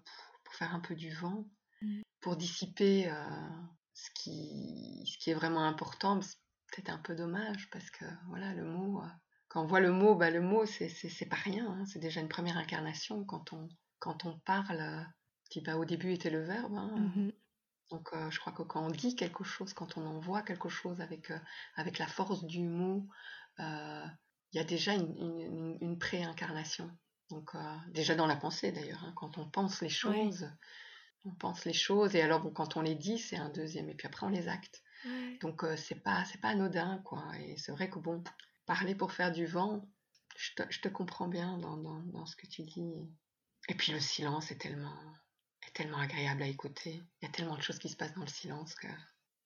pour 0.44 0.54
faire 0.54 0.76
un 0.76 0.80
peu 0.80 0.94
du 0.94 1.12
vent, 1.12 1.48
mmh. 1.82 2.02
pour 2.22 2.38
dissiper 2.38 3.10
euh, 3.10 3.26
ce, 3.96 4.12
qui, 4.14 5.04
ce 5.12 5.18
qui 5.18 5.32
est 5.32 5.34
vraiment 5.34 5.66
important. 5.66 6.20
peut-être 6.20 6.92
un 6.92 7.00
peu 7.00 7.16
dommage 7.16 7.72
parce 7.72 7.90
que 7.90 8.06
voilà, 8.28 8.54
le 8.54 8.66
mot, 8.66 9.02
quand 9.48 9.64
on 9.64 9.66
voit 9.66 9.80
le 9.80 9.92
mot, 9.92 10.14
bah, 10.14 10.30
le 10.30 10.42
mot, 10.42 10.64
c'est 10.68 11.26
pas 11.28 11.38
rien. 11.38 11.66
Hein. 11.68 11.86
c'est 11.88 12.00
déjà 12.00 12.22
une 12.22 12.30
première 12.30 12.58
incarnation 12.58 13.26
quand 13.26 13.52
on, 13.54 13.68
quand 13.98 14.26
on 14.26 14.38
parle, 14.42 15.08
qui 15.50 15.60
bah, 15.62 15.76
au 15.76 15.86
début 15.86 16.14
était 16.14 16.30
le 16.30 16.44
verbe. 16.44 16.76
Hein. 16.76 16.96
Mmh 17.16 17.32
donc 17.90 18.12
je 18.30 18.40
crois 18.40 18.54
que 18.54 18.62
quand 18.62 18.86
on 18.86 18.92
dit 18.92 19.16
quelque 19.16 19.44
chose, 19.44 19.74
quand 19.74 19.98
on 19.98 20.06
envoie 20.06 20.44
quelque 20.44 20.70
chose 20.70 21.02
avec, 21.02 21.34
avec 21.76 21.98
la 21.98 22.06
force 22.06 22.44
du 22.44 22.62
mot, 22.62 23.08
il 24.52 24.58
y 24.58 24.60
a 24.60 24.64
déjà 24.64 24.94
une, 24.94 25.78
une, 25.82 26.00
pré-incarnation. 26.00 26.90
Donc 27.30 27.52
déjà 27.90 28.16
dans 28.16 28.26
la 28.26 28.36
pensée 28.36 28.72
d'ailleurs, 28.72 29.04
hein, 29.04 29.14
quand 29.16 29.38
on 29.38 29.50
pense 29.50 29.82
les 29.82 29.90
choses, 29.90 30.50
on 31.26 31.34
pense 31.36 31.66
les 31.66 31.74
choses 31.74 32.16
et 32.16 32.22
alors 32.22 32.42
bon, 32.42 32.52
quand 32.52 32.76
on 32.78 32.82
les 32.82 32.96
dit, 32.96 33.20
c'est 33.20 33.38
un 33.38 33.50
deuxième 33.50 33.90
et 33.90 33.96
puis 33.96 34.08
après 34.08 34.26
on 34.26 34.30
les 34.30 34.48
acte. 34.48 34.82
Donc 35.42 35.64
c'est 35.78 36.02
pas 36.04 36.24
pas 36.42 36.50
anodin 36.50 37.02
quoi. 37.06 37.24
Et 37.40 37.58
c'est 37.58 37.72
vrai 37.72 37.90
que 37.90 38.00
bon, 38.00 38.24
parler 38.66 38.96
pour 38.96 39.12
faire 39.12 39.32
du 39.32 39.46
vent, 39.46 39.88
je 40.36 40.56
te, 40.56 40.64
je 40.70 40.82
te 40.82 40.88
comprends 40.88 41.28
bien 41.28 41.58
dans, 41.58 41.78
dans, 41.78 42.00
dans, 42.00 42.26
ce 42.26 42.36
que 42.36 42.48
tu 42.48 42.64
dis. 42.64 42.94
Et 43.68 43.76
puis 43.76 43.92
le 43.92 44.00
silence 44.00 44.52
est 44.52 44.58
tellement 44.58 44.98
tellement 45.74 46.00
agréable 46.00 46.44
à 46.44 46.48
écouter. 46.48 47.02
Il 47.22 47.26
y 47.26 47.28
a 47.28 47.32
tellement 47.32 47.56
de 47.56 47.62
choses 47.62 47.80
qui 47.80 47.90
se 47.90 47.96
passent 47.96 48.14
dans 48.16 48.22
le 48.22 48.28
silence 48.28 48.74
que, 48.76 48.88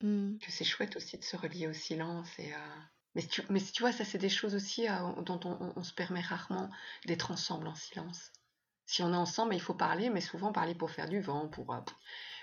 mmh. 0.01 0.37
que 0.39 0.51
c'est 0.51 0.63
chouette 0.63 0.95
aussi 0.95 1.17
de 1.17 1.23
se 1.23 1.35
relier 1.35 1.67
au 1.67 1.73
silence. 1.73 2.29
Et, 2.39 2.53
euh, 2.53 2.81
mais, 3.15 3.23
tu, 3.23 3.41
mais 3.49 3.61
tu 3.61 3.83
vois, 3.83 3.91
ça, 3.91 4.05
c'est 4.05 4.17
des 4.17 4.29
choses 4.29 4.55
aussi 4.55 4.87
euh, 4.87 5.21
dont 5.21 5.39
on, 5.43 5.83
se 5.83 5.93
permet 5.93 6.21
rarement 6.21 6.69
d'être 7.05 7.31
ensemble 7.31 7.67
en 7.67 7.75
silence. 7.75 8.31
Si 8.85 9.03
on 9.03 9.13
est 9.13 9.17
ensemble, 9.17 9.53
il 9.55 9.61
faut 9.61 9.73
parler, 9.73 10.09
mais 10.09 10.21
souvent 10.21 10.51
parler 10.51 10.75
pour 10.75 10.91
faire 10.91 11.07
du 11.07 11.21
vent, 11.21 11.47
pour, 11.47 11.73
euh, 11.73 11.79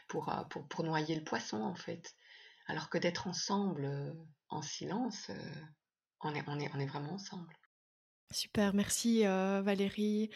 pour, 0.08 0.32
pour, 0.48 0.66
pour 0.68 0.84
noyer 0.84 1.14
le 1.14 1.24
poisson, 1.24 1.62
en 1.62 1.74
fait. 1.74 2.14
Alors 2.66 2.88
que 2.88 2.98
d'être 2.98 3.26
ensemble 3.26 4.14
en 4.48 4.62
silence, 4.62 5.30
on, 6.20 6.34
est, 6.34 6.44
on, 6.46 6.58
est, 6.60 6.70
on 6.74 6.78
est 6.78 6.86
vraiment 6.86 7.14
ensemble. 7.14 7.52
Super, 8.30 8.74
merci 8.74 9.24
Valérie 9.24 10.30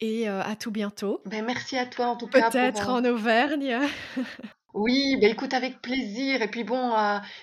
et 0.00 0.28
à 0.28 0.56
tout 0.56 0.70
bientôt. 0.70 1.22
Ben, 1.24 1.42
merci 1.42 1.78
à 1.78 1.86
toi 1.86 2.08
en 2.08 2.16
tout 2.16 2.26
cas. 2.26 2.50
Peut-être 2.50 2.90
en 2.90 3.02
Auvergne. 3.06 3.78
Oui, 4.74 5.16
ben 5.20 5.30
écoute 5.30 5.54
avec 5.54 5.80
plaisir. 5.80 6.42
Et 6.42 6.48
puis 6.48 6.64
bon, 6.64 6.92